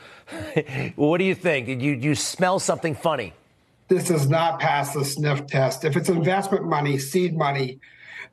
what 0.95 1.20
do 1.20 1.24
you 1.24 1.36
think? 1.36 1.68
You 1.68 1.91
you 1.91 2.16
smell 2.16 2.58
something 2.58 2.95
funny? 2.95 3.32
This 3.89 4.08
does 4.08 4.28
not 4.28 4.60
pass 4.60 4.95
the 4.95 5.06
sniff 5.06 5.45
test. 5.45 5.86
If 5.86 5.95
it's 5.97 6.10
investment 6.10 6.66
money, 6.66 6.97
seed 6.97 7.38
money, 7.38 7.78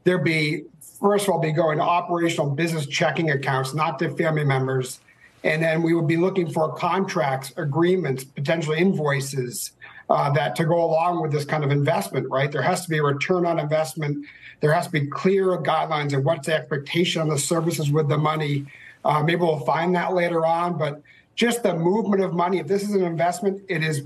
there'd 0.05 0.25
be 0.25 0.63
first 1.03 1.29
of 1.29 1.35
all 1.35 1.39
be 1.39 1.53
going 1.53 1.77
to 1.77 1.85
operational 1.85 2.49
business 2.49 2.87
checking 2.87 3.31
accounts, 3.31 3.75
not 3.75 3.99
to 3.99 4.17
family 4.17 4.45
members, 4.45 5.01
and 5.45 5.63
then 5.63 5.83
we 5.83 5.93
would 5.93 6.07
be 6.07 6.17
looking 6.17 6.51
for 6.51 6.73
contracts, 6.77 7.53
agreements, 7.59 8.25
potentially 8.25 8.79
invoices. 8.79 9.73
Uh, 10.11 10.29
that 10.33 10.57
to 10.57 10.65
go 10.65 10.85
along 10.85 11.23
with 11.23 11.31
this 11.31 11.45
kind 11.45 11.63
of 11.63 11.71
investment, 11.71 12.29
right? 12.29 12.51
There 12.51 12.63
has 12.63 12.83
to 12.83 12.91
be 12.91 12.99
a 12.99 13.03
return 13.03 13.47
on 13.47 13.61
investment 13.61 14.27
there 14.61 14.73
has 14.73 14.87
to 14.87 14.93
be 14.93 15.07
clear 15.07 15.47
guidelines 15.59 16.17
of 16.17 16.25
what's 16.25 16.47
the 16.47 16.55
expectation 16.55 17.21
on 17.21 17.29
the 17.29 17.39
services 17.39 17.91
with 17.91 18.09
the 18.09 18.19
money. 18.19 18.67
Uh, 19.05 19.23
maybe 19.23 19.41
we'll 19.41 19.61
find 19.61 19.95
that 19.95 20.13
later 20.13 20.45
on, 20.45 20.79
but 20.79 21.03
just 21.35 21.63
the 21.63 21.75
movement 21.75 22.23
of 22.23 22.35
money, 22.35 22.59
if 22.59 22.67
this 22.67 22.83
is 22.83 22.95
an 22.95 23.03
investment, 23.03 23.63
it 23.69 23.83
is 23.83 24.03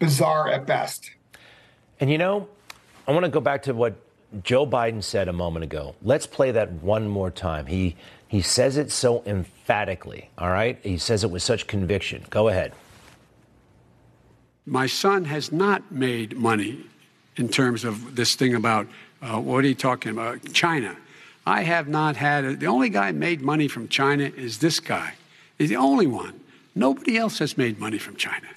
bizarre 0.00 0.48
at 0.48 0.66
best. 0.66 1.12
And 2.00 2.10
you 2.10 2.18
know, 2.18 2.48
I 3.06 3.12
want 3.12 3.24
to 3.24 3.30
go 3.30 3.40
back 3.40 3.62
to 3.62 3.72
what 3.72 3.94
Joe 4.42 4.66
Biden 4.66 5.02
said 5.02 5.28
a 5.28 5.32
moment 5.32 5.62
ago. 5.62 5.94
Let's 6.02 6.26
play 6.26 6.50
that 6.50 6.72
one 6.72 7.08
more 7.08 7.30
time. 7.30 7.66
He 7.66 7.96
he 8.28 8.42
says 8.42 8.76
it 8.76 8.90
so 8.90 9.22
emphatically, 9.24 10.30
all 10.36 10.50
right? 10.50 10.80
He 10.82 10.98
says 10.98 11.22
it 11.22 11.30
with 11.30 11.44
such 11.44 11.68
conviction. 11.68 12.24
Go 12.28 12.48
ahead. 12.48 12.72
My 14.66 14.86
son 14.86 15.26
has 15.26 15.52
not 15.52 15.92
made 15.92 16.36
money 16.36 16.84
in 17.36 17.48
terms 17.48 17.84
of 17.84 18.16
this 18.16 18.34
thing 18.34 18.54
about 18.54 18.88
uh, 19.22 19.40
what 19.40 19.64
are 19.64 19.68
you 19.68 19.74
talking 19.76 20.10
about? 20.10 20.52
China. 20.52 20.96
I 21.46 21.62
have 21.62 21.86
not 21.86 22.16
had 22.16 22.44
a, 22.44 22.56
the 22.56 22.66
only 22.66 22.88
guy 22.88 23.12
made 23.12 23.40
money 23.40 23.68
from 23.68 23.86
China 23.86 24.24
is 24.24 24.58
this 24.58 24.80
guy. 24.80 25.14
He's 25.56 25.68
the 25.68 25.76
only 25.76 26.08
one. 26.08 26.40
Nobody 26.74 27.16
else 27.16 27.38
has 27.38 27.56
made 27.56 27.78
money 27.78 27.98
from 27.98 28.16
China. 28.16 28.48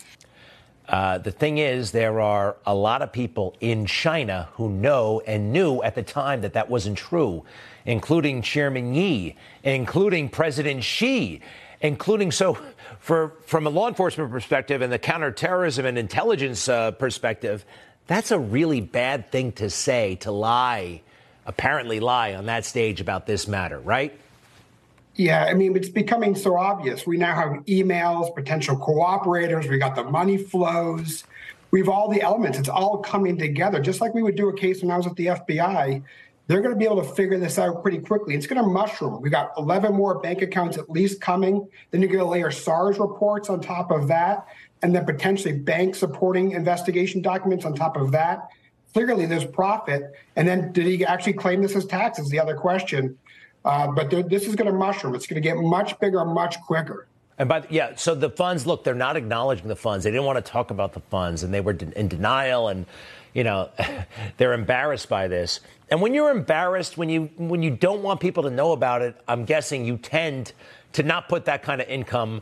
Uh, 0.88 1.20
the 1.20 1.32
thing 1.32 1.60
is, 1.60 1.92
there 1.92 2.20
are 2.20 2.58
a 2.66 2.74
lot 2.74 3.04
of 3.04 3.14
people 3.14 3.56
in 3.62 3.86
China 3.86 4.50
who 4.54 4.70
know 4.70 5.22
and 5.28 5.54
knew 5.54 5.84
at 5.84 5.94
the 5.94 6.02
time 6.02 6.42
that 6.42 6.54
that 6.54 6.68
wasn't 6.68 6.98
true, 6.98 7.46
including 7.86 8.42
Chairman 8.42 8.96
Ye, 8.96 9.36
including 9.64 10.28
President 10.28 10.84
Xi, 10.84 11.42
including 11.82 12.32
so 12.32 12.58
for 13.00 13.34
from 13.46 13.66
a 13.66 13.70
law 13.70 13.88
enforcement 13.88 14.32
perspective 14.32 14.82
and 14.82 14.92
the 14.92 15.00
counterterrorism 15.00 15.86
and 15.86 15.98
intelligence 15.98 16.68
uh, 16.68 16.92
perspective, 16.92 17.66
that's 18.08 18.32
a 18.32 18.40
really 18.40 18.82
bad 18.82 19.32
thing 19.32 19.52
to 19.54 19.70
say, 19.70 20.16
to 20.16 20.32
lie, 20.32 21.02
apparently 21.46 22.00
lie 22.00 22.34
on 22.34 22.48
that 22.48 22.66
stage 22.66 23.02
about 23.02 23.26
this 23.26 23.48
matter, 23.48 23.80
right? 23.80 24.18
Yeah, 25.16 25.44
I 25.44 25.54
mean, 25.54 25.76
it's 25.76 25.90
becoming 25.90 26.34
so 26.34 26.58
obvious. 26.58 27.06
We 27.06 27.18
now 27.18 27.36
have 27.36 27.66
emails, 27.66 28.34
potential 28.34 28.78
cooperators, 28.78 29.70
we 29.70 29.78
got 29.78 29.96
the 29.96 30.06
money 30.06 30.38
flows, 30.38 31.26
we've 31.72 31.90
all 31.90 32.10
the 32.10 32.22
elements. 32.22 32.58
It's 32.58 32.70
all 32.70 33.00
coming 33.00 33.38
together, 33.38 33.82
just 33.82 34.00
like 34.00 34.14
we 34.14 34.24
would 34.24 34.36
do 34.36 34.48
a 34.50 34.58
case 34.58 34.82
when 34.82 34.92
I 34.92 34.98
was 34.98 35.08
at 35.08 35.16
the 35.18 35.26
FBI. 35.28 36.02
They're 36.50 36.62
going 36.62 36.74
to 36.74 36.80
be 36.80 36.86
able 36.86 37.04
to 37.04 37.08
figure 37.14 37.38
this 37.38 37.60
out 37.60 37.84
pretty 37.84 38.00
quickly. 38.00 38.34
It's 38.34 38.48
going 38.48 38.60
to 38.60 38.68
mushroom. 38.68 39.22
We've 39.22 39.32
got 39.32 39.52
11 39.56 39.94
more 39.94 40.18
bank 40.18 40.42
accounts 40.42 40.80
at 40.80 40.90
least 40.90 41.22
coming. 41.22 41.68
Then 41.92 42.02
you're 42.02 42.10
going 42.10 42.24
to 42.24 42.26
layer 42.26 42.50
SARs 42.50 42.98
reports 42.98 43.52
on 43.52 43.62
top 43.62 43.92
of 43.92 44.08
that 44.08 44.48
and 44.82 44.96
then 44.96 45.06
potentially 45.06 45.54
bank 45.54 45.94
supporting 45.94 46.54
investigation 46.54 47.22
documents 47.22 47.66
on 47.66 47.76
top 47.76 47.98
of 47.98 48.12
that. 48.14 48.50
Clearly, 48.94 49.28
there's 49.28 49.46
profit. 49.46 50.12
And 50.38 50.48
then, 50.48 50.72
did 50.72 50.88
he 50.88 51.06
actually 51.06 51.34
claim 51.34 51.62
this 51.62 51.76
as 51.76 51.86
taxes? 51.86 52.30
The 52.30 52.40
other 52.40 52.56
question. 52.56 53.16
Uh, 53.64 53.92
but 53.92 54.10
this 54.10 54.48
is 54.48 54.56
going 54.56 54.72
to 54.72 54.76
mushroom. 54.76 55.14
It's 55.14 55.28
going 55.28 55.40
to 55.40 55.48
get 55.48 55.56
much 55.56 56.00
bigger, 56.00 56.26
much 56.26 56.60
quicker. 56.62 57.06
And 57.38 57.48
by 57.48 57.60
the, 57.60 57.68
yeah, 57.70 57.96
so 57.96 58.16
the 58.16 58.32
funds. 58.32 58.66
Look, 58.66 58.84
they're 58.84 58.96
not 58.96 59.16
acknowledging 59.16 59.68
the 59.68 59.76
funds. 59.76 60.04
They 60.04 60.10
didn't 60.10 60.26
want 60.26 60.44
to 60.44 60.52
talk 60.52 60.72
about 60.72 60.94
the 60.94 61.00
funds, 61.00 61.44
and 61.44 61.54
they 61.54 61.62
were 61.62 61.78
in 61.96 62.08
denial. 62.08 62.70
And 62.70 62.88
you 63.34 63.44
know, 63.44 63.70
they're 64.38 64.54
embarrassed 64.54 65.10
by 65.10 65.28
this. 65.28 65.60
And 65.90 66.02
when 66.02 66.14
you're 66.14 66.32
embarrassed, 66.32 66.98
when 66.98 67.10
you 67.10 67.30
when 67.38 67.64
you 67.64 67.72
don't 67.72 68.04
want 68.04 68.20
people 68.20 68.44
to 68.44 68.50
know 68.50 68.72
about 68.72 69.02
it, 69.02 69.16
I'm 69.28 69.46
guessing 69.46 69.86
you 69.86 69.98
tend 69.98 70.54
to 70.94 71.04
not 71.04 71.30
put 71.30 71.46
that 71.46 71.64
kind 71.64 71.82
of 71.82 71.88
income 71.88 72.42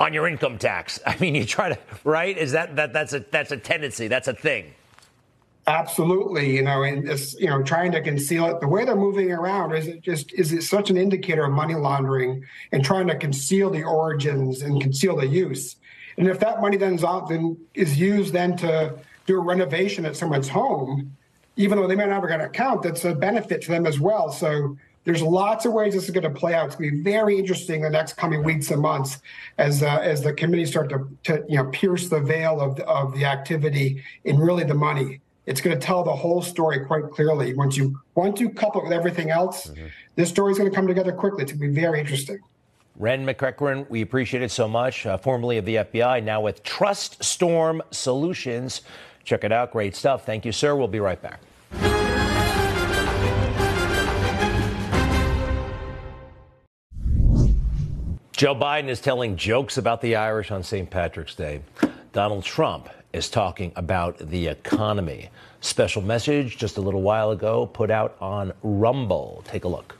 on 0.00 0.14
your 0.14 0.28
income 0.28 0.58
tax. 0.58 1.00
I 1.06 1.16
mean, 1.18 1.34
you 1.34 1.44
try 1.44 1.70
to 1.70 1.78
right? 2.04 2.36
Is 2.36 2.52
that 2.52 2.76
that 2.76 2.92
that's 2.92 3.12
a 3.12 3.20
that's 3.30 3.52
a 3.52 3.56
tendency? 3.56 4.08
That's 4.08 4.28
a 4.28 4.34
thing. 4.34 4.74
Absolutely, 5.66 6.56
you 6.56 6.62
know, 6.62 6.82
and 6.82 7.06
this, 7.06 7.36
you 7.38 7.46
know, 7.46 7.62
trying 7.62 7.92
to 7.92 8.00
conceal 8.00 8.46
it. 8.46 8.58
The 8.58 8.66
way 8.66 8.86
they're 8.86 8.96
moving 8.96 9.30
around 9.30 9.74
is 9.74 9.86
it 9.86 10.00
just 10.00 10.32
is 10.32 10.50
it 10.50 10.62
such 10.62 10.88
an 10.88 10.96
indicator 10.96 11.44
of 11.44 11.52
money 11.52 11.74
laundering 11.74 12.42
and 12.72 12.82
trying 12.82 13.06
to 13.08 13.14
conceal 13.14 13.68
the 13.68 13.82
origins 13.82 14.62
and 14.62 14.80
conceal 14.80 15.14
the 15.14 15.26
use. 15.26 15.76
And 16.16 16.26
if 16.26 16.40
that 16.40 16.62
money 16.62 16.78
then 16.78 16.94
is, 16.94 17.04
out, 17.04 17.28
then 17.28 17.58
is 17.74 17.98
used 17.98 18.32
then 18.32 18.56
to 18.56 18.98
do 19.28 19.36
a 19.36 19.40
renovation 19.40 20.04
at 20.06 20.16
someone's 20.16 20.48
home, 20.48 21.16
even 21.56 21.78
though 21.78 21.86
they 21.86 21.94
may 21.94 22.06
not 22.06 22.20
have 22.20 22.28
got 22.28 22.40
an 22.40 22.46
account, 22.46 22.82
that's 22.82 23.04
a 23.04 23.14
benefit 23.14 23.62
to 23.62 23.70
them 23.70 23.86
as 23.86 24.00
well. 24.00 24.32
So 24.32 24.76
there's 25.04 25.22
lots 25.22 25.64
of 25.66 25.72
ways 25.72 25.94
this 25.94 26.04
is 26.04 26.10
going 26.10 26.24
to 26.24 26.38
play 26.38 26.54
out. 26.54 26.66
It's 26.66 26.76
going 26.76 26.90
to 26.90 26.96
be 26.96 27.02
very 27.02 27.38
interesting 27.38 27.82
the 27.82 27.90
next 27.90 28.14
coming 28.16 28.42
weeks 28.42 28.70
and 28.70 28.80
months 28.80 29.18
as 29.58 29.82
uh, 29.82 30.00
as 30.02 30.22
the 30.22 30.32
committees 30.32 30.70
start 30.70 30.88
to, 30.90 31.08
to 31.24 31.44
you 31.48 31.56
know 31.56 31.66
pierce 31.70 32.08
the 32.08 32.20
veil 32.20 32.60
of 32.60 32.80
of 32.80 33.14
the 33.14 33.24
activity 33.24 34.02
and 34.24 34.40
really 34.40 34.64
the 34.64 34.74
money. 34.74 35.20
It's 35.46 35.62
going 35.62 35.78
to 35.78 35.86
tell 35.86 36.04
the 36.04 36.14
whole 36.14 36.42
story 36.42 36.84
quite 36.84 37.04
clearly. 37.10 37.54
Once 37.54 37.76
you 37.76 37.98
once 38.14 38.40
you 38.40 38.50
couple 38.50 38.80
it 38.80 38.84
with 38.84 38.92
everything 38.92 39.30
else, 39.30 39.68
mm-hmm. 39.68 39.86
this 40.16 40.28
story 40.28 40.52
is 40.52 40.58
going 40.58 40.70
to 40.70 40.74
come 40.74 40.86
together 40.86 41.12
quickly. 41.12 41.42
It's 41.42 41.52
going 41.52 41.62
to 41.62 41.74
be 41.74 41.80
very 41.80 42.00
interesting. 42.00 42.40
Ren 42.96 43.24
McEachern, 43.24 43.88
we 43.88 44.02
appreciate 44.02 44.42
it 44.42 44.50
so 44.50 44.66
much. 44.66 45.06
Uh, 45.06 45.16
formerly 45.16 45.56
of 45.56 45.64
the 45.64 45.76
FBI, 45.76 46.22
now 46.22 46.40
with 46.40 46.64
Trust 46.64 47.22
Storm 47.22 47.80
Solutions. 47.92 48.82
Check 49.28 49.44
it 49.44 49.52
out. 49.52 49.72
Great 49.72 49.94
stuff. 49.94 50.24
Thank 50.24 50.46
you, 50.46 50.52
sir. 50.52 50.74
We'll 50.74 50.88
be 50.88 51.00
right 51.00 51.20
back. 51.20 51.42
Joe 58.32 58.54
Biden 58.54 58.88
is 58.88 59.02
telling 59.02 59.36
jokes 59.36 59.76
about 59.76 60.00
the 60.00 60.16
Irish 60.16 60.50
on 60.50 60.62
St. 60.62 60.88
Patrick's 60.88 61.34
Day. 61.34 61.60
Donald 62.14 62.42
Trump 62.42 62.88
is 63.12 63.28
talking 63.28 63.70
about 63.76 64.16
the 64.16 64.46
economy. 64.46 65.28
Special 65.60 66.00
message 66.00 66.56
just 66.56 66.78
a 66.78 66.80
little 66.80 67.02
while 67.02 67.30
ago 67.30 67.66
put 67.66 67.90
out 67.90 68.16
on 68.22 68.54
Rumble. 68.62 69.44
Take 69.46 69.64
a 69.64 69.68
look. 69.68 69.98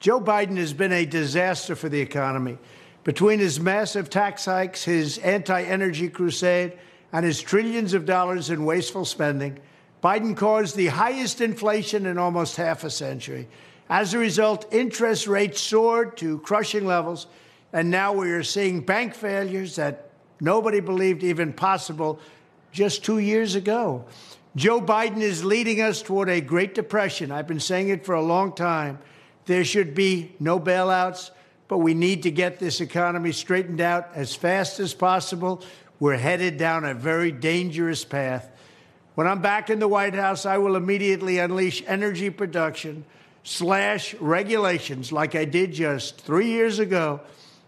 Joe 0.00 0.20
Biden 0.20 0.56
has 0.56 0.72
been 0.72 0.90
a 0.90 1.06
disaster 1.06 1.76
for 1.76 1.88
the 1.88 2.00
economy. 2.00 2.58
Between 3.04 3.38
his 3.38 3.60
massive 3.60 4.10
tax 4.10 4.44
hikes, 4.44 4.82
his 4.82 5.18
anti 5.18 5.62
energy 5.62 6.08
crusade, 6.08 6.72
and 7.12 7.24
his 7.24 7.40
trillions 7.40 7.94
of 7.94 8.06
dollars 8.06 8.50
in 8.50 8.64
wasteful 8.64 9.04
spending, 9.04 9.58
Biden 10.02 10.36
caused 10.36 10.76
the 10.76 10.88
highest 10.88 11.40
inflation 11.40 12.06
in 12.06 12.18
almost 12.18 12.56
half 12.56 12.84
a 12.84 12.90
century. 12.90 13.48
As 13.88 14.14
a 14.14 14.18
result, 14.18 14.72
interest 14.72 15.26
rates 15.26 15.60
soared 15.60 16.16
to 16.18 16.38
crushing 16.40 16.86
levels, 16.86 17.26
and 17.72 17.90
now 17.90 18.12
we 18.12 18.30
are 18.30 18.42
seeing 18.42 18.80
bank 18.80 19.14
failures 19.14 19.76
that 19.76 20.10
nobody 20.40 20.80
believed 20.80 21.22
even 21.22 21.52
possible 21.52 22.18
just 22.72 23.04
two 23.04 23.18
years 23.18 23.54
ago. 23.54 24.04
Joe 24.54 24.80
Biden 24.80 25.20
is 25.20 25.44
leading 25.44 25.80
us 25.80 26.02
toward 26.02 26.28
a 26.28 26.40
Great 26.40 26.74
Depression. 26.74 27.30
I've 27.30 27.46
been 27.46 27.60
saying 27.60 27.88
it 27.90 28.04
for 28.04 28.14
a 28.14 28.22
long 28.22 28.54
time. 28.54 28.98
There 29.44 29.64
should 29.64 29.94
be 29.94 30.32
no 30.40 30.58
bailouts, 30.58 31.30
but 31.68 31.78
we 31.78 31.94
need 31.94 32.22
to 32.24 32.30
get 32.30 32.58
this 32.58 32.80
economy 32.80 33.32
straightened 33.32 33.80
out 33.80 34.08
as 34.14 34.34
fast 34.34 34.80
as 34.80 34.94
possible. 34.94 35.62
We're 35.98 36.18
headed 36.18 36.58
down 36.58 36.84
a 36.84 36.92
very 36.92 37.32
dangerous 37.32 38.04
path. 38.04 38.50
When 39.14 39.26
I'm 39.26 39.40
back 39.40 39.70
in 39.70 39.78
the 39.78 39.88
White 39.88 40.14
House, 40.14 40.44
I 40.44 40.58
will 40.58 40.76
immediately 40.76 41.38
unleash 41.38 41.82
energy 41.86 42.28
production 42.28 43.06
slash 43.44 44.12
regulations 44.14 45.10
like 45.10 45.34
I 45.34 45.46
did 45.46 45.72
just 45.72 46.20
three 46.20 46.48
years 46.48 46.78
ago 46.80 47.20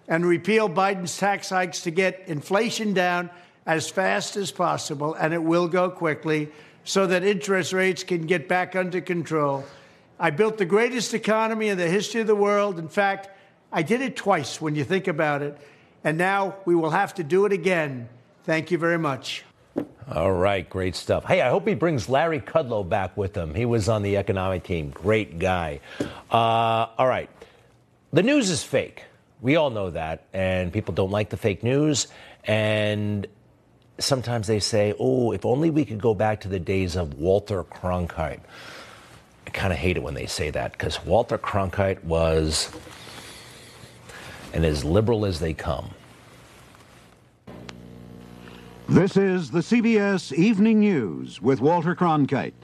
and 0.09 0.27
repeal 0.27 0.69
Biden's 0.69 1.17
tax 1.17 1.49
hikes 1.49 1.83
to 1.83 1.91
get 1.91 2.25
inflation 2.27 2.93
down 2.93 3.31
as 3.65 3.89
fast 3.89 4.37
as 4.37 4.51
possible, 4.51 5.15
and 5.15 5.33
it 5.33 5.43
will 5.43 5.69
go 5.69 5.89
quickly 5.89 6.51
so 6.85 7.07
that 7.07 7.25
interest 7.25 7.73
rates 7.73 8.03
can 8.03 8.27
get 8.27 8.47
back 8.47 8.77
under 8.77 9.01
control. 9.01 9.65
I 10.19 10.31
built 10.31 10.59
the 10.59 10.65
greatest 10.67 11.15
economy 11.15 11.69
in 11.69 11.79
the 11.79 11.89
history 11.89 12.21
of 12.21 12.27
the 12.27 12.35
world. 12.35 12.79
In 12.79 12.89
fact, 12.89 13.29
I 13.73 13.83
did 13.83 14.03
it 14.03 14.17
twice 14.17 14.61
when 14.61 14.75
you 14.75 14.85
think 14.85 15.07
about 15.07 15.43
it. 15.43 15.57
And 16.05 16.19
now 16.19 16.57
we 16.65 16.75
will 16.75 16.91
have 16.91 17.15
to 17.15 17.25
do 17.25 17.45
it 17.45 17.53
again. 17.53 18.09
Thank 18.49 18.71
you 18.71 18.79
very 18.79 18.97
much. 18.97 19.45
All 20.11 20.33
right, 20.33 20.67
great 20.71 20.97
stuff. 20.97 21.27
Hey, 21.27 21.43
I 21.43 21.51
hope 21.51 21.69
he 21.69 21.75
brings 21.75 22.09
Larry 22.09 22.41
Kudlow 22.41 22.89
back 22.89 23.15
with 23.15 23.37
him. 23.37 23.55
He 23.55 23.67
was 23.67 23.91
on 23.91 24.01
the 24.01 24.17
economic 24.17 24.65
team. 24.65 24.89
Great 24.89 25.39
guy. 25.39 25.81
Uh, 26.31 26.87
all 26.97 27.07
right. 27.07 27.29
The 28.15 28.23
news 28.23 28.49
is 28.49 28.65
fake. 28.65 29.05
We 29.43 29.57
all 29.57 29.69
know 29.69 29.91
that. 29.91 30.25
And 30.33 30.73
people 30.73 30.95
don't 30.95 31.11
like 31.11 31.29
the 31.29 31.37
fake 31.37 31.63
news. 31.63 32.07
And 32.45 33.27
sometimes 33.99 34.47
they 34.47 34.61
say, 34.61 34.95
oh, 34.99 35.33
if 35.33 35.45
only 35.45 35.69
we 35.69 35.85
could 35.85 36.01
go 36.01 36.15
back 36.15 36.41
to 36.41 36.49
the 36.49 36.59
days 36.59 36.97
of 36.97 37.19
Walter 37.19 37.65
Cronkite. 37.65 38.41
I 39.47 39.51
kind 39.51 39.75
of 39.75 39.79
hate 39.79 39.99
it 39.99 40.03
when 40.03 40.15
they 40.15 40.25
say 40.25 40.49
that 40.49 40.73
because 40.73 41.05
Walter 41.05 41.37
Cronkite 41.37 42.03
was 42.03 42.71
and 44.55 44.65
as 44.65 44.87
liberal 44.87 45.27
as 45.27 45.39
they 45.39 45.53
come. 45.53 45.91
This 48.89 49.17
is 49.19 49.51
the 49.51 49.59
CBS 49.61 50.33
Evening 50.33 50.81
News 50.81 51.43
with 51.43 51.61
Walter 51.61 51.95
Cronkite. 51.95 52.55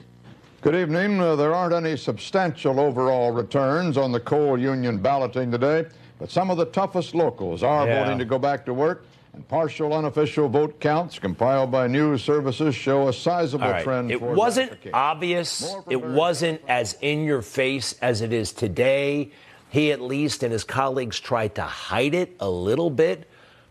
Good 0.61 0.73
evening. 0.75 1.19
Uh, 1.21 1.35
there 1.35 1.53
aren't 1.53 1.73
any 1.75 1.95
substantial 1.95 2.79
overall 2.79 3.31
returns 3.31 3.95
on 3.97 4.11
the 4.11 4.19
coal 4.19 4.57
union 4.59 4.97
balloting 4.97 5.51
today, 5.51 5.85
but 6.17 6.31
some 6.31 6.49
of 6.49 6.57
the 6.57 6.65
toughest 6.65 7.13
locals 7.13 7.61
are 7.61 7.85
Yeah. 7.87 8.03
voting 8.03 8.17
to 8.17 8.25
go 8.25 8.39
back 8.39 8.65
to 8.65 8.73
work. 8.73 9.05
And 9.33 9.47
partial 9.47 9.93
unofficial 9.93 10.47
vote 10.47 10.79
counts 10.79 11.19
compiled 11.19 11.69
by 11.69 11.87
news 11.87 12.23
services 12.23 12.73
show 12.73 13.07
a 13.09 13.13
sizable 13.13 13.65
All 13.65 13.71
right. 13.71 13.83
trend. 13.83 14.09
It 14.09 14.21
wasn't 14.21 14.71
obvious. 14.93 15.75
It 15.89 16.03
wasn't 16.03 16.61
as 16.67 16.97
in 17.01 17.25
your 17.25 17.41
face 17.43 17.95
as 18.01 18.21
it 18.21 18.31
is 18.33 18.51
today. 18.53 19.29
He, 19.69 19.91
at 19.91 19.99
least, 20.01 20.41
and 20.41 20.53
his 20.53 20.63
colleagues 20.63 21.19
tried 21.19 21.53
to 21.55 21.63
hide 21.63 22.15
it 22.15 22.35
a 22.39 22.49
little 22.49 22.89
bit, 22.89 23.29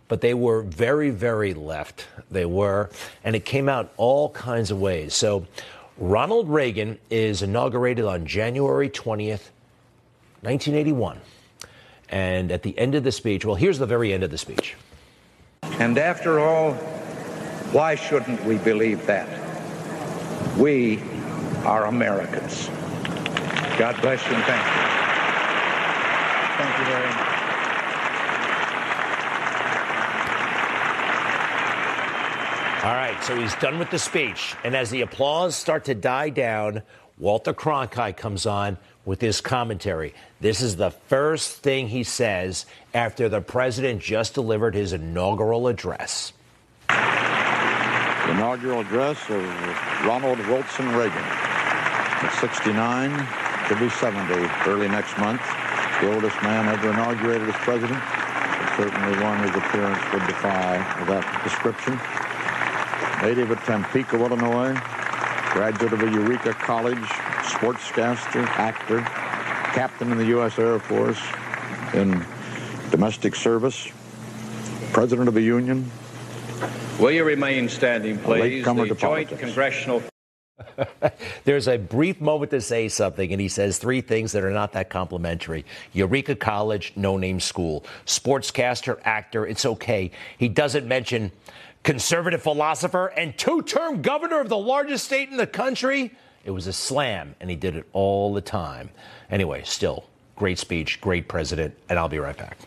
but 0.09 0.21
they 0.21 0.35
were 0.35 0.63
very, 0.63 1.11
very 1.11 1.55
left. 1.55 2.07
They 2.31 2.45
were. 2.45 2.91
And 3.25 3.35
it 3.35 3.45
came 3.45 3.69
out 3.69 3.93
all 3.97 4.31
kinds 4.31 4.71
of 4.71 4.81
ways. 4.81 5.15
So, 5.15 5.47
Ronald 5.97 6.49
Reagan 6.49 6.99
is 7.09 7.43
inaugurated 7.43 8.05
on 8.05 8.27
January 8.27 8.89
20th, 8.91 9.51
1981. 10.43 11.21
And 12.09 12.51
at 12.51 12.63
the 12.63 12.77
end 12.79 12.97
of 12.97 13.05
the 13.05 13.13
speech, 13.13 13.45
well, 13.45 13.55
here's 13.55 13.79
the 13.79 13.87
very 13.87 14.13
end 14.13 14.25
of 14.25 14.31
the 14.31 14.39
speech. 14.39 14.77
And 15.79 15.97
after 15.97 16.41
all, 16.41 16.75
why 17.73 17.95
shouldn't 17.95 18.45
we 18.45 18.59
believe 18.59 19.07
that? 19.07 19.29
We 20.59 21.01
are 21.65 21.87
Americans. 21.87 22.69
God 23.79 24.01
bless 24.03 24.25
you 24.27 24.35
and 24.35 24.45
thank 24.45 24.67
you. 24.67 24.85
Thank 26.57 26.79
you 26.79 26.85
very 26.85 27.07
much. 27.07 27.24
All 32.85 32.93
right, 32.93 33.17
so 33.25 33.35
he's 33.35 33.55
done 33.55 33.79
with 33.79 33.91
the 33.91 33.99
speech. 33.99 34.55
And 34.63 34.77
as 34.77 34.91
the 34.91 35.01
applause 35.01 35.57
start 35.57 35.87
to 35.87 35.95
die 35.95 36.29
down, 36.29 36.83
Walter 37.17 37.55
Cronkite 37.55 38.19
comes 38.19 38.45
on 38.45 38.77
with 39.07 39.23
his 39.23 39.41
commentary. 39.41 40.13
This 40.43 40.61
is 40.61 40.77
the 40.77 40.91
first 40.91 41.63
thing 41.63 41.89
he 41.89 42.05
says 42.05 42.67
after 42.93 43.31
the 43.31 43.41
president 43.41 44.03
just 44.03 44.35
delivered 44.35 44.75
his 44.75 44.93
inaugural 44.93 45.67
address. 45.69 46.35
The 46.89 48.31
inaugural 48.33 48.81
address 48.81 49.17
of 49.31 49.43
Ronald 50.05 50.41
Wilson 50.41 50.95
Reagan. 50.95 51.17
At 51.17 52.37
69, 52.39 53.11
to 53.69 53.77
be 53.81 53.89
70 53.89 54.35
early 54.69 54.89
next 54.89 55.17
month. 55.17 55.41
The 56.03 56.13
oldest 56.13 56.37
man 56.43 56.69
ever 56.69 56.91
inaugurated 56.91 57.49
as 57.49 57.55
president. 57.65 58.03
Certainly 58.77 59.25
one 59.25 59.39
whose 59.39 59.57
appearance 59.57 60.05
would 60.13 60.27
defy 60.27 60.77
that 61.07 61.41
description. 61.45 61.99
Native 63.23 63.51
of 63.51 63.59
Tampico, 63.65 64.19
Illinois. 64.19 64.75
Graduate 65.53 65.93
of 65.93 66.03
a 66.03 66.11
Eureka 66.11 66.53
College. 66.53 66.99
Sportscaster, 67.45 68.47
actor. 68.59 69.01
Captain 69.75 70.11
in 70.13 70.19
the 70.19 70.27
U.S. 70.27 70.59
Air 70.59 70.79
Force 70.79 71.21
in 71.95 72.25
domestic 72.91 73.35
service. 73.35 73.91
President 74.93 75.29
of 75.29 75.35
the 75.35 75.43
Union. 75.43 75.91
Will 76.99 77.11
you 77.11 77.25
remain 77.25 77.69
standing, 77.69 78.19
please? 78.19 78.41
latecomer 78.41 78.83
The 78.83 78.95
to 78.95 79.01
joint 79.01 79.29
politics. 79.29 79.41
congressional 79.41 80.03
There's 81.45 81.69
a 81.69 81.79
brief 81.79 82.21
moment 82.21 82.51
to 82.53 82.61
say 82.61 82.89
something, 82.89 83.33
and 83.33 83.41
he 83.41 83.49
says 83.49 83.79
three 83.79 84.01
things 84.01 84.33
that 84.33 84.45
are 84.45 84.51
not 84.51 84.73
that 84.73 84.91
complimentary. 84.91 85.65
Eureka 85.93 86.37
College, 86.37 86.93
no 86.97 87.17
name 87.17 87.41
school. 87.41 87.85
Sportscaster, 88.07 89.01
actor, 89.05 89.47
it's 89.47 89.67
okay. 89.67 90.11
He 90.39 90.49
doesn't 90.49 90.87
mention 90.87 91.33
conservative 91.85 92.43
philosopher 92.43 93.07
and 93.09 93.37
two 93.39 93.63
term 93.63 94.03
governor 94.03 94.41
of 94.41 94.49
the 94.49 94.59
largest 94.59 95.05
state 95.05 95.29
in 95.29 95.37
the 95.37 95.47
country. 95.47 96.11
It 96.45 96.51
was 96.51 96.67
a 96.67 96.73
slam, 96.73 97.37
and 97.41 97.49
he 97.49 97.57
did 97.57 97.77
it 97.77 97.87
all 97.93 98.35
the 98.35 98.41
time. 98.41 98.91
Anyway, 99.31 99.63
still, 99.65 100.05
great 100.37 100.59
speech, 100.59 101.01
great 101.01 101.29
president, 101.29 101.75
and 101.89 101.99
I'll 101.99 102.09
be 102.09 102.19
right 102.19 102.37
back. 102.37 102.59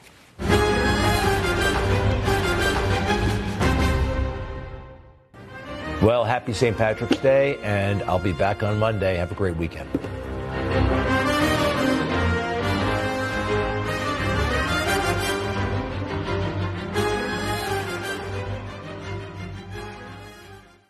Well, 6.02 6.24
happy 6.24 6.54
St. 6.54 6.78
Patrick's 6.78 7.18
Day, 7.18 7.58
and 7.64 8.04
I'll 8.04 8.20
be 8.20 8.34
back 8.34 8.62
on 8.62 8.78
Monday. 8.78 9.18
Have 9.18 9.32
a 9.32 9.36
great 9.36 9.58
weekend. 9.58 9.90